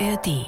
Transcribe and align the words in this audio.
ARD. 0.00 0.46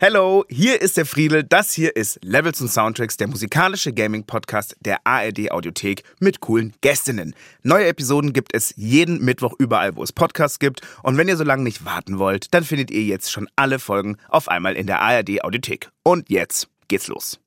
Hello, 0.00 0.44
hier 0.50 0.82
ist 0.82 0.98
der 0.98 1.06
Friedel. 1.06 1.44
Das 1.44 1.72
hier 1.72 1.96
ist 1.96 2.18
Levels 2.22 2.60
und 2.60 2.68
Soundtracks, 2.68 3.16
der 3.16 3.26
musikalische 3.26 3.92
Gaming-Podcast 3.94 4.76
der 4.80 4.98
ARD 5.04 5.50
Audiothek 5.50 6.02
mit 6.20 6.40
coolen 6.40 6.74
Gästinnen. 6.82 7.34
Neue 7.62 7.86
Episoden 7.86 8.34
gibt 8.34 8.54
es 8.54 8.74
jeden 8.76 9.24
Mittwoch 9.24 9.54
überall, 9.58 9.96
wo 9.96 10.02
es 10.02 10.12
Podcasts 10.12 10.58
gibt. 10.58 10.82
Und 11.02 11.16
wenn 11.16 11.28
ihr 11.28 11.38
so 11.38 11.44
lange 11.44 11.62
nicht 11.62 11.86
warten 11.86 12.18
wollt, 12.18 12.52
dann 12.52 12.64
findet 12.64 12.90
ihr 12.90 13.02
jetzt 13.02 13.32
schon 13.32 13.48
alle 13.56 13.78
Folgen 13.78 14.18
auf 14.28 14.48
einmal 14.48 14.74
in 14.74 14.86
der 14.86 15.00
ARD 15.00 15.42
Audiothek. 15.42 15.90
Und 16.02 16.28
jetzt 16.28 16.68
geht's 16.88 17.08
los. 17.08 17.40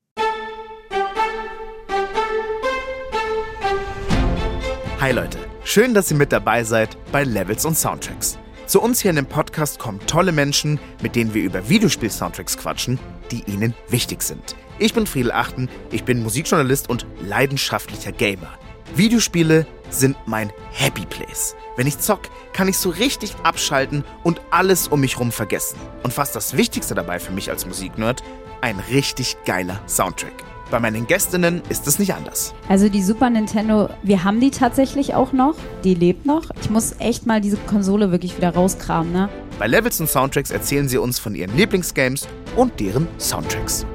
Hi 4.99 5.11
Leute, 5.11 5.37
schön, 5.63 5.93
dass 5.93 6.09
ihr 6.09 6.17
mit 6.17 6.31
dabei 6.31 6.63
seid 6.63 6.97
bei 7.11 7.23
Levels 7.23 7.65
und 7.65 7.77
Soundtracks. 7.77 8.39
Zu 8.67 8.81
uns 8.81 8.99
hier 8.99 9.11
in 9.11 9.15
dem 9.15 9.27
Podcast 9.27 9.77
kommen 9.77 9.99
tolle 10.07 10.31
Menschen, 10.31 10.79
mit 11.03 11.15
denen 11.15 11.35
wir 11.35 11.43
über 11.43 11.69
Videospiel-Soundtracks 11.69 12.57
quatschen, 12.57 12.99
die 13.29 13.43
ihnen 13.45 13.75
wichtig 13.89 14.23
sind. 14.23 14.55
Ich 14.79 14.93
bin 14.93 15.05
Friedel 15.05 15.31
Achten, 15.31 15.69
ich 15.91 16.03
bin 16.03 16.23
Musikjournalist 16.23 16.89
und 16.89 17.05
leidenschaftlicher 17.21 18.11
Gamer. 18.11 18.57
Videospiele 18.95 19.67
sind 19.91 20.17
mein 20.25 20.51
Happy 20.71 21.05
Place. 21.05 21.55
Wenn 21.77 21.85
ich 21.85 21.99
zock, 21.99 22.21
kann 22.53 22.67
ich 22.67 22.79
so 22.79 22.89
richtig 22.89 23.35
abschalten 23.43 24.03
und 24.23 24.41
alles 24.49 24.87
um 24.87 24.99
mich 24.99 25.19
rum 25.19 25.31
vergessen. 25.31 25.77
Und 26.01 26.11
fast 26.11 26.35
das 26.35 26.57
Wichtigste 26.57 26.95
dabei 26.95 27.19
für 27.19 27.33
mich 27.33 27.51
als 27.51 27.67
Musiknerd, 27.67 28.23
ein 28.61 28.79
richtig 28.79 29.37
geiler 29.45 29.79
Soundtrack. 29.87 30.54
Bei 30.75 30.81
meinen 30.81 31.07
Gästinnen 31.07 31.61
ist 31.69 31.87
es 31.87 31.99
nicht 31.99 32.13
anders. 32.13 32.53
Also 32.67 32.89
die 32.89 33.01
Super 33.01 33.29
Nintendo, 33.29 33.89
wir 34.03 34.25
haben 34.25 34.41
die 34.41 34.51
tatsächlich 34.51 35.13
auch 35.13 35.31
noch. 35.31 35.55
Die 35.85 35.93
lebt 35.93 36.25
noch. 36.25 36.49
Ich 36.59 36.69
muss 36.69 36.95
echt 36.99 37.25
mal 37.25 37.39
diese 37.39 37.55
Konsole 37.55 38.11
wirklich 38.11 38.35
wieder 38.35 38.53
rauskramen, 38.53 39.13
ne? 39.13 39.29
Bei 39.57 39.67
Levels 39.67 40.01
und 40.01 40.09
Soundtracks 40.09 40.51
erzählen 40.51 40.89
sie 40.89 40.97
uns 40.97 41.17
von 41.17 41.33
ihren 41.33 41.55
Lieblingsgames 41.55 42.27
und 42.57 42.77
deren 42.77 43.07
Soundtracks. 43.19 43.85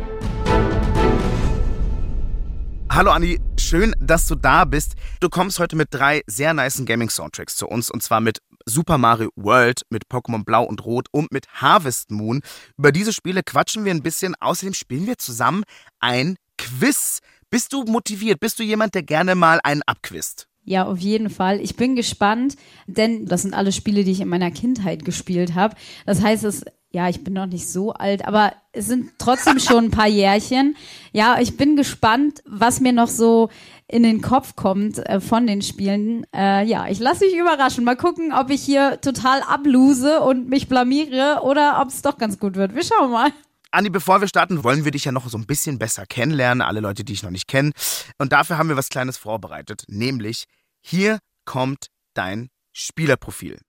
Hallo 2.89 3.11
Anni, 3.11 3.39
schön, 3.59 3.95
dass 4.01 4.27
du 4.27 4.35
da 4.35 4.65
bist. 4.65 4.95
Du 5.21 5.29
kommst 5.29 5.59
heute 5.59 5.77
mit 5.77 5.89
drei 5.91 6.23
sehr 6.29 6.55
nicen 6.55 6.87
Gaming-Soundtracks 6.87 7.57
zu 7.57 7.69
uns 7.69 7.91
und 7.91 8.03
zwar 8.03 8.23
mit 8.23 8.39
Super 8.65 8.97
Mario 8.97 9.29
World, 9.37 9.83
mit 9.91 10.05
Pokémon 10.11 10.45
Blau 10.45 10.65
und 10.65 10.83
Rot 10.85 11.09
und 11.13 11.31
mit 11.31 11.47
Harvest 11.61 12.11
Moon. 12.11 12.41
Über 12.79 12.91
diese 12.91 13.13
Spiele 13.13 13.43
quatschen 13.43 13.85
wir 13.85 13.93
ein 13.93 14.03
bisschen. 14.03 14.35
Außerdem 14.41 14.73
spielen 14.73 15.07
wir 15.07 15.19
zusammen 15.19 15.65
ein 15.99 16.37
Quiz. 16.79 17.21
Bist 17.51 17.73
du 17.73 17.85
motiviert? 17.85 18.41
Bist 18.41 18.59
du 18.59 18.63
jemand, 18.63 18.95
der 18.95 19.03
gerne 19.03 19.35
mal 19.35 19.61
einen 19.65 19.83
abquizt? 19.83 20.47
Ja, 20.65 20.87
auf 20.87 20.99
jeden 20.99 21.31
Fall. 21.31 21.61
Ich 21.61 21.75
bin 21.75 21.97
gespannt, 21.97 22.57
denn 22.87 23.27
das 23.27 23.43
sind 23.43 23.55
alle 23.55 23.73
Spiele, 23.73 24.05
die 24.05 24.13
ich 24.13 24.21
in 24.21 24.29
meiner 24.29 24.51
Kindheit 24.51 25.05
gespielt 25.05 25.55
habe. 25.55 25.75
Das 26.07 26.23
heißt, 26.23 26.45
es 26.45 26.65
ja, 26.93 27.09
ich 27.09 27.23
bin 27.23 27.35
noch 27.35 27.47
nicht 27.47 27.69
so 27.69 27.93
alt, 27.93 28.27
aber 28.27 28.53
es 28.73 28.87
sind 28.87 29.13
trotzdem 29.19 29.59
schon 29.61 29.87
ein 29.87 29.91
paar 29.91 30.09
Jährchen. 30.09 30.77
Ja, 31.13 31.39
ich 31.41 31.57
bin 31.57 31.77
gespannt, 31.77 32.43
was 32.47 32.81
mir 32.81 32.93
noch 32.93 33.09
so 33.09 33.49
in 33.87 34.03
den 34.03 34.21
Kopf 34.21 34.57
kommt 34.57 34.99
äh, 34.99 35.21
von 35.21 35.47
den 35.47 35.63
Spielen. 35.63 36.27
Äh, 36.35 36.65
ja, 36.67 36.89
ich 36.89 36.99
lasse 36.99 37.25
mich 37.25 37.37
überraschen. 37.37 37.85
Mal 37.85 37.97
gucken, 37.97 38.33
ob 38.33 38.51
ich 38.51 38.63
hier 38.63 39.01
total 39.01 39.43
abluse 39.43 40.21
und 40.21 40.49
mich 40.49 40.69
blamiere 40.69 41.41
oder 41.43 41.81
ob 41.81 41.89
es 41.89 42.03
doch 42.03 42.19
ganz 42.19 42.39
gut 42.39 42.57
wird. 42.57 42.75
Wir 42.75 42.83
schauen 42.83 43.13
mal. 43.13 43.31
Andi, 43.73 43.89
bevor 43.89 44.21
wir 44.21 44.27
starten, 44.27 44.65
wollen 44.65 44.85
wir 44.85 44.91
dich 44.91 45.05
ja 45.05 45.13
noch 45.13 45.29
so 45.29 45.39
ein 45.39 45.47
bisschen 45.47 45.79
besser 45.79 46.05
kennenlernen, 46.05 46.61
alle 46.61 46.81
Leute, 46.81 47.05
die 47.05 47.13
ich 47.13 47.23
noch 47.23 47.31
nicht 47.31 47.47
kenne. 47.47 47.71
Und 48.19 48.33
dafür 48.33 48.59
haben 48.59 48.69
wir 48.69 48.77
was 48.77 48.89
Kleines 48.89 49.17
vorbereitet, 49.17 49.85
nämlich 49.87 50.47
hier 50.81 51.21
kommt 51.45 51.87
dein 52.15 52.49
Spielerprofil. 52.73 53.61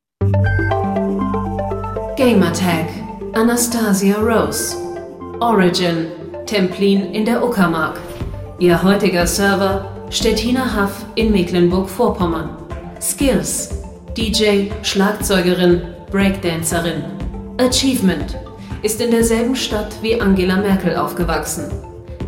Gamertag 2.18 2.88
Anastasia 3.34 4.18
Rose. 4.18 4.76
Origin 5.40 6.08
Templin 6.48 7.14
in 7.14 7.26
der 7.26 7.44
Uckermark. 7.44 8.00
Ihr 8.60 8.82
heutiger 8.82 9.28
Server 9.28 10.08
Stettiner 10.10 10.74
Haff 10.74 11.06
in 11.16 11.32
Mecklenburg-Vorpommern. 11.32 12.58
Skills 13.00 13.70
DJ, 14.18 14.72
Schlagzeugerin, 14.82 15.84
Breakdancerin. 16.10 17.04
Achievement 17.60 18.36
ist 18.84 19.00
in 19.00 19.12
derselben 19.12 19.56
Stadt 19.56 19.94
wie 20.02 20.20
Angela 20.20 20.58
Merkel 20.58 20.96
aufgewachsen. 20.96 21.72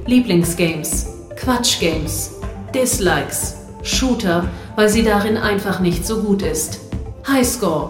Lieblingsgames, 0.05 1.07
Quatschgames, 1.35 2.39
Dislikes, 2.73 3.57
Shooter, 3.81 4.47
weil 4.75 4.89
sie 4.89 5.03
darin 5.03 5.37
einfach 5.37 5.79
nicht 5.79 6.05
so 6.05 6.21
gut 6.21 6.41
ist. 6.41 6.79
Highscore 7.27 7.89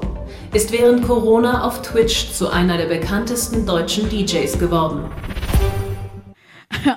ist 0.54 0.72
während 0.72 1.06
Corona 1.06 1.66
auf 1.66 1.82
Twitch 1.82 2.32
zu 2.32 2.50
einer 2.50 2.78
der 2.78 2.86
bekanntesten 2.86 3.66
deutschen 3.66 4.10
DJs 4.10 4.58
geworden. 4.60 5.06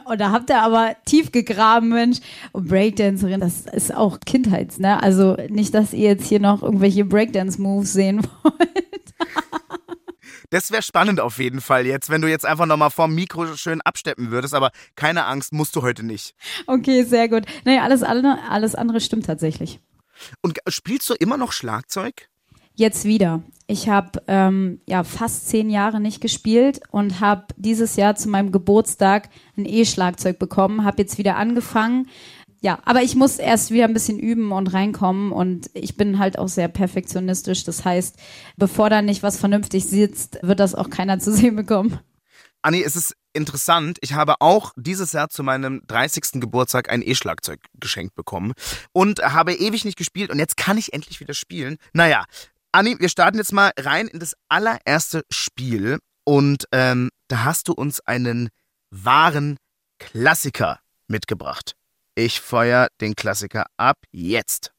Und 0.05 0.21
da 0.21 0.31
habt 0.31 0.50
ihr 0.50 0.60
aber 0.60 0.97
tief 1.05 1.32
gegraben, 1.32 1.91
Mensch. 1.91 2.19
Und 2.53 2.69
Breakdancerin, 2.69 3.41
das 3.41 3.66
ist 3.72 3.94
auch 3.94 4.19
Kindheits, 4.25 4.78
ne? 4.78 5.03
Also 5.03 5.37
nicht, 5.49 5.75
dass 5.75 5.93
ihr 5.93 6.09
jetzt 6.09 6.26
hier 6.26 6.41
noch 6.41 6.62
irgendwelche 6.62 7.05
Breakdance-Moves 7.05 7.93
sehen 7.93 8.22
wollt. 8.43 8.85
Das 10.50 10.70
wäre 10.70 10.82
spannend 10.82 11.20
auf 11.20 11.38
jeden 11.38 11.60
Fall 11.60 11.86
jetzt, 11.86 12.10
wenn 12.10 12.22
du 12.22 12.28
jetzt 12.28 12.46
einfach 12.46 12.66
nochmal 12.66 12.90
vorm 12.90 13.14
Mikro 13.14 13.56
schön 13.56 13.80
absteppen 13.80 14.30
würdest, 14.30 14.54
aber 14.54 14.70
keine 14.94 15.26
Angst, 15.26 15.52
musst 15.52 15.76
du 15.76 15.82
heute 15.82 16.04
nicht. 16.04 16.34
Okay, 16.66 17.04
sehr 17.04 17.28
gut. 17.28 17.44
Nee, 17.64 17.78
alles, 17.78 18.02
alles 18.02 18.74
andere 18.74 19.00
stimmt 19.00 19.26
tatsächlich. 19.26 19.80
Und 20.40 20.58
spielst 20.68 21.08
du 21.10 21.14
immer 21.14 21.36
noch 21.36 21.52
Schlagzeug? 21.52 22.28
Jetzt 22.74 23.04
wieder. 23.04 23.42
Ich 23.66 23.88
habe 23.88 24.22
ähm, 24.28 24.80
ja 24.86 25.02
fast 25.02 25.48
zehn 25.48 25.70
Jahre 25.70 25.98
nicht 25.98 26.20
gespielt 26.20 26.80
und 26.90 27.20
habe 27.20 27.46
dieses 27.56 27.96
Jahr 27.96 28.14
zu 28.14 28.28
meinem 28.28 28.52
Geburtstag 28.52 29.28
ein 29.56 29.64
E-Schlagzeug 29.66 30.38
bekommen. 30.38 30.84
Habe 30.84 31.02
jetzt 31.02 31.18
wieder 31.18 31.36
angefangen 31.36 32.08
ja, 32.66 32.81
aber 32.84 33.03
ich 33.03 33.15
muss 33.15 33.38
erst 33.38 33.71
wieder 33.71 33.84
ein 33.84 33.94
bisschen 33.94 34.19
üben 34.19 34.50
und 34.50 34.75
reinkommen 34.75 35.31
und 35.31 35.71
ich 35.72 35.97
bin 35.97 36.19
halt 36.19 36.37
auch 36.37 36.49
sehr 36.49 36.66
perfektionistisch. 36.66 37.62
Das 37.62 37.84
heißt, 37.84 38.16
bevor 38.56 38.91
da 38.91 39.03
nicht 39.03 39.22
was 39.22 39.38
vernünftig 39.38 39.87
sitzt, 39.87 40.41
wird 40.43 40.59
das 40.59 40.75
auch 40.75 40.91
keiner 40.91 41.21
zu 41.21 41.32
sehen 41.32 41.55
bekommen. 41.55 42.00
Anni, 42.62 42.82
es 42.82 42.97
ist 42.97 43.15
interessant. 43.34 43.99
Ich 44.00 44.15
habe 44.15 44.41
auch 44.41 44.72
dieses 44.75 45.12
Jahr 45.12 45.28
zu 45.28 45.44
meinem 45.44 45.81
30. 45.87 46.41
Geburtstag 46.41 46.91
ein 46.91 47.03
E-Schlagzeug 47.03 47.60
geschenkt 47.75 48.16
bekommen 48.16 48.53
und 48.93 49.21
habe 49.21 49.55
ewig 49.55 49.84
nicht 49.84 49.97
gespielt 49.97 50.31
und 50.31 50.41
jetzt 50.41 50.56
kann 50.56 50.76
ich 50.76 50.93
endlich 50.93 51.21
wieder 51.21 51.34
spielen. 51.34 51.76
Naja, 51.93 52.25
Anni, 52.72 52.97
wir 52.99 53.09
starten 53.09 53.38
jetzt 53.38 53.53
mal 53.53 53.71
rein 53.78 54.09
in 54.09 54.19
das 54.19 54.34
allererste 54.49 55.22
Spiel 55.31 56.00
und 56.25 56.65
ähm, 56.72 57.10
da 57.28 57.44
hast 57.44 57.69
du 57.69 57.75
uns 57.75 58.00
einen 58.00 58.49
wahren 58.91 59.56
Klassiker 60.00 60.81
mitgebracht. 61.06 61.76
Ich 62.19 62.41
feuer 62.41 62.88
den 63.03 63.15
Klassiker 63.15 63.66
ab 63.77 63.99
jetzt. 64.10 64.72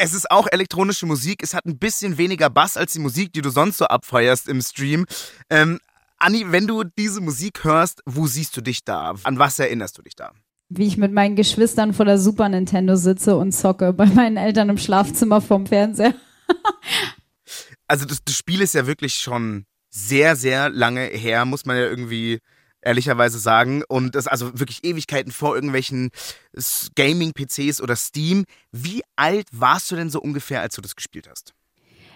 Es 0.00 0.14
ist 0.14 0.30
auch 0.30 0.46
elektronische 0.50 1.06
Musik. 1.06 1.42
Es 1.42 1.54
hat 1.54 1.66
ein 1.66 1.76
bisschen 1.76 2.18
weniger 2.18 2.48
Bass 2.48 2.76
als 2.76 2.92
die 2.92 3.00
Musik, 3.00 3.32
die 3.32 3.42
du 3.42 3.50
sonst 3.50 3.78
so 3.78 3.84
abfeuerst 3.86 4.48
im 4.48 4.62
Stream. 4.62 5.06
Ähm, 5.50 5.80
Anni, 6.18 6.44
wenn 6.50 6.68
du 6.68 6.84
diese 6.84 7.20
Musik 7.20 7.64
hörst, 7.64 8.00
wo 8.06 8.28
siehst 8.28 8.56
du 8.56 8.60
dich 8.60 8.84
da? 8.84 9.14
An 9.24 9.40
was 9.40 9.58
erinnerst 9.58 9.98
du 9.98 10.02
dich 10.02 10.14
da? 10.14 10.32
Wie 10.68 10.86
ich 10.86 10.98
mit 10.98 11.12
meinen 11.12 11.34
Geschwistern 11.34 11.94
vor 11.94 12.04
der 12.04 12.18
Super 12.18 12.48
Nintendo 12.48 12.94
sitze 12.94 13.36
und 13.36 13.50
zocke 13.52 13.92
bei 13.92 14.06
meinen 14.06 14.36
Eltern 14.36 14.68
im 14.68 14.78
Schlafzimmer 14.78 15.40
vorm 15.40 15.66
Fernseher. 15.66 16.14
also 17.88 18.04
das, 18.04 18.22
das 18.24 18.36
Spiel 18.36 18.60
ist 18.60 18.74
ja 18.74 18.86
wirklich 18.86 19.14
schon 19.14 19.64
sehr, 19.90 20.36
sehr 20.36 20.70
lange 20.70 21.06
her, 21.06 21.44
muss 21.44 21.66
man 21.66 21.76
ja 21.76 21.84
irgendwie 21.84 22.38
ehrlicherweise 22.82 23.38
sagen. 23.38 23.82
Und 23.88 24.14
das 24.14 24.26
also 24.26 24.58
wirklich 24.58 24.84
Ewigkeiten 24.84 25.32
vor 25.32 25.54
irgendwelchen 25.54 26.10
Gaming-PCs 26.94 27.80
oder 27.80 27.96
Steam. 27.96 28.44
Wie 28.72 29.02
alt 29.16 29.46
warst 29.52 29.90
du 29.90 29.96
denn 29.96 30.10
so 30.10 30.20
ungefähr, 30.20 30.60
als 30.60 30.74
du 30.74 30.82
das 30.82 30.96
gespielt 30.96 31.28
hast? 31.28 31.54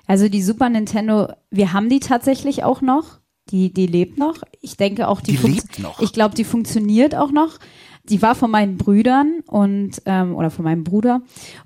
Also 0.07 0.29
die 0.29 0.43
Super 0.43 0.69
Nintendo, 0.69 1.33
wir 1.51 1.73
haben 1.73 1.89
die 1.89 2.01
tatsächlich 2.01 2.65
auch 2.65 2.81
noch. 2.81 3.21
Die, 3.51 3.73
die 3.73 3.87
lebt 3.87 4.19
noch. 4.19 4.43
Ich 4.61 4.77
denke 4.77 5.09
auch, 5.09 5.21
die, 5.21 5.37
die 5.37 5.47
lebt 5.47 5.79
noch. 5.81 6.01
Ich 6.01 6.13
glaube, 6.13 6.35
die 6.35 6.45
funktioniert 6.45 7.15
auch 7.15 7.33
noch. 7.33 7.59
Die 8.05 8.23
war 8.23 8.35
von 8.35 8.51
meinen 8.51 8.79
Brüdern 8.79 9.41
und 9.47 10.03
ähm, 10.07 10.35
oder 10.35 10.51
von 10.51 10.65
meinem 10.65 10.85
Bruder. 10.85 11.23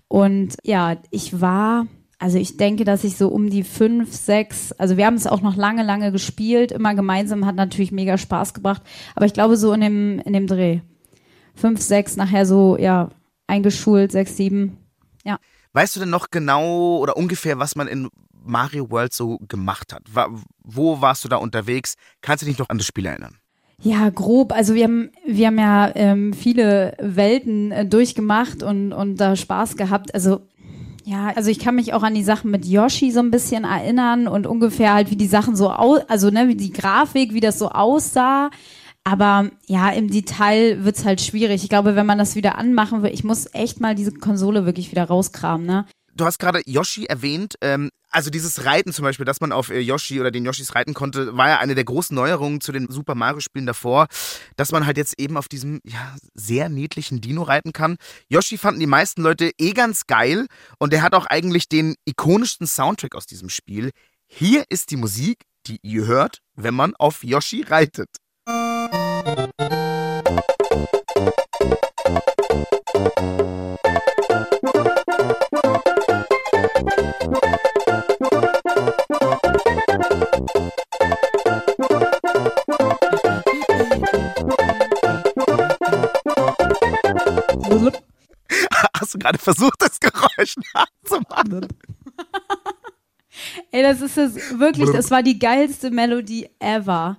Und 0.08 0.56
ja, 0.64 0.96
ich 1.10 1.40
war 1.40 1.86
also 2.18 2.38
ich 2.38 2.56
denke, 2.56 2.84
dass 2.84 3.04
ich 3.04 3.16
so 3.16 3.28
um 3.28 3.50
die 3.50 3.62
fünf, 3.62 4.14
sechs, 4.14 4.72
also 4.72 4.96
wir 4.96 5.06
haben 5.06 5.16
es 5.16 5.26
auch 5.26 5.42
noch 5.42 5.56
lange, 5.56 5.82
lange 5.82 6.12
gespielt, 6.12 6.72
immer 6.72 6.94
gemeinsam, 6.94 7.44
hat 7.44 7.56
natürlich 7.56 7.92
mega 7.92 8.16
Spaß 8.16 8.54
gebracht. 8.54 8.82
Aber 9.14 9.26
ich 9.26 9.34
glaube 9.34 9.56
so 9.56 9.72
in 9.72 9.80
dem, 9.80 10.18
in 10.20 10.32
dem 10.32 10.46
Dreh. 10.46 10.80
Fünf, 11.54 11.80
sechs, 11.80 12.16
nachher 12.16 12.46
so, 12.46 12.78
ja, 12.78 13.10
eingeschult, 13.46 14.12
sechs, 14.12 14.36
sieben, 14.36 14.78
ja. 15.24 15.38
Weißt 15.72 15.96
du 15.96 16.00
denn 16.00 16.10
noch 16.10 16.30
genau 16.30 16.98
oder 16.98 17.16
ungefähr, 17.16 17.58
was 17.58 17.76
man 17.76 17.88
in 17.88 18.08
Mario 18.32 18.90
World 18.90 19.12
so 19.12 19.38
gemacht 19.48 19.92
hat? 19.92 20.04
Wo 20.62 21.00
warst 21.02 21.24
du 21.24 21.28
da 21.28 21.36
unterwegs? 21.36 21.96
Kannst 22.22 22.42
du 22.42 22.46
dich 22.46 22.58
noch 22.58 22.70
an 22.70 22.78
das 22.78 22.86
Spiel 22.86 23.06
erinnern? 23.06 23.36
Ja, 23.82 24.08
grob. 24.08 24.52
Also 24.52 24.74
wir 24.74 24.84
haben, 24.84 25.10
wir 25.26 25.48
haben 25.48 25.58
ja 25.58 25.92
ähm, 25.94 26.32
viele 26.32 26.96
Welten 26.98 27.72
äh, 27.72 27.84
durchgemacht 27.84 28.62
und, 28.62 28.92
und 28.92 29.16
da 29.16 29.36
Spaß 29.36 29.76
gehabt. 29.76 30.14
Also 30.14 30.46
ja, 31.06 31.32
also 31.36 31.50
ich 31.50 31.60
kann 31.60 31.76
mich 31.76 31.94
auch 31.94 32.02
an 32.02 32.14
die 32.14 32.24
Sachen 32.24 32.50
mit 32.50 32.66
Yoshi 32.66 33.12
so 33.12 33.20
ein 33.20 33.30
bisschen 33.30 33.62
erinnern 33.62 34.26
und 34.26 34.44
ungefähr 34.44 34.92
halt, 34.92 35.08
wie 35.08 35.16
die 35.16 35.28
Sachen 35.28 35.54
so 35.54 35.70
aus, 35.70 36.00
also 36.08 36.30
ne, 36.30 36.48
wie 36.48 36.56
die 36.56 36.72
Grafik, 36.72 37.32
wie 37.32 37.38
das 37.38 37.60
so 37.60 37.68
aussah. 37.68 38.50
Aber 39.04 39.50
ja, 39.68 39.90
im 39.90 40.10
Detail 40.10 40.84
wird's 40.84 41.04
halt 41.04 41.20
schwierig. 41.20 41.62
Ich 41.62 41.68
glaube, 41.68 41.94
wenn 41.94 42.06
man 42.06 42.18
das 42.18 42.34
wieder 42.34 42.58
anmachen 42.58 43.04
will, 43.04 43.12
ich 43.14 43.22
muss 43.22 43.48
echt 43.54 43.78
mal 43.78 43.94
diese 43.94 44.10
Konsole 44.10 44.66
wirklich 44.66 44.90
wieder 44.90 45.04
rauskramen, 45.04 45.64
ne? 45.64 45.86
Du 46.16 46.24
hast 46.24 46.38
gerade 46.38 46.62
Yoshi 46.64 47.04
erwähnt. 47.04 47.56
Ähm, 47.60 47.90
also 48.08 48.30
dieses 48.30 48.64
Reiten 48.64 48.92
zum 48.94 49.02
Beispiel, 49.02 49.26
dass 49.26 49.42
man 49.42 49.52
auf 49.52 49.68
äh, 49.68 49.80
Yoshi 49.80 50.18
oder 50.18 50.30
den 50.30 50.46
Yoshis 50.46 50.74
reiten 50.74 50.94
konnte, 50.94 51.36
war 51.36 51.48
ja 51.48 51.58
eine 51.58 51.74
der 51.74 51.84
großen 51.84 52.14
Neuerungen 52.14 52.62
zu 52.62 52.72
den 52.72 52.90
Super 52.90 53.14
Mario-Spielen 53.14 53.66
davor, 53.66 54.06
dass 54.56 54.72
man 54.72 54.86
halt 54.86 54.96
jetzt 54.96 55.20
eben 55.20 55.36
auf 55.36 55.48
diesem 55.48 55.80
ja, 55.84 56.16
sehr 56.32 56.70
niedlichen 56.70 57.20
Dino 57.20 57.42
reiten 57.42 57.74
kann. 57.74 57.98
Yoshi 58.28 58.56
fanden 58.56 58.80
die 58.80 58.86
meisten 58.86 59.20
Leute 59.20 59.52
eh 59.58 59.72
ganz 59.72 60.06
geil 60.06 60.46
und 60.78 60.94
er 60.94 61.02
hat 61.02 61.14
auch 61.14 61.26
eigentlich 61.26 61.68
den 61.68 61.96
ikonischsten 62.06 62.66
Soundtrack 62.66 63.14
aus 63.14 63.26
diesem 63.26 63.50
Spiel. 63.50 63.90
Hier 64.26 64.64
ist 64.70 64.90
die 64.90 64.96
Musik, 64.96 65.42
die 65.66 65.78
ihr 65.82 66.06
hört, 66.06 66.38
wenn 66.54 66.74
man 66.74 66.94
auf 66.96 67.24
Yoshi 67.24 67.62
reitet. 67.62 68.08
Hast 89.00 89.14
du 89.14 89.18
gerade 89.18 89.38
versucht, 89.38 89.80
das 89.80 90.00
Geräusch 90.00 90.54
nachzumachen? 90.74 91.68
Ey, 93.70 93.82
das 93.82 94.00
ist 94.00 94.16
es 94.16 94.58
wirklich, 94.58 94.90
das 94.90 95.10
war 95.10 95.22
die 95.22 95.38
geilste 95.38 95.90
Melodie 95.90 96.48
ever. 96.58 97.18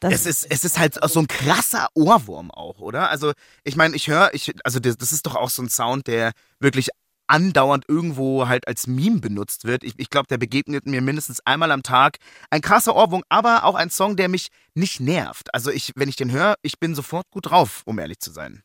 Das 0.00 0.12
es 0.12 0.26
ist, 0.26 0.46
es 0.50 0.64
ist 0.64 0.78
halt 0.78 0.98
so 1.08 1.20
ein 1.20 1.26
krasser 1.26 1.88
Ohrwurm 1.94 2.50
auch, 2.50 2.80
oder? 2.80 3.08
Also, 3.08 3.32
ich 3.64 3.76
meine, 3.76 3.96
ich 3.96 4.08
höre, 4.08 4.30
ich, 4.34 4.52
also 4.62 4.78
das, 4.78 4.98
das, 4.98 5.12
ist 5.12 5.24
doch 5.26 5.36
auch 5.36 5.48
so 5.48 5.62
ein 5.62 5.70
Sound, 5.70 6.06
der 6.06 6.32
wirklich 6.60 6.90
andauernd 7.28 7.84
irgendwo 7.88 8.46
halt 8.46 8.68
als 8.68 8.86
Meme 8.86 9.20
benutzt 9.20 9.64
wird. 9.64 9.82
Ich, 9.82 9.94
ich 9.96 10.10
glaube, 10.10 10.26
der 10.28 10.38
begegnet 10.38 10.86
mir 10.86 11.00
mindestens 11.00 11.40
einmal 11.44 11.72
am 11.72 11.82
Tag. 11.82 12.18
Ein 12.50 12.60
krasser 12.60 12.94
Ohrwurm, 12.94 13.24
aber 13.28 13.64
auch 13.64 13.74
ein 13.74 13.90
Song, 13.90 14.16
der 14.16 14.28
mich 14.28 14.48
nicht 14.74 15.00
nervt. 15.00 15.52
Also, 15.54 15.70
ich, 15.70 15.92
wenn 15.96 16.10
ich 16.10 16.16
den 16.16 16.30
höre, 16.30 16.56
ich 16.62 16.78
bin 16.78 16.94
sofort 16.94 17.30
gut 17.30 17.46
drauf, 17.46 17.82
um 17.86 17.98
ehrlich 17.98 18.18
zu 18.18 18.30
sein. 18.30 18.62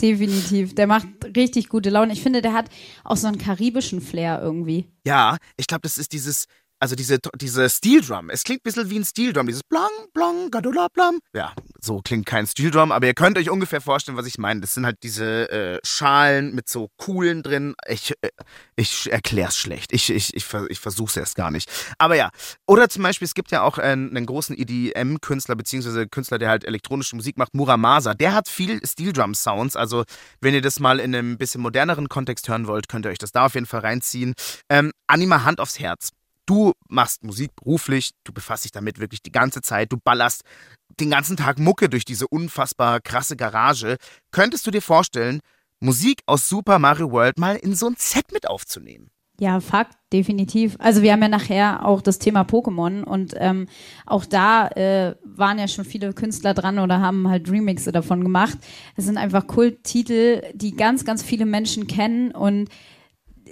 Definitiv. 0.00 0.74
Der 0.74 0.86
macht 0.86 1.06
richtig 1.36 1.68
gute 1.68 1.90
Laune. 1.90 2.12
Ich 2.12 2.22
finde, 2.22 2.42
der 2.42 2.52
hat 2.52 2.68
auch 3.04 3.16
so 3.16 3.26
einen 3.26 3.38
karibischen 3.38 4.00
Flair 4.00 4.40
irgendwie. 4.42 4.86
Ja, 5.06 5.36
ich 5.56 5.66
glaube, 5.66 5.82
das 5.82 5.98
ist 5.98 6.12
dieses, 6.12 6.46
also 6.80 6.94
diese, 6.96 7.18
diese 7.36 7.68
Steel 7.70 8.00
Drum. 8.00 8.30
Es 8.30 8.44
klingt 8.44 8.60
ein 8.60 8.64
bisschen 8.64 8.90
wie 8.90 8.98
ein 8.98 9.04
Steel 9.04 9.32
Drum, 9.32 9.46
dieses 9.46 9.62
Blang, 9.62 9.90
Blang, 10.12 10.50
Gadula, 10.50 10.88
Blam. 10.92 11.18
Ja, 11.34 11.54
so 11.80 12.00
klingt 12.02 12.26
kein 12.26 12.46
Steel 12.46 12.70
Drum, 12.70 12.92
aber 12.92 13.06
ihr 13.06 13.14
könnt 13.14 13.38
euch 13.38 13.50
ungefähr 13.50 13.80
vorstellen, 13.80 14.16
was 14.16 14.26
ich 14.26 14.38
meine. 14.38 14.60
Das 14.60 14.74
sind 14.74 14.84
halt 14.84 14.96
diese 15.02 15.50
äh, 15.50 15.80
Schalen 15.82 16.54
mit 16.54 16.68
so 16.68 16.88
Kuhlen 16.96 17.42
drin. 17.42 17.74
Ich, 17.88 18.12
äh, 18.20 18.28
ich 18.76 19.10
erklär's 19.10 19.56
schlecht. 19.56 19.92
Ich, 19.92 20.10
ich, 20.10 20.34
ich, 20.34 20.46
ich 20.68 20.80
versuch's 20.80 21.16
erst 21.16 21.36
gar 21.36 21.50
nicht. 21.50 21.70
Aber 21.98 22.16
ja. 22.16 22.30
Oder 22.66 22.88
zum 22.88 23.02
Beispiel, 23.02 23.26
es 23.26 23.34
gibt 23.34 23.50
ja 23.50 23.62
auch 23.62 23.78
einen, 23.78 24.16
einen 24.16 24.26
großen 24.26 24.56
EDM-Künstler, 24.56 25.56
beziehungsweise 25.56 26.06
Künstler, 26.06 26.38
der 26.38 26.50
halt 26.50 26.64
elektronische 26.64 27.16
Musik 27.16 27.38
macht, 27.38 27.54
Muramasa. 27.54 28.14
Der 28.14 28.34
hat 28.34 28.48
viel 28.48 28.84
Steel 28.86 29.12
Drum 29.12 29.34
Sounds. 29.34 29.76
Also, 29.76 30.04
wenn 30.40 30.54
ihr 30.54 30.62
das 30.62 30.80
mal 30.80 31.00
in 31.00 31.14
einem 31.14 31.38
bisschen 31.38 31.62
moderneren 31.62 32.08
Kontext 32.08 32.48
hören 32.48 32.66
wollt, 32.66 32.88
könnt 32.88 33.06
ihr 33.06 33.10
euch 33.10 33.18
das 33.18 33.32
da 33.32 33.46
auf 33.46 33.54
jeden 33.54 33.66
Fall 33.66 33.80
reinziehen. 33.80 34.34
Ähm, 34.68 34.92
Anima 35.06 35.44
Hand 35.44 35.60
aufs 35.60 35.78
Herz. 35.78 36.10
Du 36.46 36.72
machst 36.88 37.24
Musik 37.24 37.54
beruflich, 37.56 38.10
du 38.24 38.32
befasst 38.32 38.64
dich 38.64 38.72
damit 38.72 38.98
wirklich 38.98 39.22
die 39.22 39.32
ganze 39.32 39.62
Zeit, 39.62 39.92
du 39.92 39.96
ballerst 39.96 40.42
den 41.00 41.10
ganzen 41.10 41.36
Tag 41.36 41.58
Mucke 41.58 41.88
durch 41.88 42.04
diese 42.04 42.28
unfassbar 42.28 43.00
krasse 43.00 43.36
Garage. 43.36 43.96
Könntest 44.30 44.66
du 44.66 44.70
dir 44.70 44.82
vorstellen, 44.82 45.40
Musik 45.80 46.20
aus 46.26 46.48
Super 46.48 46.78
Mario 46.78 47.10
World 47.10 47.38
mal 47.38 47.56
in 47.56 47.74
so 47.74 47.86
ein 47.86 47.96
Set 47.98 48.32
mit 48.32 48.48
aufzunehmen? 48.48 49.10
Ja, 49.40 49.58
Fakt, 49.58 49.96
definitiv. 50.12 50.76
Also 50.78 51.02
wir 51.02 51.12
haben 51.12 51.22
ja 51.22 51.28
nachher 51.28 51.84
auch 51.84 52.00
das 52.00 52.20
Thema 52.20 52.42
Pokémon 52.42 53.02
und 53.02 53.34
ähm, 53.36 53.66
auch 54.06 54.24
da 54.24 54.68
äh, 54.68 55.16
waren 55.24 55.58
ja 55.58 55.66
schon 55.66 55.84
viele 55.84 56.12
Künstler 56.12 56.54
dran 56.54 56.78
oder 56.78 57.00
haben 57.00 57.28
halt 57.28 57.50
Remixe 57.50 57.90
davon 57.90 58.22
gemacht. 58.22 58.56
Es 58.94 59.06
sind 59.06 59.16
einfach 59.16 59.48
Kulttitel, 59.48 60.42
die 60.54 60.76
ganz, 60.76 61.04
ganz 61.04 61.24
viele 61.24 61.46
Menschen 61.46 61.88
kennen 61.88 62.30
und 62.30 62.68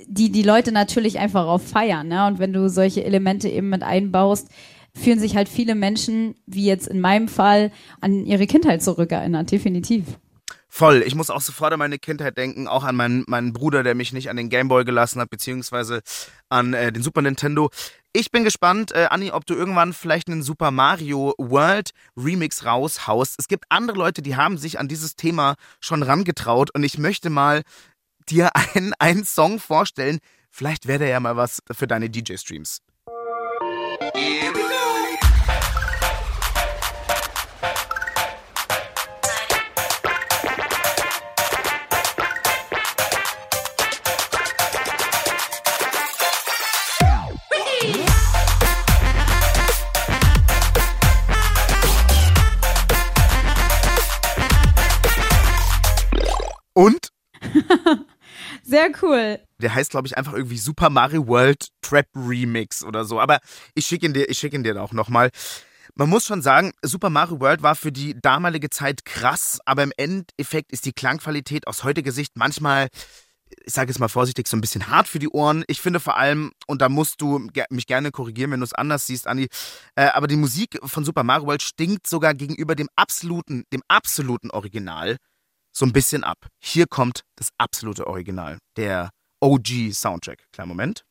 die 0.07 0.31
die 0.31 0.43
Leute 0.43 0.73
natürlich 0.73 1.19
einfach 1.19 1.47
auch 1.47 1.61
feiern. 1.61 2.09
Ne? 2.09 2.27
Und 2.27 2.39
wenn 2.39 2.53
du 2.53 2.69
solche 2.69 3.05
Elemente 3.05 3.49
eben 3.49 3.69
mit 3.69 3.83
einbaust, 3.83 4.49
fühlen 4.95 5.19
sich 5.19 5.37
halt 5.37 5.49
viele 5.49 5.75
Menschen, 5.75 6.35
wie 6.47 6.67
jetzt 6.67 6.87
in 6.87 7.01
meinem 7.01 7.29
Fall, 7.29 7.73
an 8.01 8.27
ihre 8.27 8.47
Kindheit 8.47 8.83
zurückerinnert, 8.83 9.51
definitiv. 9.51 10.05
Voll. 10.75 11.03
Ich 11.07 11.15
muss 11.15 11.29
auch 11.29 11.43
sofort 11.43 11.75
an 11.75 11.79
meine 11.79 11.99
Kindheit 11.99 12.39
denken, 12.39 12.67
auch 12.67 12.85
an 12.85 12.97
meinen, 12.97 13.25
meinen 13.27 13.53
Bruder, 13.53 13.83
der 13.83 13.95
mich 13.95 14.15
nicht 14.15 14.31
an 14.31 14.39
den 14.39 14.49
Gameboy 14.49 14.87
gelassen 14.87 15.21
hat, 15.21 15.29
beziehungsweise 15.29 16.01
an 16.49 16.73
äh, 16.73 16.91
den 16.91 17.03
Super 17.03 17.21
Nintendo. 17.21 17.69
Ich 18.15 18.31
bin 18.31 18.43
gespannt, 18.43 18.91
äh, 18.93 19.07
Anni, 19.11 19.33
ob 19.33 19.45
du 19.45 19.53
irgendwann 19.53 19.93
vielleicht 19.93 20.29
einen 20.29 20.43
Super 20.43 20.71
Mario 20.71 21.35
World 21.37 21.91
Remix 22.17 22.65
raushaust. 22.65 23.35
Es 23.39 23.49
gibt 23.49 23.67
andere 23.69 23.99
Leute, 23.99 24.23
die 24.23 24.37
haben 24.37 24.57
sich 24.57 24.79
an 24.79 24.89
dieses 24.89 25.15
Thema 25.15 25.57
schon 25.79 26.03
rangetraut 26.03 26.71
und 26.75 26.85
ich 26.85 26.97
möchte 26.97 27.29
mal 27.29 27.65
dir 28.31 28.51
einen, 28.55 28.93
einen 28.99 29.25
Song 29.25 29.59
vorstellen. 29.59 30.19
Vielleicht 30.51 30.87
wäre 30.87 31.01
der 31.01 31.09
ja 31.09 31.21
mal 31.21 31.37
was 31.37 31.63
für 31.71 31.87
deine 31.87 32.11
DJ-Streams. 32.11 32.81
Sehr 58.63 58.91
cool. 59.03 59.41
Der 59.59 59.75
heißt, 59.75 59.91
glaube 59.91 60.07
ich, 60.07 60.17
einfach 60.17 60.33
irgendwie 60.33 60.59
Super 60.59 60.91
Mario 60.91 61.27
World 61.27 61.69
Trap 61.83 62.07
Remix 62.15 62.85
oder 62.85 63.05
so. 63.05 63.21
Aber 63.21 63.41
ich 63.75 63.87
schicke 63.87 64.07
ihn 64.07 64.15
dir, 64.15 64.29
ich 64.29 64.39
schicke 64.39 64.57
ihn 64.57 64.63
dir 64.63 64.81
auch 64.81 64.93
nochmal. 64.93 65.31
Man 65.95 66.09
muss 66.09 66.25
schon 66.25 66.41
sagen, 66.43 66.73
Super 66.83 67.11
Mario 67.11 67.41
World 67.41 67.63
war 67.63 67.75
für 67.75 67.93
die 67.93 68.19
damalige 68.19 68.71
Zeit 68.71 69.05
krass, 69.05 69.61
aber 69.67 69.83
im 69.83 69.93
Endeffekt 69.97 70.73
ist 70.73 70.87
die 70.87 70.93
Klangqualität 70.93 71.67
aus 71.67 71.85
heutiger 71.85 72.13
Sicht 72.13 72.33
manchmal, 72.35 72.89
ich 73.67 73.75
sage 73.75 73.91
es 73.91 73.99
mal 73.99 74.09
vorsichtig, 74.09 74.49
so 74.49 74.57
ein 74.57 74.63
bisschen 74.63 74.89
hart 74.89 75.07
für 75.07 75.19
die 75.19 75.29
Ohren. 75.29 75.65
Ich 75.67 75.83
finde 75.83 76.01
vor 76.01 76.17
allem, 76.17 76.53
und 76.67 76.81
da 76.81 76.89
musst 76.89 77.21
du 77.21 77.47
mich 77.69 77.87
gerne 77.87 78.11
korrigieren, 78.11 78.53
wenn 78.53 78.61
du 78.61 78.65
es 78.65 78.73
anders 78.73 79.07
siehst, 79.07 79.27
Andi, 79.27 79.49
äh, 79.97 80.07
aber 80.07 80.29
die 80.29 80.37
Musik 80.37 80.79
von 80.83 81.05
Super 81.05 81.25
Mario 81.25 81.47
World 81.47 81.63
stinkt 81.63 82.07
sogar 82.07 82.33
gegenüber 82.33 82.75
dem 82.75 82.89
absoluten, 82.97 83.65
dem 83.73 83.83
absoluten 83.89 84.51
Original 84.51 85.19
so 85.73 85.87
ein 85.87 85.93
bisschen 85.93 86.25
ab. 86.25 86.47
Hier 86.63 86.87
kommt 86.87 87.23
das 87.37 87.49
absolute 87.59 88.07
Original, 88.07 88.59
der 88.77 89.11
OG-Soundtrack. 89.41 90.45
Kleinen 90.53 90.69
Moment. 90.69 91.05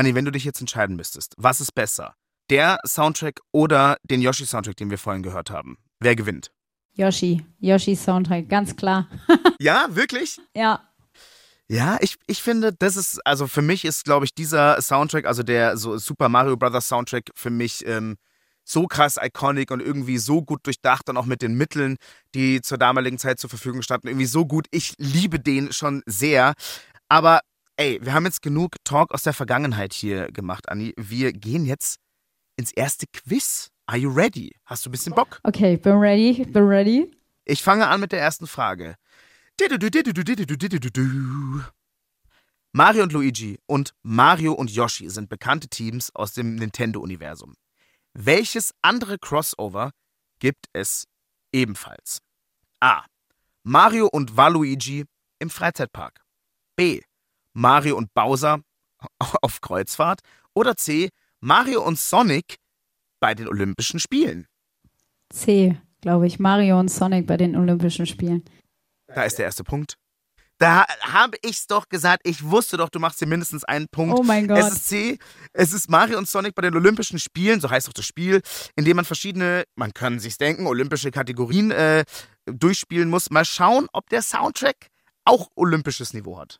Anni, 0.00 0.14
wenn 0.14 0.24
du 0.24 0.32
dich 0.32 0.44
jetzt 0.44 0.62
entscheiden 0.62 0.96
müsstest, 0.96 1.34
was 1.36 1.60
ist 1.60 1.74
besser? 1.74 2.14
Der 2.48 2.78
Soundtrack 2.86 3.40
oder 3.52 3.98
den 4.02 4.22
Yoshi-Soundtrack, 4.22 4.76
den 4.76 4.88
wir 4.88 4.96
vorhin 4.96 5.22
gehört 5.22 5.50
haben? 5.50 5.76
Wer 6.00 6.16
gewinnt? 6.16 6.50
Yoshi. 6.94 7.44
Yoshi 7.58 7.94
Soundtrack, 7.94 8.48
ganz 8.48 8.74
klar. 8.76 9.08
ja, 9.60 9.88
wirklich? 9.90 10.40
Ja. 10.56 10.88
Ja, 11.68 11.98
ich, 12.00 12.16
ich 12.26 12.40
finde, 12.42 12.72
das 12.72 12.96
ist, 12.96 13.20
also 13.26 13.46
für 13.46 13.60
mich 13.60 13.84
ist, 13.84 14.04
glaube 14.04 14.24
ich, 14.24 14.34
dieser 14.34 14.80
Soundtrack, 14.80 15.26
also 15.26 15.42
der 15.42 15.76
so 15.76 15.98
Super 15.98 16.30
Mario 16.30 16.56
Brothers 16.56 16.88
Soundtrack 16.88 17.24
für 17.34 17.50
mich 17.50 17.86
ähm, 17.86 18.16
so 18.64 18.86
krass 18.86 19.18
iconic 19.20 19.70
und 19.70 19.80
irgendwie 19.80 20.16
so 20.16 20.40
gut 20.40 20.60
durchdacht 20.66 21.10
und 21.10 21.18
auch 21.18 21.26
mit 21.26 21.42
den 21.42 21.58
Mitteln, 21.58 21.96
die 22.34 22.62
zur 22.62 22.78
damaligen 22.78 23.18
Zeit 23.18 23.38
zur 23.38 23.50
Verfügung 23.50 23.82
standen, 23.82 24.08
irgendwie 24.08 24.24
so 24.24 24.46
gut. 24.46 24.66
Ich 24.70 24.94
liebe 24.96 25.38
den 25.38 25.72
schon 25.72 26.02
sehr. 26.06 26.54
Aber 27.10 27.40
ey, 27.80 27.98
wir 28.02 28.12
haben 28.12 28.26
jetzt 28.26 28.42
genug 28.42 28.76
Talk 28.84 29.12
aus 29.12 29.22
der 29.22 29.32
Vergangenheit 29.32 29.94
hier 29.94 30.30
gemacht, 30.32 30.68
Anni. 30.68 30.92
Wir 30.98 31.32
gehen 31.32 31.64
jetzt 31.64 31.98
ins 32.56 32.72
erste 32.72 33.06
Quiz. 33.06 33.70
Are 33.86 33.98
you 33.98 34.10
ready? 34.10 34.54
Hast 34.66 34.84
du 34.84 34.90
ein 34.90 34.92
bisschen 34.92 35.14
Bock? 35.14 35.40
Okay, 35.44 35.78
bin 35.78 35.94
ready, 35.94 36.44
bin 36.44 36.64
ready. 36.64 37.10
Ich 37.46 37.62
fange 37.62 37.88
an 37.88 38.00
mit 38.00 38.12
der 38.12 38.20
ersten 38.20 38.46
Frage. 38.46 38.96
Mario 42.72 43.02
und 43.02 43.12
Luigi 43.12 43.58
und 43.66 43.94
Mario 44.02 44.52
und 44.52 44.70
Yoshi 44.70 45.08
sind 45.08 45.28
bekannte 45.28 45.68
Teams 45.68 46.14
aus 46.14 46.34
dem 46.34 46.56
Nintendo-Universum. 46.56 47.54
Welches 48.12 48.72
andere 48.82 49.18
Crossover 49.18 49.90
gibt 50.38 50.66
es 50.74 51.06
ebenfalls? 51.52 52.20
A. 52.80 53.04
Mario 53.62 54.06
und 54.06 54.36
Waluigi 54.36 55.06
im 55.38 55.50
Freizeitpark. 55.50 56.20
B. 56.76 57.00
Mario 57.52 57.96
und 57.96 58.12
Bowser 58.14 58.60
auf 59.42 59.60
Kreuzfahrt. 59.60 60.20
Oder 60.54 60.76
C. 60.76 61.10
Mario 61.40 61.82
und 61.82 61.98
Sonic 61.98 62.56
bei 63.20 63.34
den 63.34 63.48
Olympischen 63.48 64.00
Spielen. 64.00 64.46
C, 65.32 65.80
glaube 66.00 66.26
ich. 66.26 66.38
Mario 66.38 66.78
und 66.78 66.90
Sonic 66.90 67.26
bei 67.26 67.36
den 67.36 67.56
Olympischen 67.56 68.06
Spielen. 68.06 68.44
Da 69.14 69.24
ist 69.24 69.38
der 69.38 69.46
erste 69.46 69.64
Punkt. 69.64 69.96
Da 70.58 70.84
habe 71.00 71.38
ich's 71.40 71.66
doch 71.66 71.88
gesagt. 71.88 72.20
Ich 72.24 72.44
wusste 72.44 72.76
doch, 72.76 72.90
du 72.90 72.98
machst 72.98 73.18
hier 73.18 73.28
mindestens 73.28 73.64
einen 73.64 73.88
Punkt. 73.88 74.18
Oh 74.18 74.22
mein 74.22 74.46
Gott. 74.46 74.58
Es 74.58 74.72
ist 74.72 74.88
C. 74.88 75.18
Es 75.54 75.72
ist 75.72 75.88
Mario 75.88 76.18
und 76.18 76.28
Sonic 76.28 76.54
bei 76.54 76.60
den 76.60 76.76
Olympischen 76.76 77.18
Spielen, 77.18 77.60
so 77.60 77.70
heißt 77.70 77.88
auch 77.88 77.94
das 77.94 78.04
Spiel, 78.04 78.42
in 78.76 78.84
dem 78.84 78.96
man 78.96 79.06
verschiedene, 79.06 79.64
man 79.74 79.94
kann 79.94 80.18
sich's 80.18 80.36
denken, 80.36 80.66
olympische 80.66 81.10
Kategorien 81.10 81.70
äh, 81.70 82.04
durchspielen 82.44 83.08
muss. 83.08 83.30
Mal 83.30 83.46
schauen, 83.46 83.88
ob 83.94 84.10
der 84.10 84.20
Soundtrack 84.20 84.88
auch 85.24 85.48
olympisches 85.54 86.12
Niveau 86.12 86.38
hat. 86.38 86.58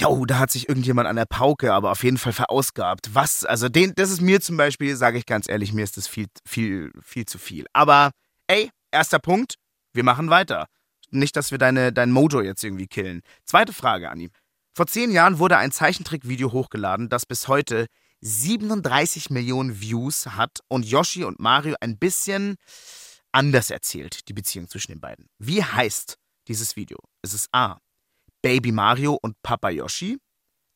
Jo, 0.00 0.24
da 0.26 0.38
hat 0.38 0.52
sich 0.52 0.68
irgendjemand 0.68 1.08
an 1.08 1.16
der 1.16 1.26
Pauke 1.26 1.72
aber 1.72 1.90
auf 1.90 2.04
jeden 2.04 2.18
Fall 2.18 2.32
verausgabt. 2.32 3.14
Was, 3.14 3.44
also 3.44 3.68
den, 3.68 3.94
das 3.96 4.10
ist 4.10 4.20
mir 4.20 4.40
zum 4.40 4.56
Beispiel, 4.56 4.94
sage 4.94 5.18
ich 5.18 5.26
ganz 5.26 5.48
ehrlich, 5.48 5.72
mir 5.72 5.82
ist 5.82 5.96
das 5.96 6.06
viel, 6.06 6.26
viel, 6.46 6.92
viel 7.02 7.26
zu 7.26 7.38
viel. 7.38 7.66
Aber, 7.72 8.12
ey, 8.46 8.70
erster 8.92 9.18
Punkt, 9.18 9.54
wir 9.92 10.04
machen 10.04 10.30
weiter. 10.30 10.66
Nicht, 11.10 11.34
dass 11.36 11.50
wir 11.50 11.58
deine, 11.58 11.92
dein 11.92 12.12
Mojo 12.12 12.40
jetzt 12.40 12.62
irgendwie 12.62 12.86
killen. 12.86 13.22
Zweite 13.44 13.72
Frage, 13.72 14.10
Anni. 14.10 14.30
Vor 14.72 14.86
zehn 14.86 15.10
Jahren 15.10 15.40
wurde 15.40 15.56
ein 15.56 15.72
Zeichentrickvideo 15.72 16.52
hochgeladen, 16.52 17.08
das 17.08 17.26
bis 17.26 17.48
heute 17.48 17.86
37 18.20 19.30
Millionen 19.30 19.80
Views 19.80 20.26
hat 20.26 20.60
und 20.68 20.86
Yoshi 20.86 21.24
und 21.24 21.40
Mario 21.40 21.74
ein 21.80 21.98
bisschen 21.98 22.54
anders 23.32 23.70
erzählt, 23.70 24.28
die 24.28 24.32
Beziehung 24.32 24.68
zwischen 24.68 24.92
den 24.92 25.00
beiden. 25.00 25.26
Wie 25.38 25.64
heißt 25.64 26.18
dieses 26.46 26.76
Video? 26.76 26.98
Ist 27.22 27.34
es 27.34 27.48
A. 27.52 27.78
Baby 28.42 28.72
Mario 28.72 29.18
und 29.20 29.40
Papa 29.42 29.70
Yoshi? 29.70 30.18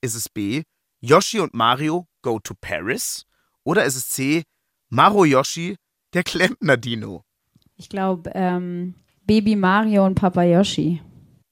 Ist 0.00 0.14
es 0.14 0.28
B. 0.28 0.62
Yoshi 1.00 1.40
und 1.40 1.54
Mario 1.54 2.06
go 2.22 2.38
to 2.40 2.54
Paris? 2.60 3.24
Oder 3.64 3.84
ist 3.84 3.96
es 3.96 4.10
C. 4.10 4.42
Maro 4.88 5.24
Yoshi, 5.24 5.76
der 6.12 6.24
Klempner 6.24 6.76
Dino? 6.76 7.24
Ich 7.76 7.88
glaube, 7.88 8.30
ähm, 8.34 8.94
Baby 9.24 9.56
Mario 9.56 10.04
und 10.04 10.16
Papa 10.16 10.42
Yoshi. 10.42 11.00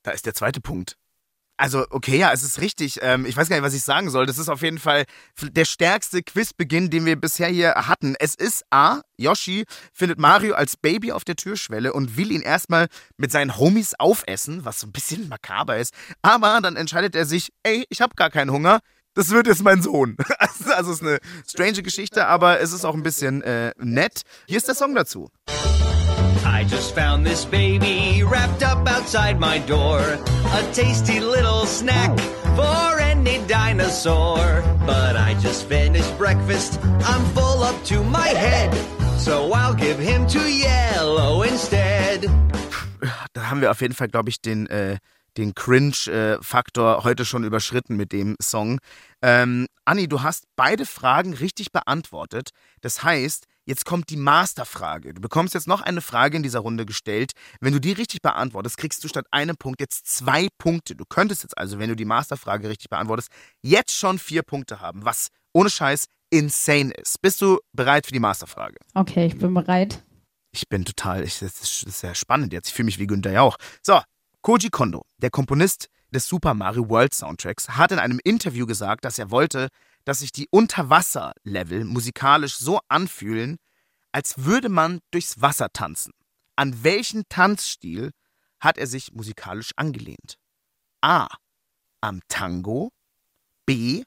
Da 0.02 0.10
ist 0.10 0.26
der 0.26 0.34
zweite 0.34 0.60
Punkt. 0.60 0.96
Also, 1.60 1.84
okay, 1.90 2.16
ja, 2.16 2.32
es 2.32 2.42
ist 2.42 2.62
richtig. 2.62 3.00
Ähm, 3.02 3.26
ich 3.26 3.36
weiß 3.36 3.50
gar 3.50 3.56
nicht, 3.56 3.62
was 3.62 3.74
ich 3.74 3.82
sagen 3.82 4.08
soll. 4.08 4.24
Das 4.24 4.38
ist 4.38 4.48
auf 4.48 4.62
jeden 4.62 4.78
Fall 4.78 5.04
der 5.42 5.66
stärkste 5.66 6.22
Quizbeginn, 6.22 6.88
den 6.88 7.04
wir 7.04 7.16
bisher 7.16 7.48
hier 7.48 7.74
hatten. 7.74 8.14
Es 8.18 8.34
ist 8.34 8.64
A. 8.70 9.02
Yoshi 9.18 9.66
findet 9.92 10.18
Mario 10.18 10.54
als 10.54 10.78
Baby 10.78 11.12
auf 11.12 11.22
der 11.22 11.36
Türschwelle 11.36 11.92
und 11.92 12.16
will 12.16 12.30
ihn 12.32 12.40
erstmal 12.40 12.86
mit 13.18 13.30
seinen 13.30 13.58
Homies 13.58 13.92
aufessen, 13.98 14.64
was 14.64 14.80
so 14.80 14.86
ein 14.86 14.92
bisschen 14.92 15.28
makaber 15.28 15.76
ist. 15.76 15.92
Aber 16.22 16.60
dann 16.62 16.76
entscheidet 16.76 17.14
er 17.14 17.26
sich, 17.26 17.50
ey, 17.62 17.84
ich 17.90 18.00
habe 18.00 18.14
gar 18.16 18.30
keinen 18.30 18.52
Hunger. 18.52 18.80
Das 19.12 19.28
wird 19.28 19.46
jetzt 19.46 19.62
mein 19.62 19.82
Sohn. 19.82 20.16
Also, 20.38 20.92
es 20.92 21.00
ist 21.00 21.02
eine 21.02 21.18
strange 21.46 21.82
Geschichte, 21.82 22.26
aber 22.26 22.60
es 22.60 22.72
ist 22.72 22.86
auch 22.86 22.94
ein 22.94 23.02
bisschen 23.02 23.42
äh, 23.42 23.72
nett. 23.76 24.22
Hier 24.46 24.56
ist 24.56 24.68
der 24.68 24.74
Song 24.74 24.94
dazu. 24.94 25.28
I 26.60 26.64
just 26.64 26.94
found 26.94 27.24
this 27.24 27.46
baby 27.46 28.22
wrapped 28.22 28.62
up 28.62 28.86
outside 28.86 29.40
my 29.40 29.60
door. 29.60 29.98
A 29.98 30.62
tasty 30.74 31.18
little 31.18 31.64
snack 31.64 32.12
for 32.54 33.00
any 33.00 33.38
dinosaur. 33.48 34.62
But 34.84 35.16
I 35.16 35.32
just 35.40 35.66
finished 35.70 36.18
breakfast. 36.18 36.78
I'm 36.84 37.24
full 37.32 37.64
up 37.64 37.82
to 37.84 38.04
my 38.04 38.28
head. 38.28 38.74
So 39.16 39.50
I'll 39.54 39.72
give 39.72 39.98
him 39.98 40.26
to 40.26 40.40
yellow 40.40 41.44
instead. 41.44 42.28
Da 43.32 43.48
haben 43.48 43.62
wir 43.62 43.70
auf 43.70 43.80
jeden 43.80 43.94
Fall, 43.94 44.08
glaube 44.08 44.28
ich, 44.28 44.42
den, 44.42 44.66
äh, 44.66 44.98
den 45.38 45.54
Cringe-Faktor 45.54 47.04
heute 47.04 47.24
schon 47.24 47.44
überschritten 47.44 47.96
mit 47.96 48.12
dem 48.12 48.36
Song. 48.38 48.80
Ähm, 49.22 49.66
Anni, 49.86 50.08
du 50.08 50.22
hast 50.22 50.44
beide 50.56 50.84
Fragen 50.84 51.32
richtig 51.32 51.72
beantwortet. 51.72 52.50
Das 52.82 53.02
heißt, 53.02 53.46
Jetzt 53.70 53.84
kommt 53.84 54.10
die 54.10 54.16
Masterfrage. 54.16 55.14
Du 55.14 55.20
bekommst 55.20 55.54
jetzt 55.54 55.68
noch 55.68 55.80
eine 55.80 56.00
Frage 56.00 56.36
in 56.36 56.42
dieser 56.42 56.58
Runde 56.58 56.84
gestellt. 56.84 57.34
Wenn 57.60 57.72
du 57.72 57.78
die 57.78 57.92
richtig 57.92 58.20
beantwortest, 58.20 58.76
kriegst 58.76 59.04
du 59.04 59.06
statt 59.06 59.26
einem 59.30 59.56
Punkt 59.56 59.80
jetzt 59.80 60.08
zwei 60.08 60.48
Punkte. 60.58 60.96
Du 60.96 61.04
könntest 61.08 61.44
jetzt 61.44 61.56
also, 61.56 61.78
wenn 61.78 61.88
du 61.88 61.94
die 61.94 62.04
Masterfrage 62.04 62.68
richtig 62.68 62.90
beantwortest, 62.90 63.28
jetzt 63.62 63.94
schon 63.94 64.18
vier 64.18 64.42
Punkte 64.42 64.80
haben, 64.80 65.04
was 65.04 65.28
ohne 65.52 65.70
Scheiß 65.70 66.06
insane 66.30 66.90
ist. 66.94 67.22
Bist 67.22 67.40
du 67.42 67.60
bereit 67.72 68.06
für 68.06 68.12
die 68.12 68.18
Masterfrage? 68.18 68.74
Okay, 68.94 69.26
ich 69.26 69.38
bin 69.38 69.54
bereit. 69.54 70.02
Ich 70.50 70.68
bin 70.68 70.84
total, 70.84 71.22
ich, 71.22 71.38
das, 71.38 71.52
ist, 71.52 71.62
das 71.62 71.82
ist 71.84 72.00
sehr 72.00 72.16
spannend 72.16 72.52
jetzt. 72.52 72.70
Ich 72.70 72.74
fühle 72.74 72.86
mich 72.86 72.98
wie 72.98 73.06
Günther 73.06 73.30
Jauch. 73.30 73.56
So, 73.82 74.00
Koji 74.42 74.70
Kondo, 74.70 75.04
der 75.18 75.30
Komponist 75.30 75.86
des 76.10 76.26
Super 76.26 76.54
Mario 76.54 76.88
World 76.88 77.14
Soundtracks, 77.14 77.68
hat 77.68 77.92
in 77.92 78.00
einem 78.00 78.18
Interview 78.24 78.66
gesagt, 78.66 79.04
dass 79.04 79.20
er 79.20 79.30
wollte, 79.30 79.68
dass 80.10 80.18
sich 80.18 80.32
die 80.32 80.48
Unterwasserlevel 80.50 81.84
musikalisch 81.84 82.56
so 82.56 82.80
anfühlen, 82.88 83.58
als 84.10 84.44
würde 84.44 84.68
man 84.68 84.98
durchs 85.12 85.40
Wasser 85.40 85.72
tanzen. 85.72 86.10
An 86.56 86.82
welchen 86.82 87.28
Tanzstil 87.28 88.10
hat 88.58 88.76
er 88.76 88.88
sich 88.88 89.12
musikalisch 89.12 89.70
angelehnt? 89.76 90.34
A. 91.00 91.28
Am 92.00 92.22
Tango, 92.26 92.90
B. 93.66 94.02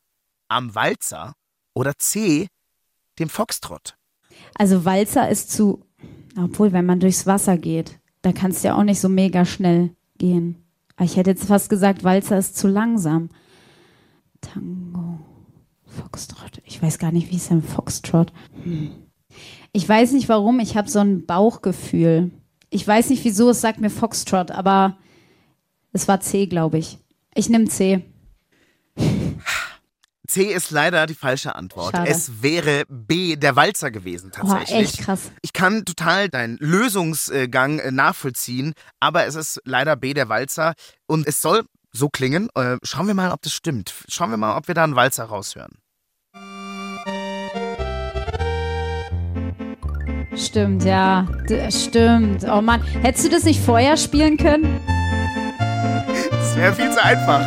Am 0.50 0.76
Walzer 0.76 1.36
oder 1.74 1.98
C. 1.98 2.50
Dem 3.18 3.30
Foxtrott? 3.30 3.96
Also 4.56 4.84
Walzer 4.84 5.30
ist 5.30 5.54
zu, 5.54 5.86
obwohl 6.38 6.74
wenn 6.74 6.86
man 6.86 7.00
durchs 7.00 7.26
Wasser 7.26 7.58
geht, 7.58 7.98
da 8.24 8.34
kannst 8.34 8.62
du 8.62 8.68
ja 8.68 8.76
auch 8.76 8.84
nicht 8.84 9.00
so 9.00 9.08
mega 9.08 9.46
schnell 9.46 9.96
gehen. 10.18 10.66
Ich 11.00 11.16
hätte 11.16 11.30
jetzt 11.30 11.46
fast 11.46 11.70
gesagt, 11.70 12.04
Walzer 12.04 12.38
ist 12.38 12.58
zu 12.58 12.68
langsam. 12.68 13.30
Tango. 14.42 15.03
Foxtrot. 15.94 16.62
Ich 16.66 16.82
weiß 16.82 17.00
gar 17.00 17.12
nicht, 17.12 17.32
wie 17.32 17.38
ist 17.38 17.50
denn 17.50 17.64
Foxtrot? 17.64 18.34
Hm. 18.64 18.92
Ich 19.72 19.88
weiß 19.88 20.12
nicht 20.12 20.30
warum, 20.30 20.60
ich 20.60 20.78
habe 20.78 20.90
so 20.90 21.00
ein 21.00 21.26
Bauchgefühl. 21.26 22.32
Ich 22.70 22.88
weiß 22.88 23.10
nicht 23.10 23.24
wieso, 23.24 23.50
es 23.50 23.62
sagt 23.62 23.80
mir 23.80 23.90
Foxtrot, 23.90 24.52
aber 24.52 24.98
es 25.92 26.08
war 26.08 26.20
C, 26.20 26.48
glaube 26.48 26.78
ich. 26.78 27.00
Ich 27.36 27.50
nehme 27.50 27.66
C. 27.66 28.04
C 30.28 30.46
ist 30.46 30.72
leider 30.72 31.06
die 31.06 31.14
falsche 31.14 31.56
Antwort. 31.56 31.96
Schade. 31.96 32.10
Es 32.10 32.42
wäre 32.42 32.86
B, 32.88 33.36
der 33.36 33.56
Walzer 33.56 33.92
gewesen 33.92 34.32
tatsächlich. 34.32 34.70
Boah, 34.70 34.80
echt 34.80 34.98
krass. 35.00 35.32
Ich 35.42 35.54
kann 35.54 35.86
total 35.86 36.30
deinen 36.30 36.58
Lösungsgang 36.58 37.80
äh, 37.80 37.92
nachvollziehen, 37.92 38.74
aber 39.00 39.26
es 39.26 39.36
ist 39.36 39.62
leider 39.66 39.96
B, 39.96 40.14
der 40.14 40.30
Walzer. 40.30 40.74
Und 41.06 41.28
es 41.28 41.42
soll 41.42 41.66
so 41.92 42.10
klingen. 42.10 42.50
Äh, 42.56 42.78
schauen 42.84 43.06
wir 43.06 43.14
mal, 43.14 43.32
ob 43.32 43.42
das 43.44 43.54
stimmt. 43.54 43.94
Schauen 44.08 44.32
wir 44.32 44.38
mal, 44.38 44.58
ob 44.58 44.68
wir 44.68 44.74
da 44.74 44.84
einen 44.84 44.96
Walzer 44.96 45.26
raushören. 45.26 45.78
Stimmt, 50.36 50.84
ja. 50.84 51.28
D 51.50 51.72
stimmt. 51.72 52.46
Oh 52.50 52.62
Mann, 52.62 52.82
hättest 53.02 53.26
du 53.26 53.30
das 53.30 53.44
nicht 53.44 53.60
vorher 53.60 53.98
spielen 53.98 54.38
können? 54.38 54.80
Das 56.32 56.56
wäre 56.56 56.74
viel 56.74 56.92
zu 56.92 57.04
einfach. 57.04 57.42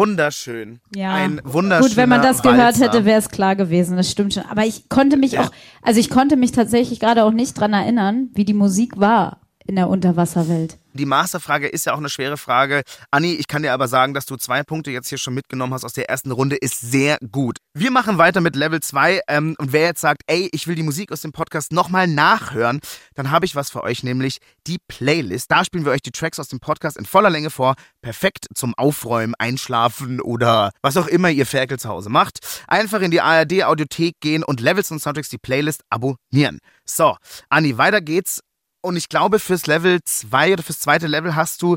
Wunderschön. 0.00 0.80
Ja. 0.96 1.12
Ein 1.14 1.42
wunderschöner 1.44 1.88
Gut, 1.88 1.96
wenn 1.96 2.08
man 2.08 2.22
das 2.22 2.40
gehört 2.42 2.58
Walzer. 2.58 2.86
hätte, 2.86 3.04
wäre 3.04 3.18
es 3.18 3.28
klar 3.28 3.54
gewesen. 3.54 3.98
Das 3.98 4.10
stimmt 4.10 4.32
schon. 4.32 4.44
Aber 4.50 4.64
ich 4.64 4.88
konnte 4.88 5.18
mich 5.18 5.32
Ja. 5.32 5.42
auch, 5.42 5.50
also 5.82 6.00
ich 6.00 6.08
konnte 6.08 6.36
mich 6.36 6.52
tatsächlich 6.52 7.00
gerade 7.00 7.22
auch 7.24 7.32
nicht 7.32 7.52
dran 7.60 7.74
erinnern, 7.74 8.28
wie 8.32 8.46
die 8.46 8.54
Musik 8.54 8.98
war 8.98 9.42
in 9.70 9.76
der 9.76 9.88
Unterwasserwelt. 9.88 10.78
Die 10.94 11.06
Masterfrage 11.06 11.68
ist 11.68 11.86
ja 11.86 11.94
auch 11.94 11.98
eine 11.98 12.08
schwere 12.08 12.36
Frage. 12.36 12.82
Anni, 13.12 13.34
ich 13.34 13.46
kann 13.46 13.62
dir 13.62 13.72
aber 13.72 13.86
sagen, 13.86 14.14
dass 14.14 14.26
du 14.26 14.34
zwei 14.36 14.64
Punkte 14.64 14.90
jetzt 14.90 15.08
hier 15.08 15.18
schon 15.18 15.34
mitgenommen 15.34 15.72
hast 15.72 15.84
aus 15.84 15.92
der 15.92 16.10
ersten 16.10 16.32
Runde, 16.32 16.56
ist 16.56 16.80
sehr 16.80 17.18
gut. 17.30 17.58
Wir 17.72 17.92
machen 17.92 18.18
weiter 18.18 18.40
mit 18.40 18.56
Level 18.56 18.80
2 18.80 19.20
ähm, 19.28 19.54
und 19.58 19.72
wer 19.72 19.82
jetzt 19.82 20.00
sagt, 20.00 20.22
ey, 20.26 20.48
ich 20.52 20.66
will 20.66 20.74
die 20.74 20.82
Musik 20.82 21.12
aus 21.12 21.20
dem 21.20 21.30
Podcast 21.30 21.70
nochmal 21.70 22.08
nachhören, 22.08 22.80
dann 23.14 23.30
habe 23.30 23.46
ich 23.46 23.54
was 23.54 23.70
für 23.70 23.84
euch, 23.84 24.02
nämlich 24.02 24.38
die 24.66 24.78
Playlist. 24.88 25.52
Da 25.52 25.64
spielen 25.64 25.84
wir 25.84 25.92
euch 25.92 26.02
die 26.02 26.10
Tracks 26.10 26.40
aus 26.40 26.48
dem 26.48 26.58
Podcast 26.58 26.96
in 26.96 27.06
voller 27.06 27.30
Länge 27.30 27.50
vor. 27.50 27.74
Perfekt 28.02 28.46
zum 28.52 28.74
Aufräumen, 28.74 29.34
Einschlafen 29.38 30.20
oder 30.20 30.72
was 30.82 30.96
auch 30.96 31.06
immer 31.06 31.30
ihr 31.30 31.46
Ferkel 31.46 31.78
zu 31.78 31.88
Hause 31.88 32.10
macht. 32.10 32.40
Einfach 32.66 33.00
in 33.00 33.12
die 33.12 33.20
ARD 33.20 33.62
Audiothek 33.62 34.16
gehen 34.20 34.42
und 34.42 34.58
Levels 34.60 34.90
und 34.90 34.98
Soundtracks 34.98 35.28
die 35.28 35.38
Playlist 35.38 35.82
abonnieren. 35.88 36.58
So, 36.84 37.16
Anni, 37.48 37.78
weiter 37.78 38.00
geht's. 38.00 38.40
Und 38.82 38.96
ich 38.96 39.08
glaube, 39.08 39.38
fürs 39.38 39.66
Level 39.66 40.00
2 40.02 40.54
oder 40.54 40.62
fürs 40.62 40.80
zweite 40.80 41.06
Level 41.06 41.34
hast 41.36 41.62
du, 41.62 41.76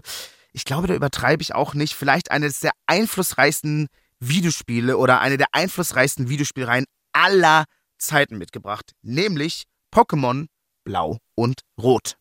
ich 0.54 0.66
glaube, 0.66 0.88
da 0.88 0.94
übertreibe 0.94 1.42
ich 1.42 1.54
auch 1.54 1.74
nicht, 1.74 1.96
vielleicht 1.96 2.32
eines 2.32 2.60
der 2.60 2.72
einflussreichsten 2.86 3.88
Videospiele 4.20 4.98
oder 4.98 5.20
eine 5.20 5.38
der 5.38 5.48
einflussreichsten 5.52 6.30
Videospielreihen 6.30 6.86
aller 7.12 7.66
Zeiten 7.98 8.38
mitgebracht, 8.38 8.92
nämlich 9.02 9.64
Pokémon 9.94 10.48
Blau 10.84 11.18
und 11.36 11.62
Rot. 11.82 12.18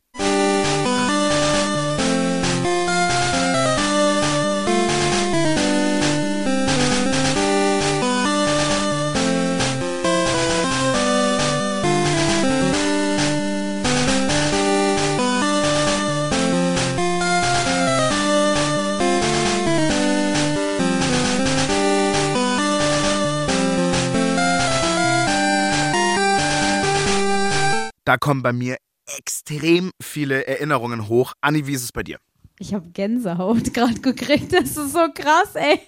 Da 28.04 28.16
kommen 28.16 28.42
bei 28.42 28.52
mir 28.52 28.76
extrem 29.18 29.92
viele 30.02 30.46
Erinnerungen 30.46 31.08
hoch. 31.08 31.34
Anni, 31.40 31.66
wie 31.66 31.74
ist 31.74 31.84
es 31.84 31.92
bei 31.92 32.02
dir? 32.02 32.18
Ich 32.58 32.74
habe 32.74 32.88
Gänsehaut 32.90 33.72
gerade 33.74 34.00
gekriegt. 34.00 34.52
Das 34.52 34.76
ist 34.76 34.92
so 34.92 35.06
krass, 35.14 35.54
ey. 35.54 35.80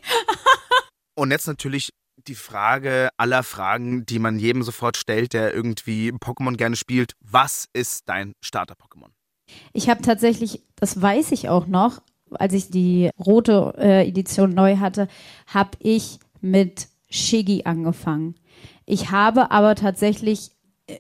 Und 1.17 1.31
jetzt 1.31 1.47
natürlich 1.47 1.91
die 2.17 2.35
Frage 2.35 3.11
aller 3.17 3.43
Fragen, 3.43 4.07
die 4.07 4.19
man 4.19 4.39
jedem 4.39 4.63
sofort 4.63 4.97
stellt, 4.97 5.33
der 5.33 5.53
irgendwie 5.53 6.11
Pokémon 6.11 6.57
gerne 6.57 6.77
spielt. 6.77 7.13
Was 7.21 7.67
ist 7.73 8.09
dein 8.09 8.33
Starter-Pokémon? 8.41 9.11
Ich 9.73 9.89
habe 9.89 10.03
tatsächlich, 10.03 10.63
das 10.77 11.01
weiß 11.01 11.33
ich 11.33 11.49
auch 11.49 11.67
noch, 11.67 12.01
als 12.31 12.55
ich 12.55 12.71
die 12.71 13.11
rote 13.19 13.75
äh, 13.77 14.09
Edition 14.09 14.51
neu 14.51 14.79
hatte, 14.79 15.09
habe 15.47 15.77
ich 15.81 16.19
mit 16.41 16.89
Shiggy 17.11 17.63
angefangen. 17.65 18.37
Ich 18.87 19.11
habe 19.11 19.51
aber 19.51 19.75
tatsächlich 19.75 20.54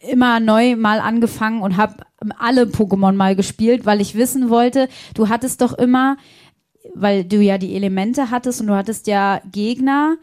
immer 0.08 0.40
neu 0.40 0.76
mal 0.76 1.00
angefangen 1.00 1.62
und 1.62 1.76
habe 1.76 1.96
alle 2.38 2.64
Pokémon 2.64 3.12
mal 3.12 3.36
gespielt, 3.36 3.84
weil 3.84 4.00
ich 4.00 4.14
wissen 4.14 4.48
wollte, 4.48 4.88
du 5.14 5.28
hattest 5.28 5.60
doch 5.60 5.72
immer, 5.74 6.16
weil 6.94 7.24
du 7.24 7.40
ja 7.40 7.58
die 7.58 7.74
Elemente 7.74 8.30
hattest 8.30 8.60
und 8.60 8.68
du 8.68 8.74
hattest 8.74 9.06
ja 9.06 9.40
Gegner, 9.50 10.16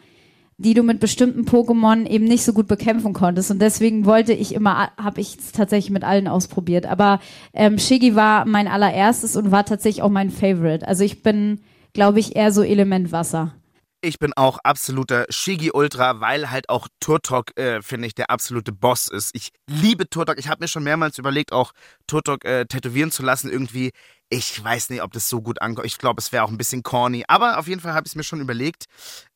die 0.57 0.73
du 0.75 0.83
mit 0.83 0.99
bestimmten 0.99 1.45
Pokémon 1.45 2.07
eben 2.07 2.25
nicht 2.25 2.43
so 2.43 2.53
gut 2.53 2.67
bekämpfen 2.67 3.13
konntest. 3.13 3.49
Und 3.49 3.59
deswegen 3.59 4.05
wollte 4.05 4.33
ich 4.33 4.53
immer, 4.53 4.91
habe 4.95 5.19
ich 5.19 5.37
es 5.39 5.51
tatsächlich 5.51 5.89
mit 5.89 6.03
allen 6.03 6.27
ausprobiert. 6.27 6.85
Aber 6.85 7.19
ähm, 7.53 7.79
Shiggy 7.79 8.15
war 8.15 8.45
mein 8.45 8.67
allererstes 8.67 9.35
und 9.35 9.51
war 9.51 9.65
tatsächlich 9.65 10.03
auch 10.03 10.09
mein 10.09 10.29
Favorite. 10.29 10.87
Also 10.87 11.03
ich 11.03 11.23
bin, 11.23 11.61
glaube 11.93 12.19
ich, 12.19 12.35
eher 12.35 12.51
so 12.51 12.61
Element 12.61 13.11
Wasser. 13.11 13.55
Ich 14.03 14.17
bin 14.17 14.33
auch 14.35 14.57
absoluter 14.63 15.27
Shigi 15.29 15.69
Ultra, 15.71 16.19
weil 16.19 16.49
halt 16.49 16.69
auch 16.69 16.87
Turtok, 16.99 17.55
äh, 17.55 17.83
finde 17.83 18.07
ich, 18.07 18.15
der 18.15 18.31
absolute 18.31 18.71
Boss 18.71 19.07
ist. 19.07 19.29
Ich 19.35 19.51
liebe 19.67 20.09
Turtok. 20.09 20.39
Ich 20.39 20.47
habe 20.47 20.63
mir 20.63 20.67
schon 20.67 20.81
mehrmals 20.81 21.19
überlegt, 21.19 21.51
auch 21.51 21.71
Turtok 22.07 22.43
äh, 22.43 22.65
tätowieren 22.65 23.11
zu 23.11 23.21
lassen 23.21 23.51
irgendwie. 23.51 23.91
Ich 24.27 24.63
weiß 24.63 24.89
nicht, 24.89 25.03
ob 25.03 25.13
das 25.13 25.29
so 25.29 25.43
gut 25.43 25.61
ankommt. 25.61 25.85
Ich 25.85 25.99
glaube, 25.99 26.19
es 26.19 26.31
wäre 26.31 26.43
auch 26.43 26.49
ein 26.49 26.57
bisschen 26.57 26.81
corny. 26.81 27.25
Aber 27.27 27.59
auf 27.59 27.67
jeden 27.67 27.79
Fall 27.79 27.93
habe 27.93 28.07
ich 28.07 28.13
es 28.13 28.15
mir 28.15 28.23
schon 28.23 28.41
überlegt. 28.41 28.85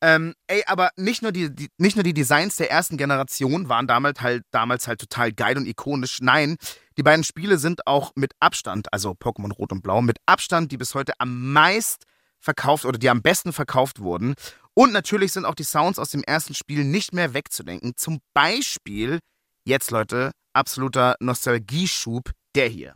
Ähm, 0.01 0.34
ey, 0.47 0.63
aber 0.65 0.89
nicht 0.95 1.21
nur 1.21 1.32
die, 1.32 1.54
die, 1.54 1.69
nicht 1.78 1.95
nur 1.95 2.04
die 2.04 2.15
Designs 2.15 2.56
der 2.56 2.71
ersten 2.71 2.97
Generation 2.97 3.69
waren 3.69 3.86
damals 3.86 4.21
halt, 4.21 4.45
damals 4.49 4.88
halt 4.88 4.99
total 4.99 5.32
geil 5.32 5.58
und 5.58 5.67
ikonisch. 5.67 6.21
Nein, 6.21 6.58
die 6.97 7.04
beiden 7.04 7.23
Spiele 7.23 7.60
sind 7.60 7.86
auch 7.86 8.13
mit 8.15 8.32
Abstand, 8.39 8.91
also 8.91 9.12
Pokémon 9.12 9.54
Rot 9.54 9.73
und 9.73 9.84
Blau, 9.84 10.01
mit 10.01 10.17
Abstand 10.25 10.71
die 10.71 10.78
bis 10.78 10.95
heute 10.95 11.13
am 11.19 11.54
meist 11.54 12.06
verkauft 12.45 12.86
oder 12.86 12.97
die 12.97 13.10
am 13.10 13.21
besten 13.21 13.51
verkauft 13.51 13.99
wurden. 13.99 14.36
Und 14.73 14.93
natürlich 14.93 15.34
sind 15.34 15.45
auch 15.45 15.55
die 15.55 15.63
Sounds 15.63 15.99
aus 15.99 16.12
dem 16.12 16.23
ersten 16.23 16.53
Spiel 16.53 16.86
nicht 16.86 17.13
mehr 17.13 17.34
wegzudenken. 17.34 17.93
Zum 17.97 18.19
Beispiel, 18.34 19.19
jetzt 19.65 19.91
Leute, 19.91 20.31
absoluter 20.53 21.15
Nostalgieschub, 21.19 22.31
der 22.55 22.69
hier. 22.69 22.95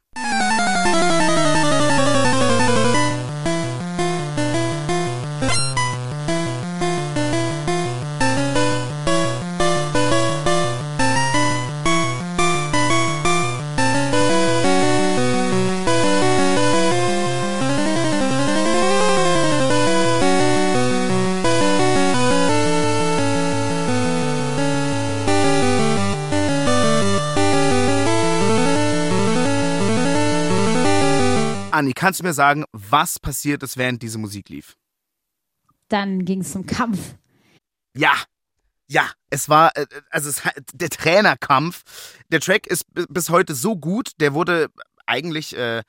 Anni, 31.80 31.94
kannst 31.94 32.20
du 32.20 32.24
mir 32.24 32.34
sagen, 32.34 32.66
was 32.72 33.20
passiert 33.20 33.64
ist, 33.64 33.78
während 33.78 34.02
diese 34.04 34.18
Musik 34.18 34.50
lief? 34.50 34.78
Dann 35.88 36.26
ging 36.26 36.42
es 36.42 36.52
zum 36.52 36.66
Kampf. 36.66 37.16
Ja, 37.96 38.14
ja, 38.88 39.10
es 39.30 39.50
war, 39.50 39.76
äh, 39.76 39.86
also 40.10 40.30
es, 40.30 40.42
der 40.74 40.90
Trainerkampf. 40.90 41.84
Der 42.30 42.40
Track 42.40 42.68
ist 42.68 42.92
bi- 42.94 43.06
bis 43.10 43.30
heute 43.30 43.56
so 43.56 43.76
gut, 43.76 44.12
der 44.20 44.34
wurde 44.34 44.70
eigentlich 45.06 45.56
äh, 45.56 45.84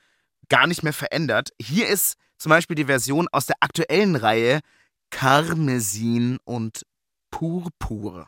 gar 0.49 0.67
nicht 0.67 0.83
mehr 0.83 0.93
verändert. 0.93 1.49
Hier 1.61 1.87
ist 1.87 2.15
zum 2.37 2.49
Beispiel 2.49 2.75
die 2.75 2.85
Version 2.85 3.27
aus 3.31 3.45
der 3.45 3.57
aktuellen 3.59 4.15
Reihe 4.15 4.61
Karmesin 5.11 6.37
und 6.43 6.85
Purpur. 7.31 8.27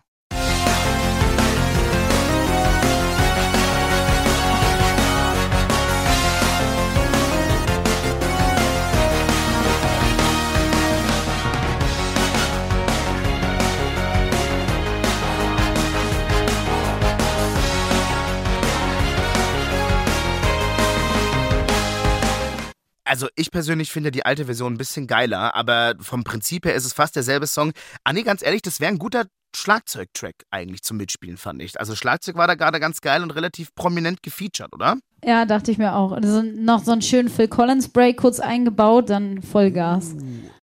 Also 23.13 23.27
ich 23.35 23.51
persönlich 23.51 23.91
finde 23.91 24.09
die 24.09 24.25
alte 24.25 24.45
Version 24.45 24.73
ein 24.73 24.77
bisschen 24.79 25.05
geiler, 25.05 25.53
aber 25.53 25.93
vom 25.99 26.23
Prinzip 26.23 26.65
her 26.65 26.73
ist 26.73 26.83
es 26.83 26.93
fast 26.93 27.15
derselbe 27.15 27.45
Song. 27.45 27.71
Anni, 28.03 28.23
ganz 28.23 28.41
ehrlich, 28.41 28.63
das 28.63 28.79
wäre 28.79 28.91
ein 28.91 28.97
guter 28.97 29.25
Schlagzeugtrack 29.55 30.33
eigentlich 30.49 30.81
zum 30.81 30.97
Mitspielen, 30.97 31.37
fand 31.37 31.61
ich. 31.61 31.79
Also 31.79 31.95
Schlagzeug 31.95 32.37
war 32.37 32.47
da 32.47 32.55
gerade 32.55 32.79
ganz 32.79 33.01
geil 33.01 33.21
und 33.21 33.29
relativ 33.29 33.75
prominent 33.75 34.23
gefeatured, 34.23 34.73
oder? 34.73 34.97
Ja, 35.23 35.45
dachte 35.45 35.69
ich 35.69 35.77
mir 35.77 35.93
auch. 35.93 36.11
Also 36.11 36.41
noch 36.41 36.83
so 36.83 36.91
einen 36.91 37.03
schönen 37.03 37.29
Phil 37.29 37.47
Collins 37.47 37.89
Break 37.89 38.17
kurz 38.17 38.39
eingebaut, 38.39 39.11
dann 39.11 39.43
Vollgas. 39.43 40.15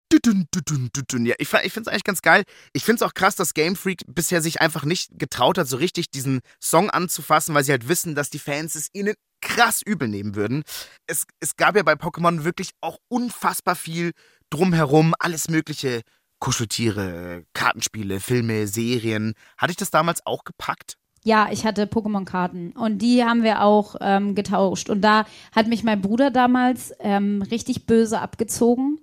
Düdün. 0.09 1.25
Ja, 1.25 1.35
ich 1.37 1.49
finde 1.49 1.81
es 1.81 1.87
eigentlich 1.89 2.05
ganz 2.05 2.21
geil. 2.21 2.43
Ich 2.71 2.85
finde 2.85 2.95
es 2.95 3.01
auch 3.01 3.13
krass, 3.13 3.35
dass 3.35 3.55
Game 3.55 3.75
Freak 3.75 4.03
bisher 4.07 4.41
sich 4.41 4.61
einfach 4.61 4.85
nicht 4.85 5.09
getraut 5.19 5.57
hat, 5.57 5.67
so 5.67 5.75
richtig 5.75 6.11
diesen 6.11 6.39
Song 6.63 6.89
anzufassen, 6.89 7.53
weil 7.53 7.65
sie 7.65 7.73
halt 7.73 7.89
wissen, 7.89 8.15
dass 8.15 8.29
die 8.29 8.39
Fans 8.39 8.75
es 8.75 8.87
ihnen 8.93 9.15
krass 9.47 9.81
übel 9.85 10.07
nehmen 10.07 10.35
würden. 10.35 10.63
Es, 11.07 11.25
es 11.39 11.55
gab 11.55 11.75
ja 11.75 11.83
bei 11.83 11.93
Pokémon 11.93 12.43
wirklich 12.43 12.71
auch 12.81 12.97
unfassbar 13.07 13.75
viel 13.75 14.11
drumherum, 14.49 15.13
alles 15.19 15.49
mögliche. 15.49 16.01
Kuscheltiere, 16.39 17.45
Kartenspiele, 17.53 18.19
Filme, 18.19 18.67
Serien. 18.67 19.33
Hatte 19.57 19.71
ich 19.71 19.77
das 19.77 19.89
damals 19.89 20.23
auch 20.27 20.43
gepackt? 20.43 20.97
Ja, 21.23 21.47
ich 21.51 21.65
hatte 21.65 21.87
Pokémon-Karten 21.87 22.73
und 22.73 22.99
die 22.99 23.23
haben 23.23 23.41
wir 23.41 23.63
auch 23.63 23.95
ähm, 24.01 24.35
getauscht. 24.35 24.89
Und 24.89 25.01
da 25.01 25.25
hat 25.55 25.67
mich 25.67 25.83
mein 25.83 25.99
Bruder 25.99 26.29
damals 26.29 26.93
ähm, 26.99 27.41
richtig 27.41 27.87
böse 27.87 28.21
abgezogen, 28.21 28.99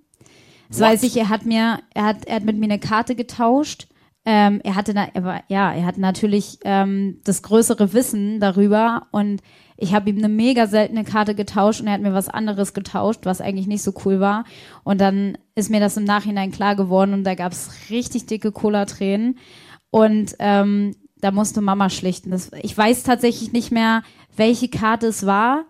Das 0.69 0.79
weiß 0.79 1.03
ich, 1.03 1.17
er 1.17 1.29
hat 1.29 1.45
mir, 1.45 1.81
er 1.93 2.05
hat, 2.05 2.25
er 2.27 2.37
hat 2.37 2.45
mit 2.45 2.57
mir 2.57 2.67
eine 2.67 2.79
Karte 2.79 3.17
getauscht. 3.17 3.89
Ähm, 4.25 4.61
er 4.65 4.75
hatte, 4.77 4.95
na, 4.95 5.09
er 5.13 5.25
war, 5.25 5.43
ja, 5.49 5.75
er 5.75 5.85
hat 5.85 5.99
natürlich 5.99 6.59
ähm, 6.65 7.21
das 7.25 7.43
größere 7.43 7.93
Wissen 7.93 8.41
darüber 8.41 9.09
und 9.11 9.43
ich 9.77 9.93
habe 9.93 10.11
ihm 10.11 10.19
eine 10.19 10.29
mega 10.29 10.67
seltene 10.67 11.05
Karte 11.05 11.35
getauscht 11.35 11.81
und 11.81 11.89
er 11.89 11.95
hat 11.95 12.01
mir 12.01 12.15
was 12.15 12.29
anderes 12.29 12.75
getauscht, 12.75 13.21
was 13.25 13.41
eigentlich 13.41 13.67
nicht 13.67 13.83
so 13.83 13.93
cool 14.05 14.21
war. 14.21 14.45
Und 14.85 15.01
dann 15.01 15.37
ist 15.55 15.71
mir 15.71 15.81
das 15.81 15.97
im 15.97 16.05
Nachhinein 16.05 16.53
klar 16.53 16.77
geworden 16.77 17.13
und 17.13 17.25
da 17.25 17.35
gab 17.35 17.53
es 17.53 17.71
richtig 17.91 18.27
dicke 18.27 18.53
Cola-Tränen. 18.53 19.39
Und 19.91 20.37
ähm, 20.39 20.95
da 21.21 21.31
musste 21.31 21.61
Mama 21.61 21.91
schlichten. 21.91 22.31
Das, 22.31 22.51
ich 22.63 22.77
weiß 22.77 23.03
tatsächlich 23.03 23.53
nicht 23.53 23.71
mehr, 23.71 24.03
welche 24.37 24.69
Karte 24.69 25.07
es 25.09 25.27
war. 25.27 25.65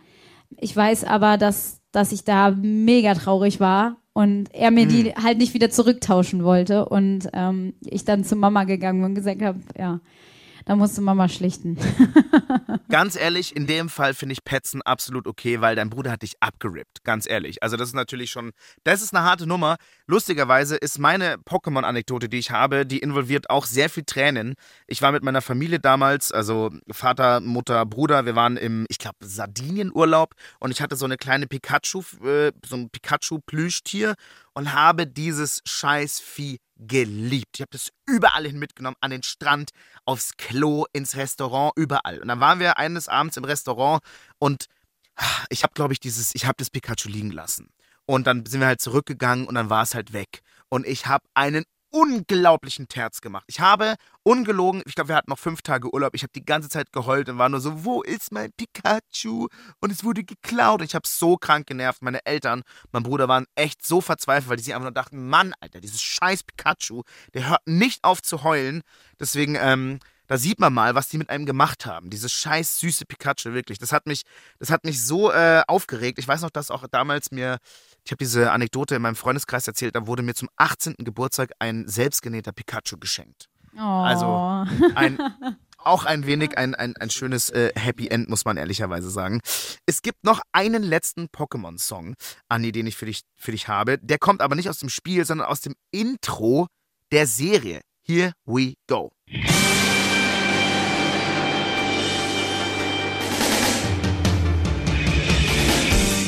Ich 0.59 0.77
weiß 0.77 1.05
aber, 1.05 1.39
dass, 1.39 1.81
dass 1.93 2.13
ich 2.13 2.25
da 2.25 2.51
mega 2.51 3.15
traurig 3.15 3.61
war 3.61 3.97
und 4.13 4.55
er 4.55 4.71
mir 4.71 4.87
die 4.87 5.15
Hm. 5.15 5.25
halt 5.25 5.39
nicht 5.39 5.55
wieder 5.55 5.71
zurücktauschen 5.71 6.45
wollte 6.45 6.87
und 6.87 7.29
ähm, 7.33 7.75
ich 7.81 8.05
dann 8.05 8.25
zu 8.25 8.37
Mama 8.37 8.65
gegangen 8.65 9.01
bin 9.01 9.11
und 9.11 9.15
gesagt 9.15 9.43
habe, 9.43 9.61
ja, 9.79 10.01
da 10.65 10.77
musste 10.77 11.01
Mama 11.01 11.29
schlichten. 11.29 11.79
Ganz 12.89 13.17
ehrlich, 13.17 13.55
in 13.55 13.67
dem 13.67 13.89
Fall 13.89 14.15
finde 14.15 14.35
ich 14.35 14.45
Petzen 14.45 14.83
absolut 14.83 15.27
okay, 15.27 15.61
weil 15.61 15.77
dein 15.77 15.91
Bruder 15.91 16.13
hat 16.13 16.23
dich 16.23 16.35
abgerippt. 16.41 17.05
Ganz 17.05 17.29
ehrlich. 17.29 17.63
Also, 17.63 17.77
das 17.77 17.89
ist 17.89 17.95
natürlich 17.95 18.31
schon, 18.31 18.53
das 18.85 19.03
ist 19.03 19.15
eine 19.15 19.25
harte 19.25 19.47
Nummer. 19.47 19.77
Lustigerweise 20.07 20.77
ist 20.77 20.99
meine 20.99 21.37
Pokémon-Anekdote, 21.37 22.29
die 22.29 22.39
ich 22.39 22.51
habe, 22.51 22.87
die 22.87 22.99
involviert 22.99 23.51
auch 23.51 23.67
sehr 23.67 23.91
viel 23.91 24.05
Tränen. 24.05 24.55
Ich 24.87 25.03
war 25.03 25.13
mit 25.13 25.23
meiner 25.23 25.43
Familie 25.43 25.81
damals, 25.81 26.33
also 26.33 26.71
Vater, 26.91 27.41
Mutter, 27.41 27.85
Bruder, 27.85 28.27
wir 28.27 28.37
waren 28.37 28.57
im, 28.57 28.87
ich 28.89 28.99
glaube, 28.99 29.19
Sardinienurlaub 29.21 30.35
und 30.61 30.71
ich 30.71 30.81
hatte 30.81 30.97
so 30.97 31.05
eine 31.05 31.17
kleine 31.17 31.47
Pikachu, 31.47 32.03
äh, 32.25 32.53
so 32.65 32.77
ein 32.77 32.91
Pikachu-Plüschtier 32.91 34.15
und 34.55 34.73
habe 34.73 35.07
dieses 35.07 35.61
Scheißvieh 35.67 36.59
geliebt. 36.77 37.51
Ich 37.55 37.61
habe 37.61 37.71
das 37.71 37.91
überall 38.07 38.47
hin 38.47 38.59
mitgenommen, 38.59 38.97
an 39.01 39.11
den 39.11 39.23
Strand, 39.23 39.71
aufs 40.05 40.37
Klo, 40.37 40.87
ins 40.93 41.17
Restaurant, 41.17 41.73
überall. 41.77 42.21
Und 42.21 42.29
dann 42.29 42.41
waren 42.41 42.59
wir 42.59 42.79
eines 42.79 43.09
Abends 43.09 43.37
im 43.37 43.45
Restaurant 43.45 44.03
und 44.39 44.67
ich 45.49 45.63
habe, 45.63 45.75
glaube 45.75 45.93
ich, 45.93 46.01
dieses, 46.01 46.35
ich 46.35 46.47
habe 46.47 46.57
das 46.59 46.71
Pikachu 46.71 47.09
liegen 47.09 47.31
lassen. 47.31 47.71
Und 48.07 48.27
dann 48.27 48.45
sind 48.45 48.61
wir 48.61 48.67
halt 48.67 48.81
zurückgegangen 48.81 49.47
und 49.47 49.55
dann 49.55 49.71
war 49.71 49.83
es 49.83 49.95
halt 49.95 50.13
weg. 50.13 50.43
Und 50.69 50.87
ich 50.87 51.07
habe 51.07 51.25
einen 51.35 51.65
unglaublichen 51.95 52.89
Terz 52.89 53.21
gemacht. 53.21 53.45
Ich 53.47 53.61
habe 53.61 53.95
ungelogen, 54.25 54.83
ich 54.85 54.97
glaube, 54.97 55.09
wir 55.09 55.17
hatten 55.17 55.31
noch 55.31 55.39
fünf 55.39 55.63
Tage 55.63 55.95
Urlaub. 55.95 56.15
Ich 56.15 56.25
habe 56.25 56.33
die 56.35 56.45
ganze 56.45 56.69
Zeit 56.69 56.93
geheult 56.93 57.29
und 57.29 57.39
war 57.39 57.49
nur 57.49 57.61
so, 57.61 57.85
wo 57.85 58.03
ist 58.03 58.33
mein 58.33 58.51
Pikachu? 58.53 59.47
Und 59.81 59.93
es 59.93 60.03
wurde 60.03 60.25
geklaut. 60.25 60.83
Ich 60.83 60.97
habe 60.97 61.07
so 61.07 61.37
krank 61.37 61.69
genervt. 61.69 62.03
Meine 62.03 62.27
Eltern, 62.27 62.65
mein 62.91 63.05
Bruder 63.05 63.29
waren 63.29 63.47
echt 63.55 63.87
so 63.87 64.01
verzweifelt, 64.01 64.49
weil 64.49 64.57
die 64.57 64.65
sich 64.65 64.75
einfach 64.75 64.87
nur 64.87 64.93
dachten, 64.93 65.29
Mann, 65.29 65.55
Alter, 65.61 65.81
dieses 65.81 66.03
scheiß 66.03 66.43
Pikachu, 66.43 67.05
der 67.33 67.49
hört 67.49 67.63
nicht 67.67 68.03
auf 68.03 68.23
zu 68.23 68.43
heulen. 68.43 68.83
Deswegen, 69.21 69.55
ähm, 69.55 70.01
da 70.27 70.37
sieht 70.37 70.59
man 70.59 70.73
mal, 70.73 70.97
was 70.97 71.09
die 71.09 71.19
mit 71.19 71.31
einem 71.31 71.47
gemacht 71.47 71.87
haben. 71.87 72.11
Dieses 72.11 72.33
scheiß 72.33 72.81
süße 72.81 73.05
Pikachu, 73.05 73.53
wirklich. 73.53 73.79
Das 73.79 73.93
hat 73.93 74.07
mich, 74.07 74.23
das 74.59 74.71
hat 74.71 74.85
mich 74.85 75.05
so 75.05 75.31
äh, 75.31 75.63
aufgeregt. 75.69 76.19
Ich 76.19 76.27
weiß 76.27 76.41
noch, 76.41 76.51
dass 76.51 76.73
auch 76.73 76.89
damals 76.89 77.31
mir, 77.31 77.59
ich 78.05 78.13
habe 78.13 78.19
diese 78.19 78.53
Anekdote 78.53 78.95
in 78.95 79.03
meinem 79.03 79.17
Freundeskreis 79.17 79.67
erzählt, 79.67 79.97
da 79.97 80.07
wurde 80.07 80.23
mir 80.23 80.35
zum 80.35 80.51
18. 80.57 80.97
Geburtstag 80.99 81.53
ein 81.59 81.89
selbstgenähter 81.89 82.53
Pikachu 82.53 82.99
geschenkt. 82.99 83.49
Oh. 83.77 83.81
Also 83.81 84.27
ein, 84.95 85.19
auch 85.79 86.05
ein 86.05 86.27
wenig 86.27 86.59
ein, 86.59 86.75
ein, 86.75 86.95
ein 86.99 87.09
schönes 87.09 87.49
äh, 87.51 87.73
Happy 87.75 88.09
End, 88.09 88.29
muss 88.29 88.45
man 88.45 88.59
ehrlicherweise 88.59 89.09
sagen. 89.09 89.41
Es 89.87 90.03
gibt 90.03 90.23
noch 90.23 90.43
einen 90.53 90.83
letzten 90.83 91.29
Pokémon-Song, 91.29 92.15
Anni, 92.49 92.73
den 92.73 92.87
ich 92.87 92.97
für 92.97 93.07
dich, 93.07 93.23
für 93.37 93.53
dich 93.53 93.69
habe. 93.69 93.99
Der 93.99 94.19
kommt 94.19 94.43
aber 94.43 94.55
nicht 94.55 94.69
aus 94.69 94.79
dem 94.79 94.91
Spiel, 94.91 95.25
sondern 95.25 95.47
aus 95.47 95.63
dem 95.63 95.75
Intro 95.91 96.67
der 97.11 97.27
Serie. 97.27 97.81
Here 98.03 98.33
we 98.45 98.75
go. 98.87 99.13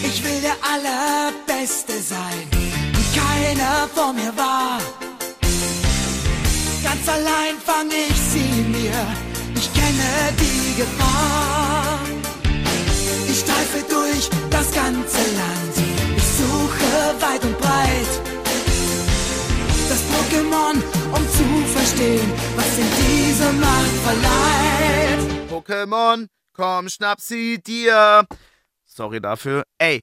Ich 0.02 0.24
will 0.24 0.40
der 0.40 0.56
Allerbeste 1.66 2.00
sein, 2.00 2.48
wie 2.52 3.18
keiner 3.18 3.88
vor 3.92 4.12
mir 4.12 4.32
war. 4.36 4.78
Ganz 6.84 7.08
allein 7.08 7.56
fang 7.64 7.88
ich 7.90 8.16
sie 8.30 8.62
mir, 8.70 8.94
ich 9.52 9.72
kenne 9.74 10.32
die 10.38 10.76
Gefahr. 10.76 11.98
Ich 13.28 13.40
streife 13.40 13.84
durch 13.90 14.30
das 14.48 14.72
ganze 14.72 15.18
Land, 15.40 15.74
ich 16.16 16.22
suche 16.38 17.20
weit 17.20 17.42
und 17.42 17.58
breit. 17.58 18.12
Das 19.88 20.02
Pokémon, 20.14 20.76
um 21.16 21.28
zu 21.36 21.72
verstehen, 21.76 22.32
was 22.54 22.78
in 22.78 22.90
diese 23.02 23.52
Macht 23.54 23.96
verleiht. 24.04 25.50
Pokémon, 25.50 26.28
komm, 26.52 26.88
schnapp 26.88 27.20
sie 27.20 27.60
dir. 27.60 28.24
Sorry 28.84 29.20
dafür. 29.20 29.64
Ey, 29.78 30.00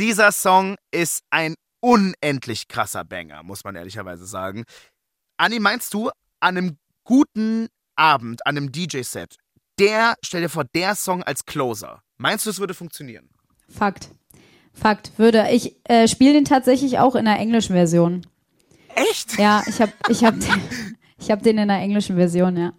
dieser 0.00 0.32
Song 0.32 0.76
ist 0.90 1.24
ein 1.28 1.56
unendlich 1.80 2.68
krasser 2.68 3.04
Banger, 3.04 3.42
muss 3.42 3.64
man 3.64 3.76
ehrlicherweise 3.76 4.24
sagen. 4.24 4.64
Anni, 5.36 5.60
meinst 5.60 5.92
du, 5.92 6.08
an 6.40 6.56
einem 6.56 6.78
guten 7.04 7.68
Abend, 7.96 8.46
an 8.46 8.56
einem 8.56 8.72
DJ-Set, 8.72 9.36
der, 9.78 10.14
stell 10.22 10.40
dir 10.40 10.48
vor, 10.48 10.64
der 10.74 10.94
Song 10.94 11.22
als 11.22 11.44
Closer, 11.44 12.02
meinst 12.16 12.46
du, 12.46 12.50
es 12.50 12.58
würde 12.58 12.72
funktionieren? 12.72 13.28
Fakt. 13.68 14.08
Fakt. 14.72 15.12
Würde. 15.18 15.48
Ich 15.50 15.76
äh, 15.84 16.08
spiele 16.08 16.32
den 16.32 16.44
tatsächlich 16.46 16.98
auch 16.98 17.14
in 17.14 17.26
der 17.26 17.38
englischen 17.38 17.74
Version. 17.74 18.26
Echt? 18.94 19.38
Ja, 19.38 19.62
ich 19.66 19.82
habe 19.82 19.92
ich 20.08 20.24
hab, 20.24 20.34
ich 21.18 21.30
hab 21.30 21.42
den 21.42 21.58
in 21.58 21.68
der 21.68 21.78
englischen 21.78 22.16
Version, 22.16 22.56
ja. 22.56 22.72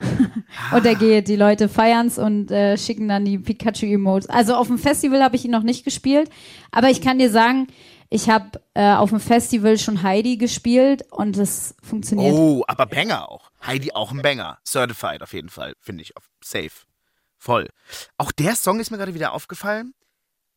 Und 0.72 0.84
der 0.84 0.94
geht, 0.94 1.28
die 1.28 1.36
Leute 1.36 1.68
feiern's 1.68 2.18
und 2.18 2.50
äh, 2.50 2.76
schicken 2.78 3.08
dann 3.08 3.24
die 3.24 3.38
Pikachu-Emotes. 3.38 4.28
Also 4.28 4.54
auf 4.54 4.68
dem 4.68 4.78
Festival 4.78 5.22
habe 5.22 5.36
ich 5.36 5.44
ihn 5.44 5.50
noch 5.50 5.62
nicht 5.62 5.84
gespielt, 5.84 6.30
aber 6.70 6.90
ich 6.90 7.00
kann 7.00 7.18
dir 7.18 7.30
sagen, 7.30 7.68
ich 8.10 8.28
habe 8.28 8.60
äh, 8.74 8.92
auf 8.92 9.10
dem 9.10 9.20
Festival 9.20 9.78
schon 9.78 10.02
Heidi 10.02 10.36
gespielt 10.36 11.04
und 11.10 11.36
es 11.36 11.74
funktioniert. 11.82 12.34
Oh, 12.34 12.62
aber 12.68 12.86
Banger 12.86 13.28
auch. 13.28 13.50
Heidi 13.66 13.92
auch 13.92 14.12
ein 14.12 14.22
Banger. 14.22 14.58
Certified 14.64 15.22
auf 15.22 15.32
jeden 15.32 15.48
Fall, 15.48 15.74
finde 15.80 16.02
ich. 16.02 16.12
Safe. 16.42 16.70
Voll. 17.38 17.68
Auch 18.16 18.30
der 18.30 18.54
Song 18.54 18.78
ist 18.80 18.90
mir 18.90 18.98
gerade 18.98 19.14
wieder 19.14 19.32
aufgefallen. 19.32 19.94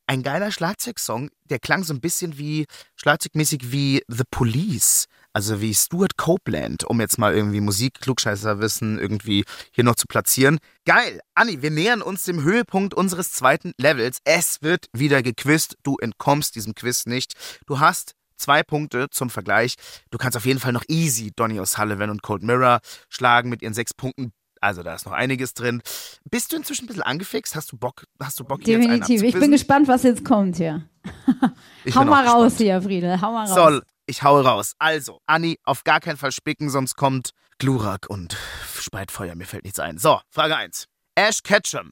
Ein 0.09 0.23
geiler 0.23 0.53
Schlagzeugsong, 0.53 1.29
der 1.49 1.59
klang 1.59 1.83
so 1.83 1.93
ein 1.93 1.99
bisschen 1.99 2.37
wie, 2.37 2.65
schlagzeugmäßig 2.95 3.73
wie 3.73 4.01
The 4.07 4.23
Police. 4.31 5.07
Also 5.33 5.59
wie 5.59 5.75
Stuart 5.75 6.15
Copeland, 6.15 6.85
um 6.85 7.01
jetzt 7.01 7.19
mal 7.19 7.35
irgendwie 7.35 7.59
Musik-Klugscheißerwissen 7.59 8.99
irgendwie 8.99 9.43
hier 9.71 9.83
noch 9.83 9.95
zu 9.95 10.07
platzieren. 10.07 10.59
Geil. 10.85 11.19
Anni, 11.35 11.61
wir 11.61 11.71
nähern 11.71 12.01
uns 12.01 12.23
dem 12.23 12.41
Höhepunkt 12.41 12.93
unseres 12.93 13.33
zweiten 13.33 13.73
Levels. 13.77 14.19
Es 14.23 14.61
wird 14.61 14.87
wieder 14.93 15.21
gequizt. 15.21 15.75
Du 15.83 15.97
entkommst 15.97 16.55
diesem 16.55 16.73
Quiz 16.73 17.05
nicht. 17.05 17.33
Du 17.65 17.81
hast 17.81 18.13
zwei 18.37 18.63
Punkte 18.63 19.09
zum 19.11 19.29
Vergleich. 19.29 19.75
Du 20.09 20.17
kannst 20.17 20.37
auf 20.37 20.45
jeden 20.45 20.59
Fall 20.59 20.71
noch 20.71 20.85
easy 20.87 21.33
Donny 21.35 21.59
O'Sullivan 21.59 22.09
und 22.09 22.23
Cold 22.23 22.43
Mirror 22.43 22.79
schlagen 23.09 23.49
mit 23.49 23.61
ihren 23.61 23.73
sechs 23.73 23.93
Punkten. 23.93 24.31
Also 24.61 24.83
da 24.83 24.95
ist 24.95 25.05
noch 25.05 25.13
einiges 25.13 25.53
drin. 25.53 25.81
Bist 26.29 26.51
du 26.51 26.57
inzwischen 26.57 26.85
ein 26.85 26.87
bisschen 26.87 27.03
angefixt? 27.03 27.55
Hast 27.55 27.71
du 27.71 27.77
Bock, 27.77 28.05
hast 28.21 28.39
du 28.39 28.43
Bock 28.43 28.61
Definitiv. 28.63 29.21
Ich 29.23 29.33
bin 29.33 29.51
gespannt, 29.51 29.87
was 29.87 30.03
jetzt 30.03 30.25
kommt 30.25 30.57
hier. 30.57 30.87
Hau 31.95 32.05
mal 32.05 32.27
raus 32.27 32.53
gespannt. 32.53 32.57
hier, 32.57 32.81
Friedel. 32.81 33.21
Hau 33.21 33.31
mal 33.31 33.45
raus. 33.45 33.55
Soll, 33.55 33.83
ich 34.05 34.23
hau 34.23 34.39
raus. 34.41 34.73
Also, 34.79 35.19
Anni, 35.25 35.59
auf 35.63 35.83
gar 35.83 35.99
keinen 35.99 36.17
Fall 36.17 36.31
spicken, 36.31 36.69
sonst 36.69 36.95
kommt 36.95 37.31
Glurak 37.59 38.09
und 38.09 38.37
Speitfeuer. 38.79 39.35
Mir 39.35 39.45
fällt 39.45 39.63
nichts 39.63 39.79
ein. 39.79 39.97
So, 39.97 40.19
Frage 40.29 40.55
1. 40.55 40.87
Ash 41.15 41.41
Ketchum. 41.43 41.91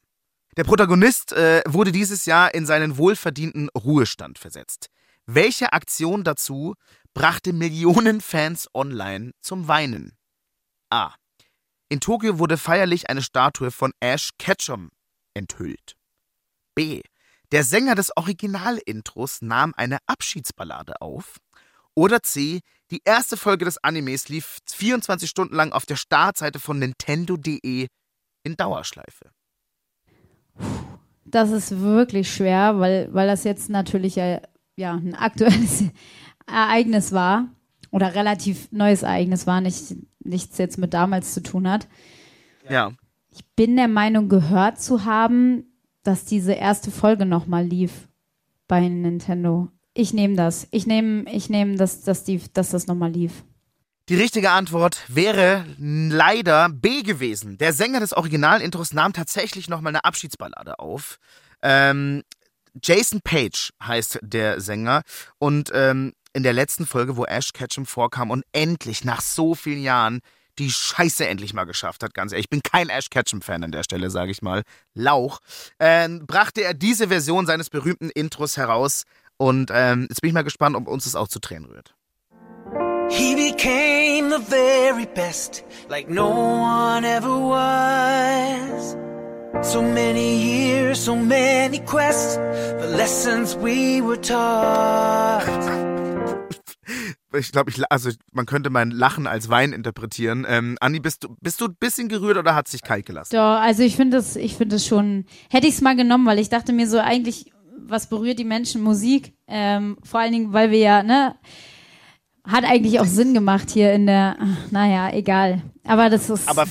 Der 0.57 0.63
Protagonist 0.63 1.33
äh, 1.33 1.61
wurde 1.67 1.91
dieses 1.91 2.25
Jahr 2.25 2.53
in 2.53 2.65
seinen 2.65 2.97
wohlverdienten 2.97 3.69
Ruhestand 3.75 4.39
versetzt. 4.39 4.87
Welche 5.25 5.73
Aktion 5.73 6.23
dazu 6.23 6.75
brachte 7.13 7.51
Millionen 7.51 8.21
Fans 8.21 8.69
online 8.73 9.31
zum 9.41 9.67
Weinen? 9.67 10.13
A. 10.89 11.13
In 11.87 11.99
Tokio 11.99 12.39
wurde 12.39 12.57
feierlich 12.57 13.09
eine 13.09 13.21
Statue 13.21 13.69
von 13.69 13.91
Ash 13.99 14.31
Ketchum 14.39 14.89
enthüllt. 15.35 15.95
B. 16.73 17.01
Der 17.51 17.63
Sänger 17.63 17.93
des 17.93 18.15
Originalintros 18.17 19.41
nahm 19.41 19.73
eine 19.77 19.99
Abschiedsballade 20.07 20.99
auf. 20.99 21.37
Oder 21.93 22.23
C. 22.23 22.61
Die 22.91 23.01
erste 23.05 23.37
Folge 23.37 23.65
des 23.65 23.77
Animes 23.83 24.29
lief 24.29 24.57
24 24.69 25.29
Stunden 25.29 25.55
lang 25.55 25.71
auf 25.71 25.85
der 25.85 25.95
Startseite 25.95 26.59
von 26.59 26.79
Nintendo.de 26.79 27.87
in 28.43 28.57
Dauerschleife. 28.57 29.31
Das 31.25 31.51
ist 31.51 31.79
wirklich 31.79 32.33
schwer, 32.33 32.79
weil, 32.79 33.13
weil 33.13 33.27
das 33.27 33.43
jetzt 33.43 33.69
natürlich 33.69 34.15
ja, 34.15 34.41
ja 34.75 34.93
ein 34.93 35.15
aktuelles 35.15 35.83
Ereignis 36.47 37.11
war 37.11 37.47
oder 37.91 38.15
relativ 38.15 38.71
neues 38.71 39.03
Ereignis 39.03 39.47
war, 39.47 39.61
nicht, 39.61 39.95
nichts 40.25 40.57
jetzt 40.57 40.77
mit 40.77 40.93
damals 40.93 41.33
zu 41.33 41.41
tun 41.41 41.69
hat. 41.69 41.87
Ja. 42.69 42.91
Ich 43.31 43.45
bin 43.55 43.75
der 43.75 43.87
Meinung, 43.87 44.29
gehört 44.29 44.81
zu 44.81 45.05
haben, 45.05 45.65
dass 46.03 46.25
diese 46.25 46.53
erste 46.53 46.91
Folge 46.91 47.25
nochmal 47.25 47.65
lief 47.65 48.07
bei 48.67 48.87
Nintendo. 48.87 49.69
ich 49.93 50.13
nehme 50.13 50.35
das. 50.35 50.67
Ich 50.71 50.87
nehme, 50.87 51.31
ich 51.31 51.49
nehme, 51.49 51.75
dass, 51.77 52.01
dass, 52.01 52.23
die, 52.23 52.41
dass 52.53 52.69
das 52.69 52.87
nochmal 52.87 53.11
lief. 53.11 53.43
Die 54.07 54.15
richtige 54.15 54.51
Antwort 54.51 55.03
wäre 55.07 55.65
leider 55.79 56.69
B 56.69 57.01
gewesen. 57.01 57.57
Der 57.57 57.73
Sänger 57.73 57.99
des 57.99 58.13
Originalintros 58.13 58.93
nahm 58.93 59.13
tatsächlich 59.13 59.67
nochmal 59.67 59.91
eine 59.91 60.05
Abschiedsballade 60.05 60.77
auf. 60.77 61.17
Ähm, 61.63 62.21
Jason 62.83 63.21
Page 63.23 63.71
heißt 63.81 64.19
der 64.21 64.61
Sänger 64.61 65.01
und 65.39 65.71
ähm, 65.73 66.13
in 66.35 66.43
der 66.43 66.53
letzten 66.53 66.85
Folge, 66.85 67.15
wo 67.15 67.23
Ash 67.23 67.53
Ketchum 67.53 67.85
vorkam 67.85 68.29
und 68.29 68.43
endlich 68.51 69.05
nach 69.05 69.21
so 69.21 69.55
vielen 69.55 69.81
Jahren 69.81 70.19
die 70.59 70.69
Scheiße 70.69 71.25
endlich 71.25 71.53
mal 71.53 71.63
geschafft 71.63 72.03
hat, 72.03 72.13
ganz 72.13 72.31
ehrlich. 72.33 72.45
Ich 72.45 72.49
bin 72.49 72.61
kein 72.61 72.89
Ash 72.89 73.09
Ketchum-Fan 73.09 73.63
an 73.63 73.71
der 73.71 73.83
Stelle, 73.83 74.09
sage 74.09 74.31
ich 74.31 74.41
mal. 74.41 74.63
Lauch. 74.93 75.39
Ähm, 75.79 76.25
brachte 76.27 76.61
er 76.61 76.73
diese 76.73 77.07
Version 77.07 77.45
seines 77.45 77.69
berühmten 77.69 78.09
Intros 78.09 78.57
heraus. 78.57 79.03
Und 79.37 79.71
ähm, 79.73 80.07
jetzt 80.09 80.21
bin 80.21 80.29
ich 80.29 80.33
mal 80.33 80.43
gespannt, 80.43 80.75
ob 80.75 80.87
uns 80.87 81.05
das 81.05 81.15
auch 81.15 81.29
zu 81.29 81.39
Tränen 81.39 81.65
rührt. 81.65 81.95
He 83.09 83.35
became 83.35 84.29
the 84.29 84.43
very 84.43 85.05
best, 85.05 85.63
like 85.89 86.09
no 86.09 86.27
one 86.27 87.05
ever 87.05 87.29
was. 87.29 88.97
So 89.61 89.81
many 89.81 90.37
years, 90.37 90.99
so 91.05 91.15
many 91.15 91.79
quests, 91.79 92.35
the 92.35 92.87
lessons 92.97 93.55
we 93.55 94.01
were 94.01 94.19
taught. 94.19 95.84
Ich 97.33 97.51
glaube, 97.51 97.71
ich, 97.71 97.81
also 97.91 98.11
man 98.31 98.45
könnte 98.45 98.69
mein 98.69 98.91
Lachen 98.91 99.27
als 99.27 99.49
Wein 99.49 99.73
interpretieren. 99.73 100.45
Ähm, 100.47 100.77
Anni, 100.79 100.99
bist 100.99 101.23
du, 101.23 101.35
bist 101.41 101.59
du 101.61 101.65
ein 101.65 101.75
bisschen 101.79 102.07
gerührt 102.07 102.37
oder 102.37 102.55
hat 102.55 102.67
sich 102.67 102.81
kalt 102.81 103.05
gelassen? 103.05 103.35
Doch, 103.35 103.59
also 103.59 103.83
ich 103.83 103.95
finde 103.95 104.17
das, 104.17 104.35
ich 104.35 104.55
finde 104.55 104.75
das 104.75 104.85
schon, 104.85 105.25
hätte 105.49 105.67
ich 105.67 105.75
es 105.75 105.81
mal 105.81 105.95
genommen, 105.95 106.25
weil 106.25 106.39
ich 106.39 106.49
dachte 106.49 106.73
mir 106.73 106.87
so 106.87 106.99
eigentlich, 106.99 107.51
was 107.87 108.07
berührt 108.07 108.39
die 108.39 108.45
Menschen? 108.45 108.81
Musik. 108.81 109.33
Ähm, 109.47 109.97
vor 110.03 110.19
allen 110.19 110.31
Dingen, 110.31 110.53
weil 110.53 110.71
wir 110.71 110.79
ja, 110.79 111.03
ne, 111.03 111.35
hat 112.45 112.63
eigentlich 112.63 112.99
auch 112.99 113.05
Sinn 113.05 113.33
gemacht 113.33 113.69
hier 113.69 113.93
in 113.93 114.05
der, 114.05 114.37
naja, 114.71 115.11
egal. 115.11 115.61
Aber 115.83 116.09
das 116.09 116.29
ist. 116.29 116.47
Aber 116.47 116.65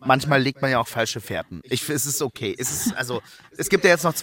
manchmal 0.00 0.40
legt 0.40 0.62
man 0.62 0.70
ja 0.70 0.80
auch 0.80 0.88
falsche 0.88 1.20
Fährten. 1.20 1.60
Ich, 1.64 1.88
es 1.88 2.06
ist 2.06 2.22
okay. 2.22 2.54
Es 2.58 2.70
ist, 2.70 2.96
also, 2.96 3.20
es 3.56 3.68
gibt 3.68 3.84
ja 3.84 3.90
jetzt 3.90 4.04
noch 4.04 4.14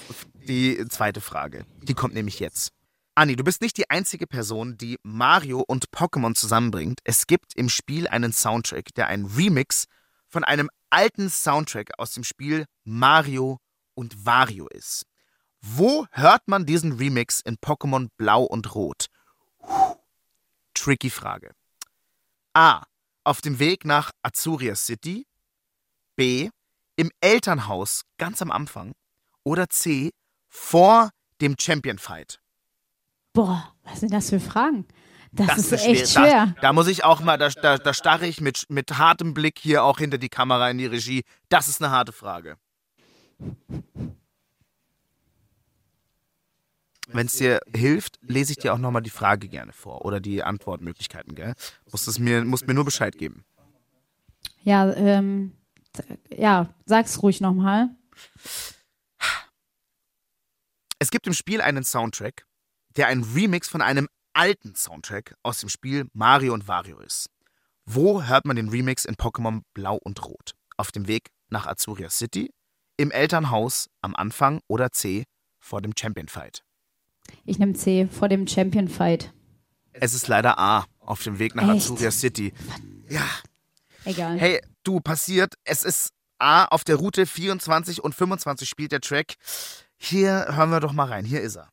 die 0.48 0.84
zweite 0.90 1.22
Frage. 1.22 1.66
Die 1.82 1.94
kommt 1.94 2.14
nämlich 2.14 2.40
jetzt. 2.40 2.72
Anni, 3.13 3.36
du 3.36 3.43
bist 3.43 3.62
nicht 3.62 3.76
die 3.78 3.89
einzige 3.89 4.26
Person, 4.26 4.78
die 4.78 4.97
Mario 5.04 5.60
und 5.60 5.89
Pokémon 5.91 6.34
zusammenbringt. 6.34 7.02
Es 7.04 7.28
gibt 7.28 7.54
im 7.56 7.67
Spiel 7.67 8.08
einen 8.08 8.32
Soundtrack, 8.32 8.93
der 8.95 9.08
ein 9.08 9.26
Remix 9.26 9.86
von 10.28 10.45
einem 10.45 10.69
alten 10.89 11.30
Soundtrack 11.30 12.00
aus 12.00 12.13
dem 12.13 12.24
Spiel 12.24 12.65
Mario 12.86 13.60
und 13.95 14.26
Wario 14.26 14.67
ist. 14.69 15.06
Wo 15.62 16.08
hört 16.12 16.47
man 16.47 16.65
diesen 16.65 16.93
Remix 16.93 17.41
in 17.41 17.58
Pokémon 17.58 18.10
Blau 18.15 18.43
und 18.43 18.74
Rot? 18.74 19.08
Puh, 19.60 19.97
tricky 20.74 21.10
Frage. 21.10 21.52
A. 22.54 22.84
Auf 23.24 23.41
dem 23.41 23.60
Weg 23.60 23.86
nach 23.86 24.12
Azuria 24.24 24.76
City. 24.76 25.28
B. 26.15 26.50
Im 26.95 27.12
Elternhaus 27.19 28.04
ganz 28.17 28.41
am 28.41 28.52
Anfang. 28.52 28.93
Oder 29.43 29.69
C. 29.69 30.12
Vor 30.47 31.12
dem 31.41 31.56
Champion 31.60 32.00
Fight. 32.00 32.41
Boah, 33.34 33.74
was 33.84 34.00
sind 34.02 34.13
das 34.13 34.30
für 34.30 34.39
Fragen? 34.39 34.86
Das, 35.32 35.48
Das 35.48 35.58
ist 35.60 35.72
ist 35.72 35.86
echt 35.86 36.10
schwer. 36.10 36.24
schwer. 36.26 36.46
Da, 36.56 36.62
da 36.62 36.74
muss 36.74 36.88
ich 36.88 37.04
auch 37.06 37.22
mal, 37.22 37.38
da, 37.38 37.48
da, 37.50 37.78
da 37.78 37.94
starre 37.94 38.28
ich 38.28 38.41
mit, 38.41 38.65
mit 38.70 38.98
hartem 38.98 39.34
Blick 39.34 39.60
hier 39.60 39.84
auch 39.84 39.98
hinter 40.00 40.17
die 40.17 40.28
Kamera 40.30 40.70
in 40.70 40.78
die 40.78 40.86
Regie. 40.88 41.24
Das 41.48 41.67
ist 41.70 41.82
eine 41.82 41.91
harte 41.91 42.12
Frage. 42.12 42.58
Wenn 47.08 47.26
es 47.28 47.34
dir 47.38 47.60
hilft, 47.74 48.20
lese 48.22 48.52
ich 48.52 48.58
dir 48.58 48.74
auch 48.74 48.78
nochmal 48.78 49.02
die 49.02 49.10
Frage 49.10 49.48
gerne 49.48 49.74
vor 49.74 50.06
oder 50.06 50.20
die 50.20 50.44
Antwortmöglichkeiten, 50.44 51.36
gell? 51.36 51.56
Musst, 51.91 52.08
es 52.08 52.20
mir, 52.20 52.44
musst 52.46 52.67
mir 52.67 52.74
nur 52.74 52.86
Bescheid 52.86 53.17
geben. 53.17 53.44
Ja, 54.63 54.91
ähm, 54.94 55.54
ja, 56.36 56.74
sag's 56.86 57.22
ruhig 57.24 57.41
nochmal. 57.41 57.89
Es 61.00 61.10
gibt 61.10 61.26
im 61.28 61.34
Spiel 61.34 61.62
einen 61.62 61.84
Soundtrack, 61.84 62.46
der 62.98 63.08
ein 63.08 63.24
Remix 63.24 63.68
von 63.68 63.82
einem 63.82 64.08
alten 64.34 64.76
Soundtrack 64.76 65.36
aus 65.44 65.60
dem 65.60 65.70
Spiel 65.70 66.08
Mario 66.14 66.54
und 66.54 66.68
Wario 66.68 67.00
ist. 67.00 67.30
Wo 67.86 68.24
hört 68.24 68.46
man 68.46 68.56
den 68.56 68.70
Remix 68.70 69.06
in 69.06 69.16
Pokémon 69.16 69.62
Blau 69.74 69.98
und 70.04 70.24
Rot? 70.26 70.54
Auf 70.78 70.92
dem 70.92 71.08
Weg 71.08 71.30
nach 71.50 71.68
Azuria 71.68 72.10
City, 72.10 72.54
im 72.98 73.12
Elternhaus 73.12 73.88
am 74.02 74.16
Anfang 74.16 74.62
oder 74.68 74.92
C 74.92 75.26
vor 75.60 75.82
dem 75.82 75.94
Champion 75.98 76.28
Fight? 76.28 76.64
Ich 77.46 77.60
nehme 77.60 77.74
C 77.74 78.08
vor 78.08 78.30
dem 78.30 78.48
Champion 78.48 78.88
Fight. 78.88 79.34
Es 79.94 80.14
ist 80.14 80.28
leider 80.28 80.58
A, 80.58 80.86
auf 81.00 81.24
dem 81.24 81.40
Weg 81.40 81.56
nach 81.56 81.64
Echt? 81.64 81.86
Azuria 81.86 82.12
City. 82.12 82.54
Ja, 83.10 83.28
Egal. 84.06 84.40
hey, 84.40 84.62
du, 84.84 85.00
passiert, 85.02 85.56
es 85.64 85.84
ist 85.84 86.12
A, 86.40 86.66
auf 86.66 86.84
der 86.84 86.96
Route 86.96 87.26
24 87.26 88.04
und 88.04 88.16
25 88.16 88.68
spielt 88.68 88.92
der 88.92 89.02
Track. 89.02 89.36
Hier 89.98 90.48
hören 90.50 90.72
wir 90.72 90.80
doch 90.80 90.94
mal 90.94 91.06
rein, 91.08 91.26
hier 91.26 91.42
ist 91.42 91.58
er. 91.58 91.70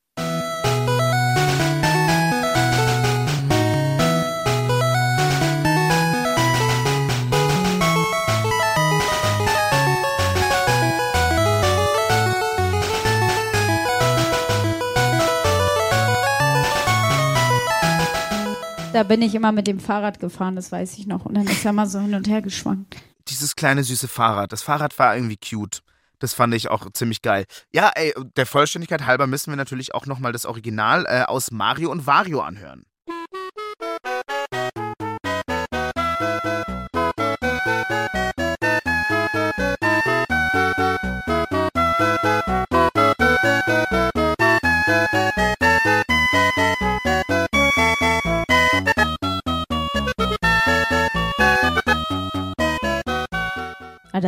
Da 18.99 19.05
bin 19.05 19.23
ich 19.23 19.33
immer 19.37 19.53
mit 19.53 19.69
dem 19.69 19.79
Fahrrad 19.79 20.19
gefahren, 20.19 20.57
das 20.57 20.73
weiß 20.73 20.99
ich 20.99 21.07
noch. 21.07 21.25
Und 21.25 21.35
dann 21.35 21.47
ist 21.47 21.65
er 21.65 21.73
mal 21.73 21.87
so 21.87 22.01
hin 22.01 22.17
und 22.17 22.27
her 22.27 22.43
geschwankt. 22.43 22.97
dieses 23.29 23.55
kleine 23.55 23.85
süße 23.85 24.09
Fahrrad. 24.09 24.51
Das 24.51 24.63
Fahrrad 24.63 24.99
war 24.99 25.15
irgendwie 25.15 25.37
cute. 25.37 25.85
Das 26.19 26.35
fand 26.35 26.53
ich 26.53 26.69
auch 26.69 26.91
ziemlich 26.95 27.23
geil. 27.23 27.45
Ja, 27.73 27.93
ey, 27.95 28.13
der 28.37 28.45
Vollständigkeit 28.45 29.07
halber 29.07 29.29
müssen 29.29 29.53
wir 29.53 29.57
natürlich 29.57 29.95
auch 29.95 30.07
nochmal 30.07 30.33
das 30.33 30.47
Original 30.47 31.07
äh, 31.07 31.23
aus 31.23 31.53
Mario 31.53 31.93
und 31.93 32.09
Wario 32.09 32.41
anhören. 32.41 32.87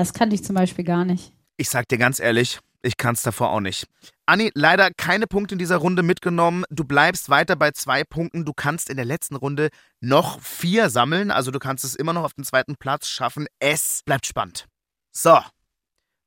Das 0.00 0.12
kannte 0.12 0.34
ich 0.34 0.44
zum 0.44 0.54
Beispiel 0.54 0.84
gar 0.84 1.04
nicht. 1.04 1.32
Ich 1.56 1.68
sag 1.68 1.88
dir 1.88 1.98
ganz 1.98 2.18
ehrlich, 2.18 2.58
ich 2.82 2.96
kann's 2.96 3.22
davor 3.22 3.50
auch 3.50 3.60
nicht. 3.60 3.86
Anni, 4.24 4.50
leider 4.54 4.90
keine 4.96 5.26
Punkte 5.26 5.54
in 5.54 5.58
dieser 5.58 5.76
Runde 5.76 6.02
mitgenommen. 6.02 6.64
Du 6.70 6.84
bleibst 6.84 7.28
weiter 7.28 7.54
bei 7.56 7.72
zwei 7.72 8.04
Punkten. 8.04 8.44
Du 8.44 8.52
kannst 8.54 8.88
in 8.88 8.96
der 8.96 9.04
letzten 9.04 9.36
Runde 9.36 9.68
noch 10.00 10.40
vier 10.40 10.88
sammeln. 10.88 11.30
Also 11.30 11.50
du 11.50 11.58
kannst 11.58 11.84
es 11.84 11.94
immer 11.94 12.12
noch 12.12 12.24
auf 12.24 12.32
den 12.32 12.44
zweiten 12.44 12.76
Platz 12.76 13.08
schaffen. 13.08 13.46
Es 13.58 14.00
bleibt 14.04 14.24
spannend. 14.26 14.66
So, 15.12 15.38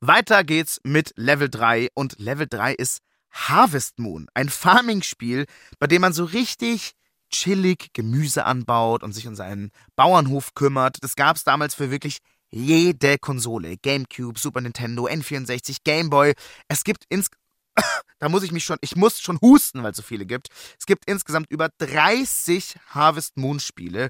weiter 0.01 0.43
geht's 0.43 0.79
mit 0.83 1.13
Level 1.15 1.49
3. 1.49 1.89
Und 1.95 2.19
Level 2.19 2.45
3 2.47 2.73
ist 2.73 2.99
Harvest 3.31 3.97
Moon. 3.97 4.27
Ein 4.35 4.49
Farming-Spiel, 4.49 5.45
bei 5.79 5.87
dem 5.87 6.01
man 6.01 6.13
so 6.13 6.25
richtig 6.25 6.93
chillig 7.31 7.89
Gemüse 7.93 8.45
anbaut 8.45 9.01
und 9.01 9.13
sich 9.13 9.27
um 9.27 9.35
seinen 9.35 9.71
Bauernhof 9.95 10.53
kümmert. 10.53 10.97
Das 11.01 11.15
gab's 11.15 11.43
damals 11.43 11.73
für 11.73 11.89
wirklich 11.89 12.19
jede 12.53 13.17
Konsole. 13.17 13.77
GameCube, 13.77 14.39
Super 14.39 14.61
Nintendo, 14.61 15.07
N64, 15.07 15.77
Game 15.83 16.09
Boy. 16.09 16.33
Es 16.67 16.83
gibt 16.83 17.05
ins 17.09 17.29
da 18.19 18.29
muss 18.29 18.43
ich 18.43 18.51
mich 18.51 18.63
schon, 18.63 18.77
ich 18.81 18.95
muss 18.95 19.19
schon 19.19 19.39
husten, 19.41 19.83
weil 19.83 19.91
es 19.91 19.97
so 19.97 20.03
viele 20.03 20.25
gibt. 20.25 20.47
Es 20.79 20.85
gibt 20.85 21.09
insgesamt 21.09 21.47
über 21.49 21.69
30 21.79 22.75
Harvest 22.89 23.37
Moon 23.37 23.59
Spiele. 23.59 24.09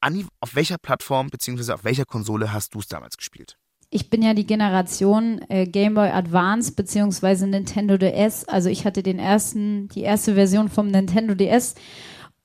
Anni, 0.00 0.26
auf 0.40 0.54
welcher 0.54 0.78
Plattform 0.78 1.30
bzw. 1.30 1.72
auf 1.72 1.84
welcher 1.84 2.04
Konsole 2.04 2.52
hast 2.52 2.74
du 2.74 2.80
es 2.80 2.88
damals 2.88 3.16
gespielt? 3.16 3.56
Ich 3.88 4.10
bin 4.10 4.20
ja 4.20 4.34
die 4.34 4.46
Generation 4.46 5.40
äh, 5.48 5.66
Game 5.66 5.94
Boy 5.94 6.10
Advance 6.10 6.72
beziehungsweise 6.72 7.46
Nintendo 7.46 7.96
DS. 7.96 8.44
Also 8.44 8.68
ich 8.68 8.84
hatte 8.84 9.02
den 9.04 9.20
ersten, 9.20 9.88
die 9.88 10.02
erste 10.02 10.34
Version 10.34 10.68
vom 10.68 10.88
Nintendo 10.88 11.34
DS 11.34 11.76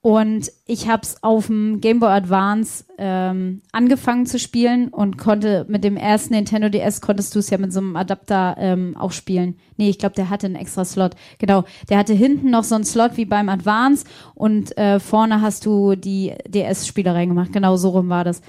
und 0.04 0.52
ich 0.66 0.88
habe 0.88 1.04
es 1.04 1.22
auf 1.22 1.46
dem 1.46 1.80
Game 1.80 2.00
Boy 2.00 2.10
Advance 2.10 2.86
ähm, 2.98 3.62
angefangen 3.72 4.26
zu 4.26 4.40
spielen 4.40 4.88
und 4.88 5.20
konnte 5.20 5.66
mit 5.70 5.84
dem 5.84 5.96
ersten 5.96 6.34
Nintendo 6.34 6.70
DS 6.70 7.02
konntest 7.02 7.36
du 7.36 7.40
es 7.40 7.52
ja 7.52 7.60
mit 7.60 7.72
so 7.72 7.82
einem 7.82 7.96
Adapter 7.96 8.56
ähm, 8.58 8.98
auch 8.98 9.12
spielen. 9.12 9.60
Nee, 9.78 9.90
ich 9.90 10.00
glaube, 10.00 10.16
der 10.16 10.32
hatte 10.32 10.48
einen 10.48 10.56
extra 10.56 10.86
Slot. 10.86 11.16
Genau, 11.38 11.66
der 11.90 12.00
hatte 12.00 12.14
hinten 12.14 12.50
noch 12.50 12.64
so 12.64 12.74
einen 12.74 12.84
Slot 12.84 13.16
wie 13.18 13.26
beim 13.26 13.48
Advance 13.48 14.06
und 14.34 14.76
äh, 14.76 15.00
vorne 15.00 15.42
hast 15.42 15.68
du 15.68 15.96
die 15.96 16.34
DS-Spiele 16.48 17.14
reingemacht. 17.14 17.54
Genau 17.54 17.78
so 17.78 17.90
rum 17.90 18.10
war 18.10 18.24
das. 18.24 18.42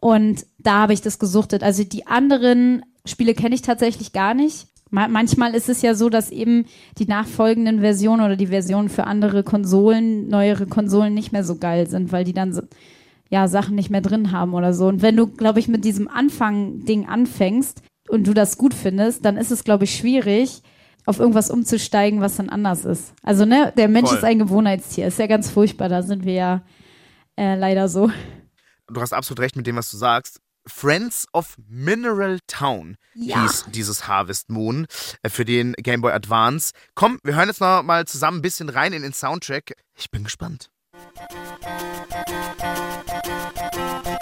Und 0.00 0.44
da 0.58 0.80
habe 0.80 0.92
ich 0.92 1.00
das 1.00 1.18
gesuchtet. 1.18 1.62
Also 1.62 1.82
die 1.82 2.06
anderen 2.06 2.84
Spiele 3.06 3.32
kenne 3.32 3.54
ich 3.54 3.62
tatsächlich 3.62 4.12
gar 4.12 4.34
nicht. 4.34 4.66
Ma 4.90 5.08
manchmal 5.08 5.54
ist 5.54 5.68
es 5.68 5.82
ja 5.82 5.94
so, 5.94 6.08
dass 6.10 6.30
eben 6.30 6.66
die 6.98 7.06
nachfolgenden 7.06 7.80
Versionen 7.80 8.24
oder 8.24 8.36
die 8.36 8.48
Versionen 8.48 8.88
für 8.88 9.04
andere 9.04 9.42
Konsolen, 9.42 10.28
neuere 10.28 10.66
Konsolen 10.66 11.14
nicht 11.14 11.32
mehr 11.32 11.44
so 11.44 11.56
geil 11.56 11.88
sind, 11.88 12.12
weil 12.12 12.24
die 12.24 12.32
dann 12.32 12.52
so, 12.52 12.62
ja 13.30 13.46
Sachen 13.48 13.76
nicht 13.76 13.90
mehr 13.90 14.00
drin 14.00 14.32
haben 14.32 14.54
oder 14.54 14.74
so. 14.74 14.88
Und 14.88 15.02
wenn 15.02 15.16
du, 15.16 15.28
glaube 15.28 15.60
ich, 15.60 15.68
mit 15.68 15.84
diesem 15.84 16.08
Anfang-Ding 16.08 17.06
anfängst 17.06 17.82
und 18.08 18.26
du 18.26 18.34
das 18.34 18.58
gut 18.58 18.74
findest, 18.74 19.24
dann 19.24 19.36
ist 19.36 19.52
es, 19.52 19.64
glaube 19.64 19.84
ich, 19.84 19.94
schwierig, 19.94 20.62
auf 21.06 21.18
irgendwas 21.18 21.50
umzusteigen, 21.50 22.20
was 22.20 22.36
dann 22.36 22.50
anders 22.50 22.84
ist. 22.84 23.14
Also, 23.22 23.44
ne, 23.44 23.72
der 23.76 23.88
Mensch 23.88 24.08
Voll. 24.08 24.18
ist 24.18 24.24
ein 24.24 24.38
Gewohnheitstier. 24.38 25.06
Ist 25.06 25.18
ja 25.18 25.26
ganz 25.26 25.48
furchtbar, 25.48 25.88
da 25.88 26.02
sind 26.02 26.24
wir 26.24 26.34
ja 26.34 26.62
äh, 27.36 27.54
leider 27.54 27.88
so. 27.88 28.10
Du 28.88 29.00
hast 29.00 29.12
absolut 29.12 29.40
recht 29.40 29.56
mit 29.56 29.66
dem, 29.66 29.76
was 29.76 29.90
du 29.90 29.96
sagst. 29.96 30.40
Friends 30.66 31.26
of 31.32 31.56
Mineral 31.68 32.38
Town 32.46 32.96
Ja. 33.14 33.42
hieß 33.42 33.66
dieses 33.70 34.06
Harvest 34.06 34.50
Moon 34.50 34.86
äh, 35.22 35.28
für 35.28 35.44
den 35.44 35.72
Game 35.74 36.00
Boy 36.02 36.12
Advance. 36.12 36.72
Komm, 36.94 37.18
wir 37.24 37.34
hören 37.34 37.48
jetzt 37.48 37.60
noch 37.60 37.82
mal 37.82 38.06
zusammen 38.06 38.38
ein 38.38 38.42
bisschen 38.42 38.68
rein 38.68 38.92
in 38.92 39.02
den 39.02 39.12
Soundtrack. 39.12 39.72
Ich 39.96 40.10
bin 40.10 40.24
gespannt. 40.24 40.70
Also, 43.62 44.19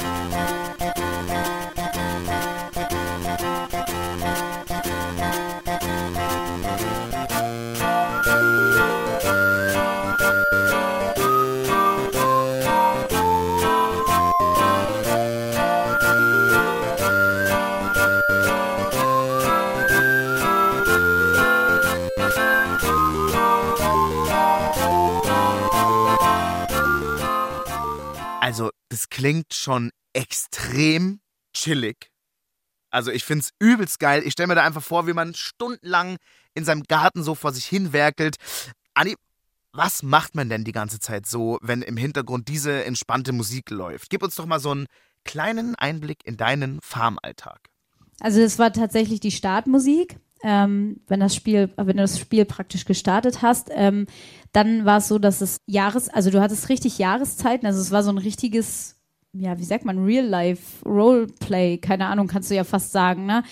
das 28.88 29.08
klingt 29.08 29.54
schon 29.54 29.90
extrem 30.12 31.20
chillig. 31.52 32.10
Also, 32.90 33.10
ich 33.10 33.24
find's 33.24 33.50
übelst 33.58 34.00
geil. 34.00 34.22
Ich 34.24 34.32
stelle 34.32 34.46
mir 34.46 34.54
da 34.54 34.64
einfach 34.64 34.82
vor, 34.82 35.06
wie 35.06 35.12
man 35.12 35.34
stundenlang 35.34 36.16
in 36.54 36.64
seinem 36.64 36.84
Garten 36.84 37.22
so 37.22 37.34
vor 37.34 37.52
sich 37.52 37.66
hinwerkelt. 37.66 38.36
Anni, 38.94 39.14
was 39.72 40.02
macht 40.02 40.34
man 40.34 40.48
denn 40.48 40.64
die 40.64 40.72
ganze 40.72 40.98
Zeit 40.98 41.26
so, 41.26 41.58
wenn 41.60 41.82
im 41.82 41.96
Hintergrund 41.96 42.48
diese 42.48 42.84
entspannte 42.84 43.32
Musik 43.32 43.70
läuft? 43.70 44.10
Gib 44.10 44.22
uns 44.22 44.34
doch 44.34 44.46
mal 44.46 44.60
so 44.60 44.70
einen 44.70 44.86
kleinen 45.24 45.74
Einblick 45.74 46.24
in 46.24 46.36
deinen 46.36 46.80
Farmalltag. 46.80 47.60
Also 48.20 48.40
das 48.40 48.58
war 48.58 48.72
tatsächlich 48.72 49.20
die 49.20 49.30
Startmusik. 49.30 50.18
Ähm, 50.42 51.00
wenn 51.08 51.20
das 51.20 51.34
Spiel, 51.34 51.70
wenn 51.76 51.96
du 51.96 52.02
das 52.02 52.18
Spiel 52.18 52.44
praktisch 52.44 52.84
gestartet 52.84 53.42
hast, 53.42 53.70
ähm, 53.74 54.06
dann 54.52 54.84
war 54.84 54.98
es 54.98 55.08
so, 55.08 55.18
dass 55.18 55.40
es 55.40 55.60
Jahres, 55.66 56.08
also 56.08 56.30
du 56.30 56.40
hattest 56.40 56.68
richtig 56.68 56.98
Jahreszeiten, 56.98 57.66
also 57.66 57.80
es 57.80 57.90
war 57.90 58.02
so 58.02 58.10
ein 58.10 58.18
richtiges, 58.18 58.96
ja, 59.32 59.58
wie 59.58 59.64
sagt 59.64 59.84
man, 59.84 60.04
Real-Life 60.04 60.84
Roleplay, 60.84 61.78
keine 61.78 62.06
Ahnung, 62.06 62.28
kannst 62.28 62.50
du 62.50 62.54
ja 62.54 62.64
fast 62.64 62.92
sagen, 62.92 63.26
ne? 63.26 63.42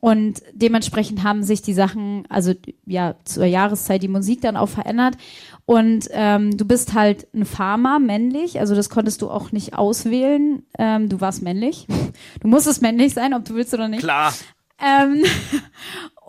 Und 0.00 0.42
dementsprechend 0.52 1.24
haben 1.24 1.42
sich 1.42 1.60
die 1.60 1.74
Sachen, 1.74 2.24
also 2.28 2.54
ja, 2.86 3.16
zur 3.24 3.46
Jahreszeit 3.46 4.00
die 4.00 4.08
Musik 4.08 4.40
dann 4.40 4.56
auch 4.56 4.68
verändert. 4.68 5.16
Und 5.64 6.08
ähm, 6.12 6.56
du 6.56 6.64
bist 6.64 6.94
halt 6.94 7.26
ein 7.34 7.44
Farmer, 7.44 7.98
männlich, 7.98 8.60
also 8.60 8.76
das 8.76 8.90
konntest 8.90 9.22
du 9.22 9.30
auch 9.30 9.50
nicht 9.50 9.74
auswählen. 9.74 10.62
Ähm, 10.78 11.08
du 11.08 11.20
warst 11.20 11.42
männlich. 11.42 11.86
Du 12.40 12.48
musstest 12.48 12.82
männlich 12.82 13.14
sein, 13.14 13.34
ob 13.34 13.44
du 13.44 13.54
willst 13.54 13.74
oder 13.74 13.88
nicht. 13.88 14.00
Klar. 14.00 14.32
Ähm, 14.80 15.24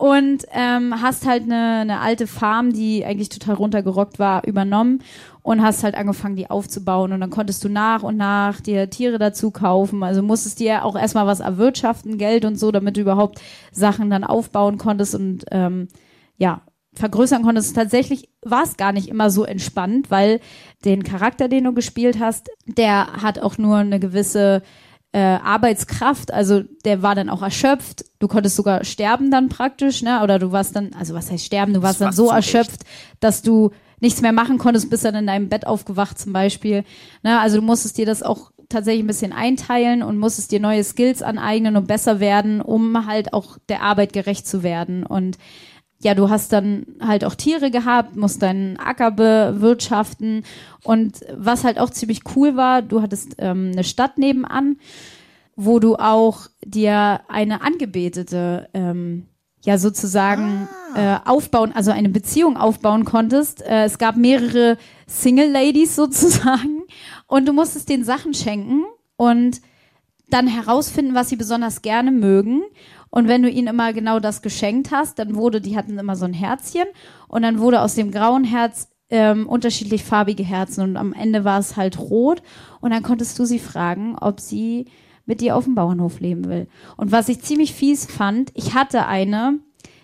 und 0.00 0.46
ähm, 0.52 1.02
hast 1.02 1.26
halt 1.26 1.42
eine, 1.42 1.80
eine 1.80 2.00
alte 2.00 2.26
Farm, 2.26 2.72
die 2.72 3.04
eigentlich 3.04 3.28
total 3.28 3.56
runtergerockt 3.56 4.18
war, 4.18 4.46
übernommen 4.46 5.02
und 5.42 5.60
hast 5.60 5.84
halt 5.84 5.94
angefangen, 5.94 6.36
die 6.36 6.48
aufzubauen. 6.48 7.12
Und 7.12 7.20
dann 7.20 7.28
konntest 7.28 7.62
du 7.64 7.68
nach 7.68 8.02
und 8.02 8.16
nach 8.16 8.62
dir 8.62 8.88
Tiere 8.88 9.18
dazu 9.18 9.50
kaufen. 9.50 10.02
Also 10.02 10.22
musstest 10.22 10.58
dir 10.58 10.86
auch 10.86 10.96
erstmal 10.96 11.26
was 11.26 11.40
erwirtschaften, 11.40 12.16
Geld 12.16 12.46
und 12.46 12.58
so, 12.58 12.72
damit 12.72 12.96
du 12.96 13.02
überhaupt 13.02 13.42
Sachen 13.72 14.08
dann 14.08 14.24
aufbauen 14.24 14.78
konntest 14.78 15.14
und 15.16 15.44
ähm, 15.50 15.88
ja, 16.38 16.62
vergrößern 16.94 17.42
konntest. 17.42 17.76
Tatsächlich 17.76 18.30
war 18.40 18.62
es 18.62 18.78
gar 18.78 18.92
nicht 18.92 19.08
immer 19.08 19.28
so 19.28 19.44
entspannt, 19.44 20.10
weil 20.10 20.40
den 20.82 21.02
Charakter, 21.02 21.46
den 21.46 21.64
du 21.64 21.74
gespielt 21.74 22.18
hast, 22.18 22.48
der 22.64 23.22
hat 23.22 23.38
auch 23.38 23.58
nur 23.58 23.76
eine 23.76 24.00
gewisse 24.00 24.62
äh, 25.12 25.18
Arbeitskraft, 25.18 26.32
also 26.32 26.62
der 26.84 27.02
war 27.02 27.14
dann 27.14 27.30
auch 27.30 27.42
erschöpft. 27.42 28.04
Du 28.20 28.28
konntest 28.28 28.56
sogar 28.56 28.84
sterben 28.84 29.30
dann 29.30 29.48
praktisch, 29.48 30.02
ne? 30.02 30.22
Oder 30.22 30.38
du 30.38 30.52
warst 30.52 30.76
dann, 30.76 30.92
also 30.98 31.14
was 31.14 31.30
heißt 31.30 31.44
sterben? 31.44 31.74
Du 31.74 31.82
warst 31.82 32.00
Das 32.00 32.06
dann 32.06 32.12
so 32.12 32.30
erschöpft, 32.30 32.82
dass 33.18 33.42
du 33.42 33.70
nichts 34.00 34.22
mehr 34.22 34.32
machen 34.32 34.58
konntest, 34.58 34.88
bist 34.88 35.04
dann 35.04 35.14
in 35.14 35.26
deinem 35.26 35.48
Bett 35.48 35.66
aufgewacht 35.66 36.18
zum 36.18 36.32
Beispiel. 36.32 36.84
Ne? 37.22 37.38
Also 37.38 37.56
du 37.56 37.62
musstest 37.62 37.98
dir 37.98 38.06
das 38.06 38.22
auch 38.22 38.50
tatsächlich 38.68 39.04
ein 39.04 39.08
bisschen 39.08 39.32
einteilen 39.32 40.02
und 40.02 40.18
musstest 40.18 40.52
dir 40.52 40.60
neue 40.60 40.84
Skills 40.84 41.22
aneignen 41.22 41.76
und 41.76 41.86
besser 41.86 42.20
werden, 42.20 42.60
um 42.60 43.06
halt 43.06 43.32
auch 43.32 43.58
der 43.68 43.82
Arbeit 43.82 44.12
gerecht 44.12 44.46
zu 44.46 44.62
werden. 44.62 45.04
Und 45.04 45.38
ja, 46.02 46.14
du 46.14 46.30
hast 46.30 46.52
dann 46.52 46.86
halt 47.00 47.24
auch 47.24 47.34
Tiere 47.34 47.70
gehabt, 47.70 48.16
musst 48.16 48.42
deinen 48.42 48.78
Acker 48.78 49.10
bewirtschaften. 49.10 50.44
Und 50.82 51.20
was 51.36 51.64
halt 51.64 51.78
auch 51.78 51.90
ziemlich 51.90 52.22
cool 52.34 52.56
war, 52.56 52.80
du 52.80 53.02
hattest 53.02 53.36
ähm, 53.38 53.70
eine 53.72 53.84
Stadt 53.84 54.16
nebenan, 54.16 54.78
wo 55.56 55.78
du 55.78 55.96
auch 55.96 56.46
dir 56.64 57.20
eine 57.28 57.60
Angebetete 57.60 58.68
ähm, 58.72 59.26
ja 59.62 59.76
sozusagen 59.76 60.68
äh, 60.94 61.16
aufbauen, 61.24 61.72
also 61.72 61.90
eine 61.90 62.08
Beziehung 62.08 62.56
aufbauen 62.56 63.04
konntest. 63.04 63.60
Äh, 63.62 63.84
es 63.84 63.98
gab 63.98 64.16
mehrere 64.16 64.78
Single 65.06 65.50
Ladies 65.50 65.96
sozusagen 65.96 66.82
und 67.26 67.46
du 67.46 67.52
musstest 67.52 67.90
den 67.90 68.04
Sachen 68.04 68.32
schenken 68.32 68.84
und 69.16 69.60
dann 70.30 70.46
herausfinden, 70.46 71.14
was 71.14 71.28
sie 71.28 71.36
besonders 71.36 71.82
gerne 71.82 72.10
mögen. 72.10 72.62
Und 73.10 73.26
wenn 73.28 73.42
du 73.42 73.50
ihnen 73.50 73.66
immer 73.68 73.92
genau 73.92 74.20
das 74.20 74.40
geschenkt 74.42 74.90
hast, 74.92 75.18
dann 75.18 75.34
wurde, 75.34 75.60
die 75.60 75.76
hatten 75.76 75.98
immer 75.98 76.14
so 76.16 76.24
ein 76.24 76.32
Herzchen 76.32 76.86
und 77.28 77.42
dann 77.42 77.58
wurde 77.58 77.80
aus 77.80 77.94
dem 77.96 78.10
grauen 78.12 78.44
Herz 78.44 78.88
ähm, 79.10 79.48
unterschiedlich 79.48 80.04
farbige 80.04 80.44
Herzen 80.44 80.82
und 80.84 80.96
am 80.96 81.12
Ende 81.12 81.44
war 81.44 81.58
es 81.58 81.76
halt 81.76 81.98
rot 81.98 82.42
und 82.80 82.92
dann 82.92 83.02
konntest 83.02 83.36
du 83.38 83.44
sie 83.44 83.58
fragen, 83.58 84.16
ob 84.16 84.38
sie 84.38 84.86
mit 85.26 85.40
dir 85.40 85.56
auf 85.56 85.64
dem 85.64 85.74
Bauernhof 85.74 86.20
leben 86.20 86.48
will. 86.48 86.68
Und 86.96 87.10
was 87.10 87.28
ich 87.28 87.40
ziemlich 87.42 87.74
fies 87.74 88.06
fand, 88.06 88.52
ich 88.54 88.74
hatte 88.74 89.06
eine, 89.06 89.58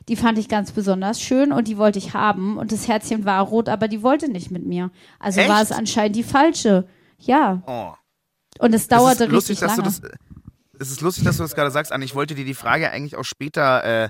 die 0.08 0.16
fand 0.16 0.38
ich 0.38 0.48
ganz 0.48 0.72
besonders 0.72 1.20
schön 1.20 1.52
und 1.52 1.68
die 1.68 1.78
wollte 1.78 1.98
ich 2.00 2.14
haben 2.14 2.58
und 2.58 2.72
das 2.72 2.88
Herzchen 2.88 3.24
war 3.24 3.42
rot, 3.44 3.68
aber 3.68 3.86
die 3.86 4.02
wollte 4.02 4.28
nicht 4.30 4.50
mit 4.50 4.66
mir. 4.66 4.90
Also 5.20 5.40
war 5.48 5.62
es 5.62 5.70
Echt? 5.70 5.78
anscheinend 5.78 6.16
die 6.16 6.22
falsche. 6.24 6.86
Ja, 7.18 7.62
Oh. 7.66 7.92
und 8.64 8.74
es 8.74 8.88
dauerte 8.88 9.24
ist 9.24 9.30
lustig, 9.30 9.50
richtig 9.62 9.68
dass 9.68 9.76
lange. 9.76 9.90
du 9.90 10.00
das. 10.08 10.18
Es 10.78 10.90
ist 10.90 11.00
lustig, 11.00 11.24
dass 11.24 11.36
du 11.38 11.42
das 11.42 11.54
gerade 11.54 11.70
sagst, 11.70 11.92
Anne. 11.92 12.04
Ich 12.04 12.14
wollte 12.14 12.34
dir 12.34 12.44
die 12.44 12.54
Frage 12.54 12.90
eigentlich 12.90 13.16
auch 13.16 13.24
später 13.24 13.84
äh, 14.04 14.08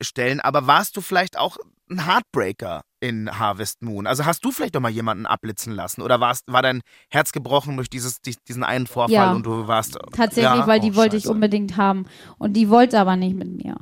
stellen, 0.00 0.40
aber 0.40 0.66
warst 0.66 0.96
du 0.96 1.00
vielleicht 1.00 1.38
auch 1.38 1.56
ein 1.90 2.04
Heartbreaker 2.06 2.82
in 3.00 3.38
Harvest 3.38 3.82
Moon? 3.82 4.06
Also 4.06 4.24
hast 4.24 4.44
du 4.44 4.50
vielleicht 4.50 4.74
doch 4.74 4.80
mal 4.80 4.90
jemanden 4.90 5.26
abblitzen 5.26 5.72
lassen 5.72 6.02
oder 6.02 6.18
warst, 6.20 6.44
war 6.46 6.62
dein 6.62 6.80
Herz 7.10 7.32
gebrochen 7.32 7.76
durch 7.76 7.88
dieses, 7.90 8.20
die, 8.20 8.34
diesen 8.48 8.64
einen 8.64 8.86
Vorfall 8.86 9.14
Ja. 9.14 9.32
und 9.32 9.44
du 9.46 9.68
warst. 9.68 9.98
Tatsächlich, 10.12 10.60
Ja? 10.60 10.66
weil 10.66 10.80
die 10.80 10.92
Oh, 10.92 10.96
wollte 10.96 11.16
ich 11.16 11.24
scheiße. 11.24 11.32
unbedingt 11.32 11.76
haben. 11.76 12.06
Und 12.38 12.54
die 12.54 12.68
wollte 12.70 12.98
aber 12.98 13.16
nicht 13.16 13.36
mit 13.36 13.48
mir. 13.62 13.76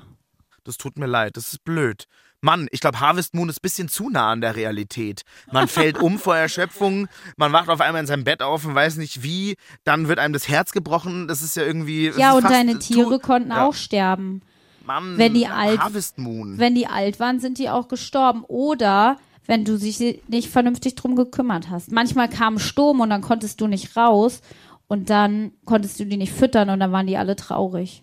Das 0.64 0.76
tut 0.76 0.98
mir 0.98 1.06
leid, 1.06 1.36
das 1.36 1.52
ist 1.52 1.64
blöd. 1.64 2.04
Mann, 2.44 2.68
ich 2.72 2.80
glaube, 2.80 3.00
Harvest 3.00 3.34
Moon 3.34 3.48
ist 3.48 3.56
ein 3.56 3.62
bisschen 3.62 3.88
zu 3.88 4.10
nah 4.10 4.30
an 4.30 4.42
der 4.42 4.54
Realität. 4.54 5.22
Man 5.50 5.66
fällt 5.66 5.98
um 5.98 6.18
vor 6.18 6.36
Erschöpfung, 6.36 7.08
man 7.38 7.52
wacht 7.52 7.70
auf 7.70 7.80
einmal 7.80 8.02
in 8.02 8.06
seinem 8.06 8.24
Bett 8.24 8.42
auf 8.42 8.66
und 8.66 8.74
weiß 8.74 8.98
nicht 8.98 9.22
wie, 9.22 9.56
dann 9.84 10.08
wird 10.08 10.18
einem 10.18 10.34
das 10.34 10.46
Herz 10.46 10.72
gebrochen. 10.72 11.26
Das 11.26 11.40
ist 11.40 11.56
ja 11.56 11.62
irgendwie. 11.62 12.12
Ja, 12.16 12.34
und 12.34 12.44
deine 12.44 12.78
Tiere 12.78 13.18
konnten 13.18 13.48
ja. 13.48 13.64
auch 13.64 13.72
sterben. 13.72 14.42
Mann, 14.84 15.16
wenn 15.16 15.32
die 15.32 15.46
alt- 15.46 15.80
Harvest 15.80 16.18
Moon. 16.18 16.58
Wenn 16.58 16.74
die 16.74 16.86
alt 16.86 17.18
waren, 17.18 17.40
sind 17.40 17.56
die 17.58 17.70
auch 17.70 17.88
gestorben. 17.88 18.44
Oder 18.44 19.16
wenn 19.46 19.64
du 19.64 19.78
dich 19.78 19.98
nicht 20.28 20.50
vernünftig 20.50 20.96
drum 20.96 21.16
gekümmert 21.16 21.70
hast. 21.70 21.92
Manchmal 21.92 22.28
kam 22.28 22.58
Sturm 22.58 23.00
und 23.00 23.08
dann 23.08 23.22
konntest 23.22 23.62
du 23.62 23.66
nicht 23.66 23.96
raus 23.96 24.42
und 24.86 25.08
dann 25.08 25.52
konntest 25.64 25.98
du 25.98 26.04
die 26.04 26.18
nicht 26.18 26.32
füttern 26.32 26.68
und 26.68 26.80
dann 26.80 26.92
waren 26.92 27.06
die 27.06 27.16
alle 27.16 27.36
traurig. 27.36 28.02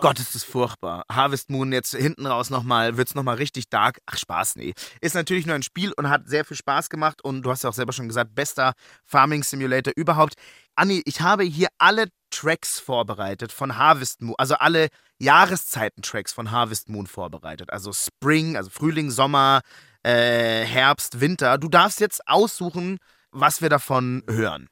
Gott, 0.00 0.18
ist 0.18 0.34
das 0.34 0.42
furchtbar. 0.42 1.04
Harvest 1.10 1.50
Moon 1.50 1.72
jetzt 1.72 1.94
hinten 1.94 2.26
raus 2.26 2.50
nochmal, 2.50 2.96
wird's 2.96 3.14
nochmal 3.14 3.36
richtig 3.36 3.68
dark. 3.68 3.98
Ach, 4.06 4.18
Spaß, 4.18 4.56
nee. 4.56 4.74
Ist 5.00 5.14
natürlich 5.14 5.46
nur 5.46 5.54
ein 5.54 5.62
Spiel 5.62 5.92
und 5.92 6.08
hat 6.10 6.28
sehr 6.28 6.44
viel 6.44 6.56
Spaß 6.56 6.90
gemacht 6.90 7.22
und 7.22 7.42
du 7.42 7.50
hast 7.50 7.62
ja 7.62 7.70
auch 7.70 7.74
selber 7.74 7.92
schon 7.92 8.08
gesagt, 8.08 8.34
bester 8.34 8.72
Farming 9.06 9.44
Simulator 9.44 9.92
überhaupt. 9.96 10.34
Anni, 10.74 11.02
ich 11.06 11.20
habe 11.20 11.44
hier 11.44 11.68
alle 11.78 12.08
Tracks 12.30 12.80
vorbereitet 12.80 13.52
von 13.52 13.78
Harvest 13.78 14.20
Moon, 14.20 14.34
also 14.36 14.56
alle 14.56 14.88
Jahreszeiten-Tracks 15.18 16.32
von 16.32 16.50
Harvest 16.50 16.88
Moon 16.88 17.06
vorbereitet. 17.06 17.72
Also 17.72 17.92
Spring, 17.92 18.56
also 18.56 18.70
Frühling, 18.70 19.10
Sommer, 19.10 19.60
äh, 20.02 20.64
Herbst, 20.64 21.20
Winter. 21.20 21.58
Du 21.58 21.68
darfst 21.68 22.00
jetzt 22.00 22.26
aussuchen, 22.26 22.98
was 23.30 23.62
wir 23.62 23.68
davon 23.68 24.24
hören. 24.28 24.68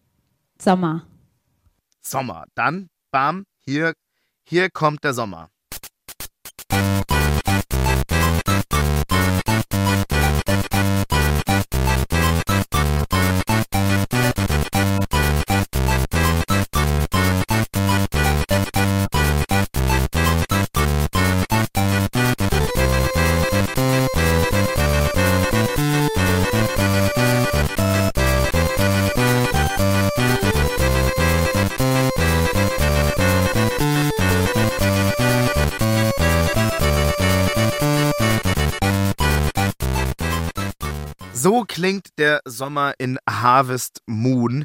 Sommer. 0.60 1.06
Sommer. 2.00 2.44
Dann, 2.56 2.88
bam, 3.12 3.44
hier, 3.60 3.94
hier 4.44 4.70
kommt 4.70 5.04
der 5.04 5.14
Sommer. 5.14 5.50
Sommer 42.52 42.94
in 42.98 43.18
Harvest 43.28 44.00
Moon. 44.06 44.64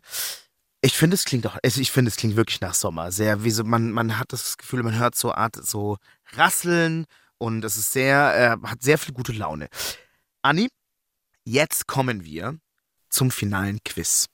Ich 0.82 0.94
finde, 0.94 1.16
es 1.16 1.26
klingt 1.26 1.48
auch, 1.48 1.58
also 1.64 1.82
ich 1.82 1.92
finde, 1.92 2.10
es 2.10 2.18
klingt 2.18 2.36
wirklich 2.36 2.62
nach 2.62 2.76
Sommer. 2.76 3.12
Sehr, 3.12 3.44
wie 3.44 3.52
so, 3.52 3.64
man, 3.64 3.92
man 3.92 4.20
hat 4.20 4.32
das 4.32 4.58
Gefühl, 4.58 4.84
man 4.84 4.98
hört 4.98 5.16
so 5.16 5.34
Art, 5.34 5.56
so 5.56 5.98
Rasseln 6.34 7.06
und 7.40 7.64
es 7.64 7.78
ist 7.78 7.92
sehr, 7.92 8.60
äh, 8.64 8.68
hat 8.68 8.84
sehr 8.84 8.98
viel 8.98 9.14
gute 9.14 9.32
Laune. 9.32 9.68
Anni, 10.44 10.70
jetzt 11.46 11.88
kommen 11.88 12.24
wir 12.24 12.60
zum 13.10 13.32
finalen 13.32 13.80
Quiz. 13.84 14.28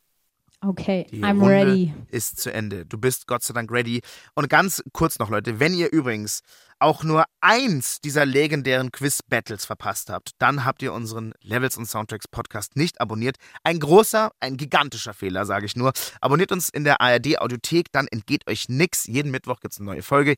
Okay, 0.66 1.05
Die 1.11 1.22
I'm 1.22 1.39
Runde 1.39 1.45
ready. 1.47 1.93
ist 2.09 2.39
zu 2.39 2.51
Ende. 2.53 2.86
Du 2.86 2.97
bist 2.97 3.28
Gott 3.28 3.43
sei 3.43 3.53
Dank 3.53 3.70
ready. 3.72 4.01
Und 4.34 4.49
ganz 4.49 4.82
kurz 4.93 5.20
noch, 5.20 5.30
Leute, 5.30 5.59
wenn 5.59 5.74
ihr 5.74 5.91
übrigens 5.91 6.41
auch 6.80 7.03
nur 7.03 7.26
eins 7.41 7.99
dieser 8.01 8.26
legendären 8.26 8.91
Quiz-Battles 8.91 9.66
verpasst 9.66 10.09
habt, 10.09 10.32
dann 10.39 10.64
habt 10.66 10.82
ihr 10.82 10.93
unseren 10.93 11.34
Levels 11.41 11.78
und 11.78 11.86
Soundtracks 11.86 12.28
Podcast 12.28 12.76
nicht 12.78 13.01
abonniert. 13.01 13.38
Ein 13.64 13.80
großer, 13.80 14.32
ein 14.39 14.57
gigantischer 14.57 15.14
Fehler, 15.14 15.45
sage 15.45 15.66
ich 15.66 15.76
nur. 15.76 15.91
Abonniert 16.22 16.51
uns 16.51 16.70
in 16.70 16.84
der 16.84 17.01
ARD-Audiothek, 17.01 17.91
dann 17.91 18.07
entgeht 18.07 18.47
euch 18.49 18.70
nix. 18.70 19.05
Jeden 19.05 19.32
Mittwoch 19.32 19.59
gibt 19.59 19.74
es 19.74 19.80
eine 19.80 19.88
neue 19.88 20.03
Folge. 20.03 20.36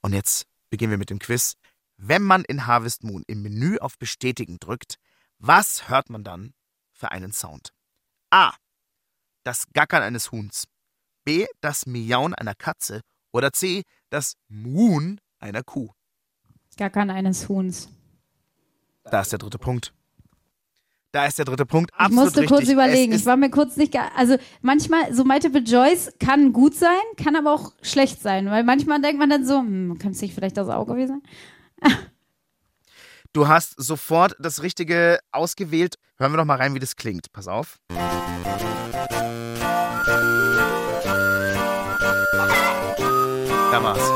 Und 0.00 0.12
jetzt 0.12 0.46
beginnen 0.70 0.92
wir 0.92 0.98
mit 0.98 1.10
dem 1.10 1.18
Quiz. 1.18 1.54
Wenn 1.96 2.22
man 2.22 2.44
in 2.44 2.66
Harvest 2.66 3.02
Moon 3.04 3.24
im 3.26 3.42
Menü 3.42 3.78
auf 3.78 3.98
Bestätigen 3.98 4.58
drückt, 4.60 4.96
was 5.38 5.88
hört 5.88 6.10
man 6.10 6.22
dann 6.24 6.52
für 6.92 7.10
einen 7.10 7.32
Sound? 7.32 7.72
A. 8.30 8.52
Das 9.46 9.62
Gackern 9.72 10.02
eines 10.02 10.32
Huhns. 10.32 10.64
B. 11.24 11.46
Das 11.60 11.86
Miauen 11.86 12.34
einer 12.34 12.56
Katze. 12.56 13.02
Oder 13.32 13.52
C. 13.52 13.84
Das 14.10 14.34
Muhen 14.48 15.20
einer 15.38 15.62
Kuh. 15.62 15.90
Gackern 16.76 17.10
eines 17.10 17.48
Huhns. 17.48 17.88
Da 19.04 19.20
ist 19.20 19.30
der 19.30 19.38
dritte 19.38 19.58
Punkt. 19.58 19.92
Da 21.12 21.26
ist 21.26 21.38
der 21.38 21.44
dritte 21.44 21.64
Punkt. 21.64 21.92
Ich 21.94 22.00
Absolut 22.00 22.24
musste 22.24 22.40
richtig. 22.40 22.56
kurz 22.56 22.68
überlegen. 22.68 23.12
Ich 23.12 23.24
war 23.24 23.36
mir 23.36 23.48
kurz 23.48 23.76
nicht. 23.76 23.96
Also 24.16 24.36
manchmal, 24.62 25.14
so 25.14 25.24
Multiple 25.24 25.62
Choice 25.62 26.12
kann 26.18 26.52
gut 26.52 26.74
sein, 26.74 26.98
kann 27.16 27.36
aber 27.36 27.54
auch 27.54 27.72
schlecht 27.82 28.20
sein. 28.20 28.50
Weil 28.50 28.64
manchmal 28.64 29.00
denkt 29.00 29.20
man 29.20 29.30
dann 29.30 29.46
so, 29.46 29.60
hm, 29.60 29.96
kann 30.00 30.10
es 30.10 30.20
nicht 30.22 30.34
vielleicht 30.34 30.56
das 30.56 30.68
Auge 30.68 30.94
gewesen 30.94 31.22
sein? 31.80 31.96
du 33.32 33.46
hast 33.46 33.80
sofort 33.80 34.34
das 34.40 34.64
Richtige 34.64 35.20
ausgewählt. 35.30 35.94
Hören 36.18 36.32
wir 36.32 36.38
doch 36.38 36.44
mal 36.44 36.56
rein, 36.56 36.74
wie 36.74 36.80
das 36.80 36.96
klingt. 36.96 37.30
Pass 37.32 37.46
auf. 37.46 37.78
Da 43.76 43.82
war's. 43.82 44.10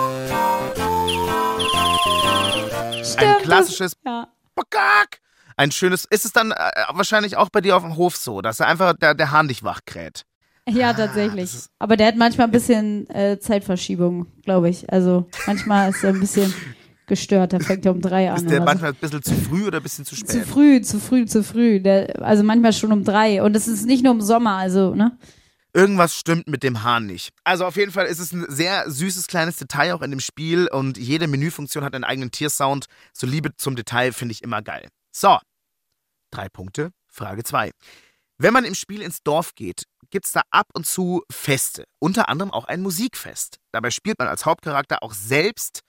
Ein 2.96 3.04
Stimmt, 3.04 3.42
klassisches 3.42 3.92
Ja. 4.06 4.26
Bakack. 4.54 5.20
Ein 5.58 5.70
schönes. 5.70 6.06
Ist 6.06 6.24
es 6.24 6.32
dann 6.32 6.52
äh, 6.52 6.54
wahrscheinlich 6.94 7.36
auch 7.36 7.50
bei 7.50 7.60
dir 7.60 7.76
auf 7.76 7.82
dem 7.82 7.96
Hof 7.96 8.16
so, 8.16 8.40
dass 8.40 8.60
er 8.60 8.68
einfach 8.68 8.94
der, 8.94 9.14
der 9.14 9.30
Hahn 9.32 9.48
dich 9.48 9.62
wach 9.62 9.80
kräht? 9.84 10.24
Ja, 10.66 10.88
Ah, 10.90 10.92
das 10.94 11.06
tatsächlich. 11.08 11.44
ist- 11.44 11.68
Aber 11.78 11.98
der 11.98 12.06
hat 12.06 12.16
manchmal 12.16 12.46
ein 12.46 12.52
bisschen 12.52 13.06
äh, 13.10 13.38
Zeitverschiebung, 13.38 14.28
glaube 14.44 14.70
ich. 14.70 14.90
Also 14.90 15.26
manchmal 15.46 15.90
ist 15.90 16.02
er 16.04 16.14
ein 16.14 16.20
bisschen 16.20 16.54
gestört. 17.06 17.52
Da 17.52 17.58
fängt 17.60 17.84
er 17.84 17.92
um 17.92 18.00
drei 18.00 18.30
an. 18.30 18.36
Ist 18.36 18.44
der 18.48 18.52
oder 18.52 18.58
so. 18.60 18.64
manchmal 18.64 18.90
ein 18.92 18.96
bisschen 18.98 19.22
zu 19.22 19.34
früh 19.34 19.66
oder 19.66 19.76
ein 19.80 19.82
bisschen 19.82 20.06
zu 20.06 20.14
Zu 20.14 20.20
spät? 20.26 20.46
früh, 20.46 20.80
zu 20.80 20.98
früh, 21.00 21.26
zu 21.26 21.44
früh. 21.44 21.80
Der, 21.80 22.22
also 22.22 22.42
manchmal 22.44 22.72
schon 22.72 22.92
um 22.92 23.04
drei. 23.04 23.42
Und 23.42 23.54
es 23.54 23.68
ist 23.68 23.84
nicht 23.84 24.02
nur 24.04 24.14
im 24.14 24.22
Sommer, 24.22 24.56
also, 24.56 24.94
ne? 24.94 25.18
Irgendwas 25.72 26.16
stimmt 26.16 26.48
mit 26.48 26.62
dem 26.62 26.82
Hahn 26.82 27.06
nicht. 27.06 27.32
Also 27.44 27.64
auf 27.64 27.76
jeden 27.76 27.92
Fall 27.92 28.06
ist 28.06 28.18
es 28.18 28.32
ein 28.32 28.44
sehr 28.48 28.90
süßes 28.90 29.28
kleines 29.28 29.56
Detail 29.56 29.94
auch 29.94 30.02
in 30.02 30.10
dem 30.10 30.20
Spiel 30.20 30.66
und 30.68 30.98
jede 30.98 31.28
Menüfunktion 31.28 31.84
hat 31.84 31.94
einen 31.94 32.04
eigenen 32.04 32.32
Tiersound. 32.32 32.86
So 33.12 33.26
Liebe 33.26 33.54
zum 33.56 33.76
Detail 33.76 34.12
finde 34.12 34.32
ich 34.32 34.42
immer 34.42 34.62
geil. 34.62 34.88
So, 35.12 35.38
drei 36.30 36.48
Punkte. 36.48 36.90
Frage 37.08 37.44
zwei. 37.44 37.70
Wenn 38.38 38.52
man 38.52 38.64
im 38.64 38.74
Spiel 38.74 39.02
ins 39.02 39.22
Dorf 39.22 39.54
geht, 39.54 39.84
gibt 40.10 40.26
es 40.26 40.32
da 40.32 40.42
ab 40.50 40.66
und 40.74 40.86
zu 40.86 41.22
Feste, 41.30 41.84
unter 41.98 42.28
anderem 42.28 42.50
auch 42.50 42.64
ein 42.64 42.80
Musikfest. 42.82 43.58
Dabei 43.70 43.90
spielt 43.90 44.18
man 44.18 44.28
als 44.28 44.46
Hauptcharakter 44.46 45.02
auch 45.02 45.12
selbst 45.12 45.80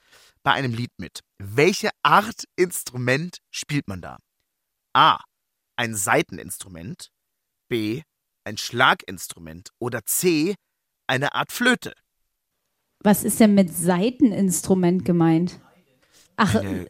bei 0.44 0.52
einem 0.52 0.74
Lied 0.74 0.92
mit. 0.98 1.22
Welche 1.40 1.90
Art 2.04 2.44
Instrument 2.56 3.38
spielt 3.52 3.88
man 3.88 4.02
da? 4.02 4.18
A. 4.94 5.20
Ein 5.76 5.96
Saiteninstrument. 5.96 7.10
B. 7.68 8.02
Ein 8.44 8.58
Schlaginstrument. 8.58 9.70
Oder 9.80 10.06
C. 10.06 10.56
Eine 11.08 11.36
Art 11.36 11.52
Flöte. 11.52 11.94
Was 13.04 13.24
ist 13.24 13.40
denn 13.40 13.56
mit 13.56 13.76
Saiteninstrument 13.76 15.06
gemeint? 15.06 15.60
Ach, 16.38 16.56
Eine, 16.56 16.88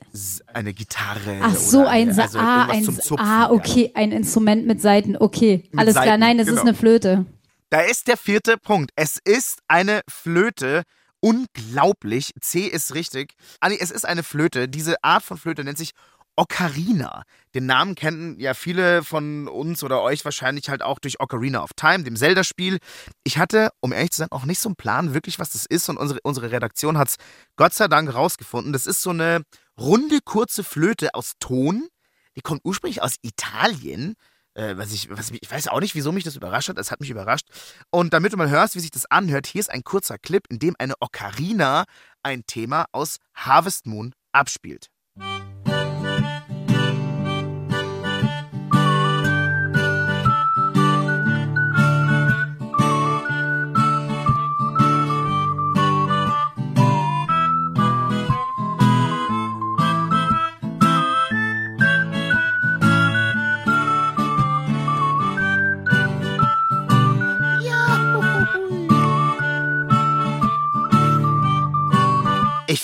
eine 0.54 0.74
Gitarre. 0.74 1.40
ach 1.42 1.56
so, 1.56 1.86
ein 1.86 2.14
Sa 2.14 2.24
also 2.24 2.40
ah, 2.40 2.68
ein 2.70 2.84
Zupfen, 2.84 3.20
ah, 3.20 3.42
ja. 3.42 3.52
okay, 3.52 3.92
ein 3.96 4.12
Instrument 4.12 4.66
mit 4.66 4.82
Saiten. 4.82 5.18
Okay, 5.18 5.64
Mit 5.72 5.80
alles 5.80 5.96
klar. 5.96 6.06
Saiten, 6.06 6.20
Nein, 6.22 6.40
es 6.40 6.48
ist 6.48 6.54
genau. 6.54 6.68
eine 6.68 6.74
Flöte. 6.74 7.26
Da 7.70 7.82
ist 7.82 8.08
der 8.08 8.18
vierte 8.18 8.58
Punkt. 8.58 8.92
Es 8.96 9.18
ist 9.24 9.60
eine 9.68 10.02
Flöte. 10.10 10.84
Unglaublich. 11.20 12.32
C 12.40 12.62
ist 12.62 12.94
richtig. 12.96 13.34
Anni, 13.60 13.78
es 13.80 13.92
ist 13.92 14.06
eine 14.06 14.24
Flöte. 14.24 14.68
Diese 14.68 15.04
Art 15.04 15.24
von 15.24 15.38
Flöte 15.38 15.64
nennt 15.64 15.78
sich 15.78 15.92
Ocarina. 16.36 17.24
Den 17.54 17.66
Namen 17.66 17.96
kennen 17.96 18.40
ja 18.40 18.54
viele 18.54 19.04
von 19.04 19.48
uns 19.48 19.84
oder 19.84 20.02
euch 20.02 20.24
wahrscheinlich 20.24 20.70
halt 20.70 20.82
auch 20.82 21.00
durch 21.00 21.20
Ocarina 21.20 21.62
of 21.64 21.72
Time, 21.76 22.04
dem 22.04 22.16
Zelda-Spiel. 22.16 22.80
Ich 23.24 23.38
hatte, 23.38 23.70
um 23.82 23.92
ehrlich 23.92 24.12
zu 24.12 24.20
sein, 24.20 24.32
auch 24.32 24.46
nicht 24.46 24.60
so 24.60 24.70
einen 24.70 24.76
Plan, 24.76 25.14
wirklich, 25.14 25.40
was 25.40 25.52
das 25.52 25.66
ist. 25.66 25.90
Und 25.90 25.98
unsere, 25.98 26.20
unsere 26.24 26.52
Redaktion 26.52 26.98
hat 26.98 27.10
es 27.10 27.16
Gott 27.58 27.74
sei 27.74 27.88
Dank 27.88 28.14
rausgefunden. 28.14 28.74
Das 28.74 28.88
ist 28.88 29.02
so 29.02 29.10
eine 29.10 29.44
runde, 29.78 30.20
kurze 30.24 30.64
Flöte 30.64 31.14
aus 31.14 31.34
Ton. 31.40 31.88
Die 32.36 32.42
kommt 32.42 32.62
ursprünglich 32.64 33.02
aus 33.02 33.16
Italien. 33.22 34.16
Äh, 34.54 34.78
was 34.78 34.92
ich, 34.92 35.10
was 35.10 35.32
mich, 35.32 35.44
ich 35.44 35.52
weiß 35.52 35.68
auch 35.68 35.80
nicht, 35.80 35.96
wieso 35.96 36.12
mich 36.12 36.24
das 36.24 36.36
überrascht 36.36 36.70
hat. 36.70 36.78
Es 36.78 36.92
hat 36.92 37.02
mich 37.02 37.10
überrascht. 37.10 37.48
Und 37.90 38.14
damit 38.14 38.34
du 38.34 38.38
mal 38.38 38.50
hörst, 38.50 38.76
wie 38.76 38.80
sich 38.80 38.92
das 38.92 39.06
anhört, 39.10 39.48
hier 39.48 39.60
ist 39.60 39.70
ein 39.70 39.84
kurzer 39.84 40.18
Clip, 40.18 40.44
in 40.50 40.60
dem 40.60 40.76
eine 40.80 40.96
Ocarina 41.00 41.86
ein 42.24 42.44
Thema 42.48 42.86
aus 42.92 43.18
Harvest 43.34 43.86
Moon 43.86 44.14
abspielt. 44.32 44.88
Ich 45.18 45.81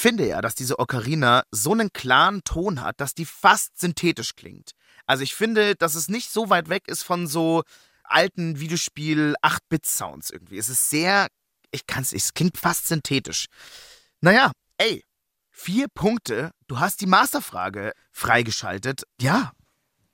finde 0.08 0.28
ja, 0.28 0.42
dass 0.42 0.56
diese 0.56 0.80
Ocarina 0.80 1.44
so 1.52 1.72
einen 1.74 1.92
klaren 1.92 2.44
Ton 2.44 2.82
hat, 2.82 3.00
dass 3.02 3.14
die 3.14 3.26
fast 3.26 3.80
synthetisch 3.80 4.36
klingt. 4.36 4.72
Also 5.06 5.24
ich 5.24 5.36
finde, 5.36 5.76
dass 5.76 5.96
es 5.96 6.08
nicht 6.10 6.32
so 6.32 6.50
weit 6.50 6.70
weg 6.70 6.88
ist 6.88 7.04
von 7.04 7.28
so 7.28 7.64
alten 8.04 8.60
Videospiel 8.60 9.36
8-Bit-Sounds 9.42 10.30
irgendwie. 10.30 10.58
Es 10.58 10.70
ist 10.70 10.90
sehr, 10.90 11.28
ich 11.72 11.88
kann 11.88 12.04
es, 12.04 12.14
es 12.14 12.34
klingt 12.34 12.58
fast 12.58 12.88
synthetisch. 12.88 13.48
Naja, 14.22 14.52
ey, 14.78 15.04
vier 15.50 15.88
Punkte. 15.94 16.52
Du 16.68 16.80
hast 16.80 17.02
die 17.02 17.06
Masterfrage 17.06 17.92
freigeschaltet. 18.12 19.04
Ja, 19.20 19.52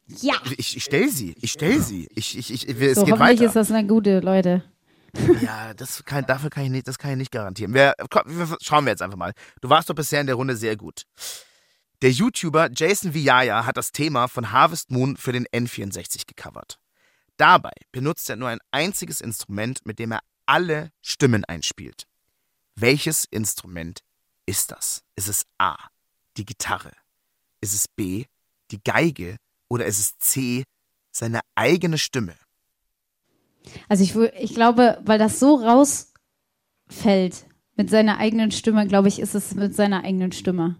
Ja. 0.07 0.35
ich, 0.57 0.75
ich 0.75 0.83
stell 0.83 1.09
sie. 1.09 1.35
Ich 1.41 1.51
stell 1.51 1.81
sie. 1.81 2.07
Ich, 2.15 2.37
ich, 2.37 2.51
ich, 2.51 2.67
es 2.67 2.95
So, 2.95 3.05
geht 3.05 3.13
hoffentlich 3.13 3.39
weiter. 3.39 3.45
ist 3.45 3.55
das 3.55 3.71
eine 3.71 3.87
gute, 3.87 4.19
Leute. 4.21 4.63
Ja, 5.41 5.73
das 5.73 6.03
kann, 6.05 6.25
dafür 6.25 6.49
kann 6.49 6.63
ich 6.63 6.71
nicht, 6.71 6.87
das 6.87 6.97
kann 6.97 7.11
ich 7.11 7.17
nicht 7.17 7.31
garantieren. 7.31 7.73
Wir, 7.73 7.93
komm, 8.09 8.23
wir, 8.25 8.57
schauen 8.61 8.85
wir 8.85 8.91
jetzt 8.91 9.01
einfach 9.01 9.17
mal. 9.17 9.33
Du 9.61 9.69
warst 9.69 9.89
doch 9.89 9.95
bisher 9.95 10.21
in 10.21 10.27
der 10.27 10.35
Runde 10.35 10.55
sehr 10.55 10.75
gut. 10.75 11.03
Der 12.01 12.11
YouTuber 12.11 12.69
Jason 12.75 13.13
Viaya 13.13 13.65
hat 13.65 13.77
das 13.77 13.91
Thema 13.91 14.27
von 14.27 14.51
Harvest 14.51 14.91
Moon 14.91 15.15
für 15.15 15.31
den 15.31 15.45
N64 15.47 16.23
gecovert. 16.27 16.79
Dabei 17.37 17.71
benutzt 17.91 18.29
er 18.29 18.35
nur 18.35 18.49
ein 18.49 18.59
einziges 18.71 19.21
Instrument, 19.21 19.85
mit 19.85 19.99
dem 19.99 20.11
er 20.11 20.19
alle 20.45 20.91
Stimmen 21.01 21.45
einspielt. 21.45 22.05
Welches 22.75 23.25
Instrument 23.25 24.01
ist 24.45 24.71
das? 24.71 25.03
Ist 25.15 25.29
es 25.29 25.45
A, 25.57 25.77
die 26.37 26.45
Gitarre? 26.45 26.91
Ist 27.61 27.73
es 27.73 27.87
B, 27.87 28.25
die 28.71 28.83
Geige? 28.83 29.37
Oder 29.69 29.85
ist 29.85 29.99
es 29.99 30.17
C, 30.17 30.63
seine 31.11 31.39
eigene 31.55 31.97
Stimme? 31.97 32.35
Also 33.89 34.03
ich, 34.03 34.15
ich 34.39 34.53
glaube, 34.53 34.99
weil 35.05 35.19
das 35.19 35.39
so 35.39 35.55
rausfällt 35.55 37.45
mit 37.75 37.89
seiner 37.89 38.17
eigenen 38.17 38.51
Stimme, 38.51 38.87
glaube 38.87 39.07
ich, 39.07 39.19
ist 39.19 39.35
es 39.35 39.55
mit 39.55 39.75
seiner 39.75 40.03
eigenen 40.03 40.31
Stimme. 40.31 40.75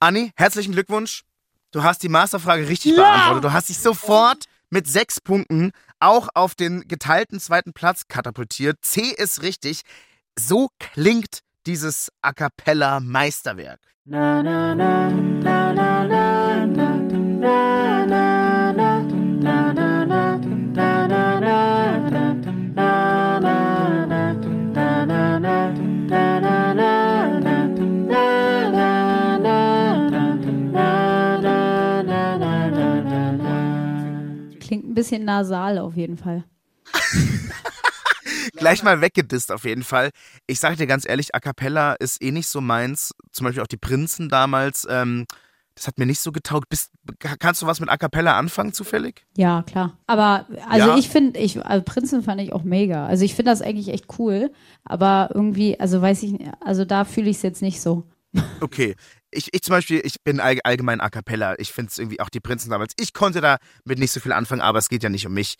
Anni, 0.00 0.32
herzlichen 0.36 0.72
Glückwunsch. 0.72 1.24
Du 1.72 1.82
hast 1.82 2.02
die 2.02 2.08
Masterfrage 2.08 2.68
richtig 2.68 2.96
ja. 2.96 3.02
beantwortet. 3.02 3.44
Du 3.44 3.52
hast 3.52 3.68
dich 3.68 3.78
sofort 3.78 4.44
mit 4.70 4.86
sechs 4.86 5.20
Punkten 5.20 5.72
auch 6.00 6.28
auf 6.34 6.54
den 6.54 6.86
geteilten 6.88 7.40
zweiten 7.40 7.72
Platz 7.72 8.06
katapultiert. 8.08 8.78
C 8.82 9.02
ist 9.16 9.42
richtig. 9.42 9.82
So 10.38 10.68
klingt 10.78 11.40
dieses 11.66 12.10
A 12.22 12.32
cappella 12.32 13.00
Meisterwerk. 13.00 13.80
Na, 14.04 14.42
na, 14.42 14.74
na, 14.74 15.10
bisschen 34.98 35.24
nasal 35.24 35.78
auf 35.78 35.96
jeden 35.96 36.16
Fall. 36.18 36.44
Gleich 38.56 38.82
mal 38.82 39.00
weggedisst 39.00 39.52
auf 39.52 39.64
jeden 39.64 39.84
Fall. 39.84 40.10
Ich 40.46 40.58
sage 40.58 40.76
dir 40.76 40.86
ganz 40.86 41.08
ehrlich, 41.08 41.34
A 41.34 41.40
Cappella 41.40 41.92
ist 41.94 42.22
eh 42.22 42.32
nicht 42.32 42.48
so 42.48 42.60
meins. 42.60 43.14
Zum 43.30 43.44
Beispiel 43.44 43.62
auch 43.62 43.68
die 43.68 43.76
Prinzen 43.76 44.28
damals. 44.28 44.86
Ähm, 44.90 45.26
das 45.74 45.86
hat 45.86 45.98
mir 45.98 46.06
nicht 46.06 46.20
so 46.20 46.32
getaugt. 46.32 46.68
Bist, 46.68 46.90
kannst 47.38 47.62
du 47.62 47.66
was 47.66 47.78
mit 47.78 47.88
A 47.88 47.96
Cappella 47.96 48.36
anfangen 48.36 48.72
zufällig? 48.72 49.24
Ja, 49.36 49.62
klar. 49.62 49.96
Aber 50.08 50.46
also 50.68 50.88
Ja? 50.88 50.96
ich 50.98 51.08
finde, 51.08 51.38
ich, 51.38 51.64
also 51.64 51.84
Prinzen 51.84 52.22
fand 52.24 52.40
ich 52.40 52.52
auch 52.52 52.64
mega. 52.64 53.06
Also 53.06 53.24
ich 53.24 53.34
finde 53.34 53.52
das 53.52 53.62
eigentlich 53.62 53.88
echt 53.88 54.06
cool. 54.18 54.50
Aber 54.84 55.30
irgendwie, 55.32 55.78
also 55.78 56.02
weiß 56.02 56.22
ich, 56.24 56.34
also 56.60 56.84
da 56.84 57.04
fühle 57.04 57.30
ich 57.30 57.36
es 57.36 57.42
jetzt 57.42 57.62
nicht 57.62 57.80
so. 57.80 58.04
Okay. 58.60 58.96
Ich, 59.30 59.48
ich 59.52 59.62
zum 59.62 59.72
Beispiel, 59.72 60.00
ich 60.04 60.16
bin 60.24 60.40
all, 60.40 60.58
allgemein 60.64 61.00
A 61.00 61.10
Cappella. 61.10 61.58
Ich 61.58 61.72
finde 61.72 61.90
es 61.90 61.98
irgendwie 61.98 62.20
auch 62.20 62.30
die 62.30 62.40
Prinzen 62.40 62.70
damals. 62.70 62.94
Ich 62.98 63.12
konnte 63.12 63.40
da 63.40 63.58
mit 63.84 63.98
nicht 63.98 64.10
so 64.10 64.20
viel 64.20 64.32
anfangen, 64.32 64.62
aber 64.62 64.78
es 64.78 64.88
geht 64.88 65.02
ja 65.02 65.08
nicht 65.08 65.26
um 65.26 65.34
mich. 65.34 65.56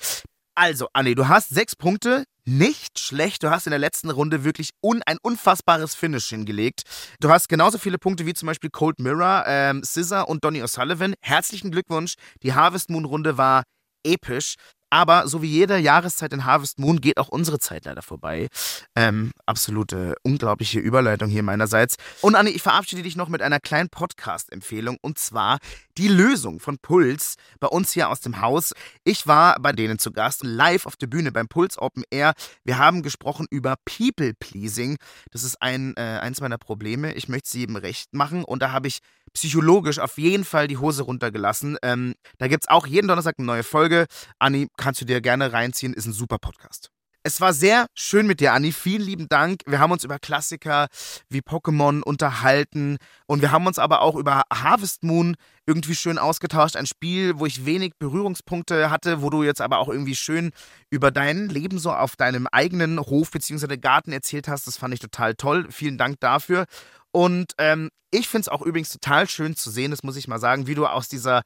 Also, 0.54 0.88
Anni, 0.92 1.14
du 1.14 1.28
hast 1.28 1.50
sechs 1.50 1.76
Punkte. 1.76 2.24
Nicht 2.44 2.98
schlecht. 2.98 3.42
Du 3.42 3.50
hast 3.50 3.66
in 3.66 3.70
der 3.70 3.78
letzten 3.78 4.10
Runde 4.10 4.42
wirklich 4.42 4.70
un, 4.82 5.02
ein 5.04 5.18
unfassbares 5.20 5.94
Finish 5.94 6.30
hingelegt. 6.30 6.82
Du 7.20 7.30
hast 7.30 7.48
genauso 7.48 7.78
viele 7.78 7.98
Punkte 7.98 8.26
wie 8.26 8.34
zum 8.34 8.46
Beispiel 8.46 8.70
Cold 8.70 8.98
Mirror, 8.98 9.44
ähm, 9.46 9.84
Scissor 9.84 10.28
und 10.28 10.44
Donny 10.44 10.62
O'Sullivan. 10.62 11.14
Herzlichen 11.20 11.70
Glückwunsch. 11.70 12.14
Die 12.42 12.54
Harvest 12.54 12.90
Moon 12.90 13.04
Runde 13.04 13.36
war 13.36 13.64
episch. 14.02 14.54
Aber 14.90 15.28
so 15.28 15.42
wie 15.42 15.48
jede 15.48 15.78
Jahreszeit 15.78 16.32
in 16.32 16.44
Harvest 16.44 16.78
Moon 16.78 17.00
geht 17.00 17.18
auch 17.18 17.28
unsere 17.28 17.58
Zeit 17.58 17.84
leider 17.84 18.02
vorbei. 18.02 18.48
Ähm, 18.96 19.32
absolute 19.46 20.14
unglaubliche 20.22 20.80
Überleitung 20.80 21.28
hier 21.28 21.42
meinerseits. 21.42 21.96
Und 22.22 22.34
Anni, 22.34 22.50
ich 22.50 22.62
verabschiede 22.62 23.02
dich 23.02 23.16
noch 23.16 23.28
mit 23.28 23.42
einer 23.42 23.60
kleinen 23.60 23.90
Podcast-Empfehlung 23.90 24.96
und 25.02 25.18
zwar 25.18 25.58
die 25.98 26.08
Lösung 26.08 26.60
von 26.60 26.78
Puls 26.78 27.36
bei 27.60 27.68
uns 27.68 27.92
hier 27.92 28.08
aus 28.08 28.20
dem 28.20 28.40
Haus. 28.40 28.72
Ich 29.04 29.26
war 29.26 29.58
bei 29.60 29.72
denen 29.72 29.98
zu 29.98 30.12
Gast 30.12 30.42
live 30.42 30.86
auf 30.86 30.96
der 30.96 31.06
Bühne 31.06 31.32
beim 31.32 31.48
Puls 31.48 31.78
Open 31.78 32.04
Air. 32.10 32.32
Wir 32.64 32.78
haben 32.78 33.02
gesprochen 33.02 33.46
über 33.50 33.76
People 33.84 34.32
Pleasing. 34.34 34.96
Das 35.32 35.42
ist 35.42 35.60
ein, 35.60 35.94
äh, 35.96 36.00
eins 36.00 36.40
meiner 36.40 36.58
Probleme. 36.58 37.12
Ich 37.14 37.28
möchte 37.28 37.46
es 37.46 37.52
jedem 37.52 37.76
recht 37.76 38.14
machen 38.14 38.44
und 38.44 38.62
da 38.62 38.72
habe 38.72 38.88
ich 38.88 39.00
psychologisch 39.32 39.98
auf 39.98 40.18
jeden 40.18 40.44
Fall 40.44 40.68
die 40.68 40.78
Hose 40.78 41.02
runtergelassen. 41.02 41.76
Ähm, 41.82 42.14
da 42.38 42.48
gibt 42.48 42.64
es 42.64 42.68
auch 42.68 42.86
jeden 42.86 43.08
Donnerstag 43.08 43.36
eine 43.38 43.46
neue 43.46 43.62
Folge. 43.62 44.06
Anni, 44.38 44.68
kannst 44.76 45.00
du 45.00 45.04
dir 45.04 45.20
gerne 45.20 45.52
reinziehen, 45.52 45.94
ist 45.94 46.06
ein 46.06 46.12
super 46.12 46.38
Podcast. 46.38 46.90
Es 47.24 47.40
war 47.40 47.52
sehr 47.52 47.86
schön 47.94 48.26
mit 48.26 48.40
dir, 48.40 48.52
Anni. 48.52 48.72
Vielen 48.72 49.02
lieben 49.02 49.28
Dank. 49.28 49.62
Wir 49.66 49.80
haben 49.80 49.90
uns 49.90 50.04
über 50.04 50.18
Klassiker 50.18 50.86
wie 51.28 51.40
Pokémon 51.40 52.00
unterhalten 52.02 52.96
und 53.26 53.42
wir 53.42 53.50
haben 53.50 53.66
uns 53.66 53.78
aber 53.78 54.02
auch 54.02 54.14
über 54.14 54.42
Harvest 54.52 55.02
Moon 55.02 55.36
irgendwie 55.66 55.94
schön 55.94 56.16
ausgetauscht. 56.16 56.76
Ein 56.76 56.86
Spiel, 56.86 57.38
wo 57.38 57.44
ich 57.44 57.66
wenig 57.66 57.92
Berührungspunkte 57.98 58.90
hatte, 58.90 59.20
wo 59.20 59.30
du 59.30 59.42
jetzt 59.42 59.60
aber 59.60 59.78
auch 59.78 59.88
irgendwie 59.88 60.14
schön 60.14 60.52
über 60.90 61.10
dein 61.10 61.48
Leben 61.48 61.78
so 61.78 61.92
auf 61.92 62.16
deinem 62.16 62.46
eigenen 62.50 62.98
Hof 63.00 63.30
bzw. 63.30 63.76
Garten 63.76 64.12
erzählt 64.12 64.48
hast. 64.48 64.66
Das 64.66 64.76
fand 64.76 64.94
ich 64.94 65.00
total 65.00 65.34
toll. 65.34 65.66
Vielen 65.70 65.98
Dank 65.98 66.20
dafür. 66.20 66.66
Und 67.10 67.52
ähm, 67.58 67.90
ich 68.10 68.28
finde 68.28 68.42
es 68.42 68.48
auch 68.48 68.62
übrigens 68.62 68.90
total 68.90 69.28
schön 69.28 69.56
zu 69.56 69.70
sehen, 69.70 69.90
das 69.90 70.02
muss 70.02 70.16
ich 70.16 70.28
mal 70.28 70.38
sagen, 70.38 70.66
wie 70.66 70.74
du 70.74 70.86
aus 70.86 71.08
dieser, 71.08 71.42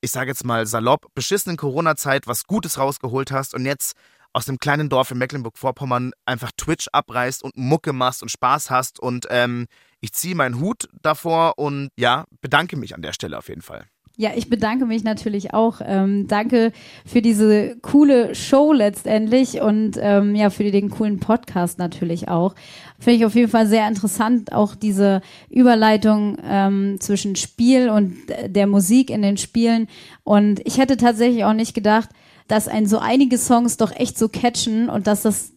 ich 0.00 0.10
sage 0.10 0.30
jetzt 0.30 0.44
mal 0.44 0.66
salopp, 0.66 1.06
beschissenen 1.14 1.56
Corona-Zeit 1.56 2.26
was 2.26 2.44
Gutes 2.44 2.78
rausgeholt 2.78 3.30
hast 3.30 3.54
und 3.54 3.64
jetzt 3.66 3.96
aus 4.32 4.44
dem 4.44 4.58
kleinen 4.58 4.90
Dorf 4.90 5.10
in 5.10 5.18
Mecklenburg-Vorpommern 5.18 6.12
einfach 6.26 6.52
Twitch 6.58 6.88
abreißt 6.92 7.42
und 7.42 7.56
Mucke 7.56 7.94
machst 7.94 8.20
und 8.22 8.28
Spaß 8.28 8.68
hast. 8.68 9.00
Und 9.00 9.26
ähm, 9.30 9.66
ich 10.00 10.12
ziehe 10.12 10.34
meinen 10.34 10.60
Hut 10.60 10.88
davor 11.00 11.54
und 11.56 11.88
ja, 11.96 12.26
bedanke 12.42 12.76
mich 12.76 12.94
an 12.94 13.00
der 13.00 13.14
Stelle 13.14 13.38
auf 13.38 13.48
jeden 13.48 13.62
Fall. 13.62 13.86
Ja, 14.18 14.30
ich 14.34 14.48
bedanke 14.48 14.86
mich 14.86 15.04
natürlich 15.04 15.52
auch. 15.52 15.82
Ähm, 15.84 16.26
danke 16.26 16.72
für 17.04 17.20
diese 17.20 17.76
coole 17.82 18.34
Show 18.34 18.72
letztendlich 18.72 19.60
und 19.60 19.98
ähm, 20.00 20.34
ja, 20.34 20.48
für 20.48 20.64
den 20.70 20.88
coolen 20.88 21.20
Podcast 21.20 21.78
natürlich 21.78 22.26
auch. 22.26 22.54
Finde 22.98 23.18
ich 23.18 23.26
auf 23.26 23.34
jeden 23.34 23.50
Fall 23.50 23.66
sehr 23.66 23.86
interessant, 23.86 24.52
auch 24.52 24.74
diese 24.74 25.20
Überleitung 25.50 26.38
ähm, 26.42 26.96
zwischen 26.98 27.36
Spiel 27.36 27.90
und 27.90 28.30
äh, 28.30 28.48
der 28.48 28.66
Musik 28.66 29.10
in 29.10 29.20
den 29.20 29.36
Spielen. 29.36 29.86
Und 30.24 30.60
ich 30.64 30.78
hätte 30.78 30.96
tatsächlich 30.96 31.44
auch 31.44 31.52
nicht 31.52 31.74
gedacht, 31.74 32.08
dass 32.48 32.68
ein 32.68 32.86
so 32.86 32.98
einige 32.98 33.36
Songs 33.36 33.76
doch 33.76 33.94
echt 33.94 34.16
so 34.16 34.28
catchen 34.28 34.88
und 34.88 35.06
dass 35.06 35.22
das 35.22 35.52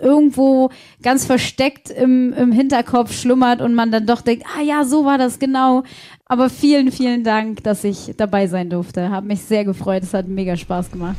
irgendwo 0.00 0.70
ganz 1.02 1.24
versteckt 1.24 1.90
im, 1.90 2.32
im 2.32 2.52
Hinterkopf 2.52 3.12
schlummert 3.12 3.60
und 3.60 3.74
man 3.74 3.90
dann 3.90 4.06
doch 4.06 4.20
denkt, 4.20 4.44
ah 4.56 4.62
ja, 4.62 4.84
so 4.84 5.04
war 5.04 5.18
das 5.18 5.38
genau. 5.38 5.82
Aber 6.26 6.50
vielen, 6.50 6.90
vielen 6.90 7.24
Dank, 7.24 7.62
dass 7.64 7.84
ich 7.84 8.14
dabei 8.16 8.46
sein 8.46 8.70
durfte. 8.70 9.10
Hab 9.10 9.24
mich 9.24 9.42
sehr 9.42 9.64
gefreut. 9.64 10.02
Es 10.02 10.14
hat 10.14 10.26
mega 10.28 10.56
Spaß 10.56 10.90
gemacht. 10.90 11.16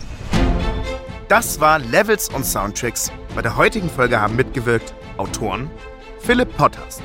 Das 1.28 1.60
war 1.60 1.80
Levels 1.80 2.30
und 2.30 2.46
Soundtracks. 2.46 3.12
Bei 3.36 3.42
der 3.42 3.58
heutigen 3.58 3.90
Folge 3.90 4.20
haben 4.20 4.36
mitgewirkt 4.36 4.94
Autoren 5.18 5.70
Philipp 6.20 6.56
Potthast, 6.58 7.04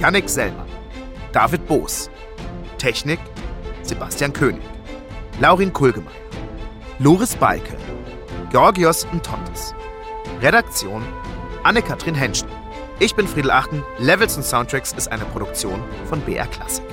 Yannick 0.00 0.28
Sellmann, 0.28 0.68
David 1.32 1.66
Boos, 1.66 2.10
Technik 2.78 3.18
Sebastian 3.82 4.32
König, 4.32 4.62
Laurin 5.40 5.72
Kulgemeyer, 5.72 6.10
Loris 6.98 7.36
Balke, 7.36 7.76
Georgios 8.50 9.06
Ntontes, 9.12 9.74
Redaktion 10.42 11.02
Anne-Kathrin 11.62 12.14
Henschen. 12.14 12.48
Ich 12.98 13.14
bin 13.14 13.26
Friedel 13.26 13.50
Achten. 13.50 13.82
Levels 13.98 14.36
und 14.36 14.44
Soundtracks 14.44 14.92
ist 14.92 15.10
eine 15.10 15.24
Produktion 15.24 15.82
von 16.08 16.20
BR 16.20 16.46
Classic. 16.46 16.84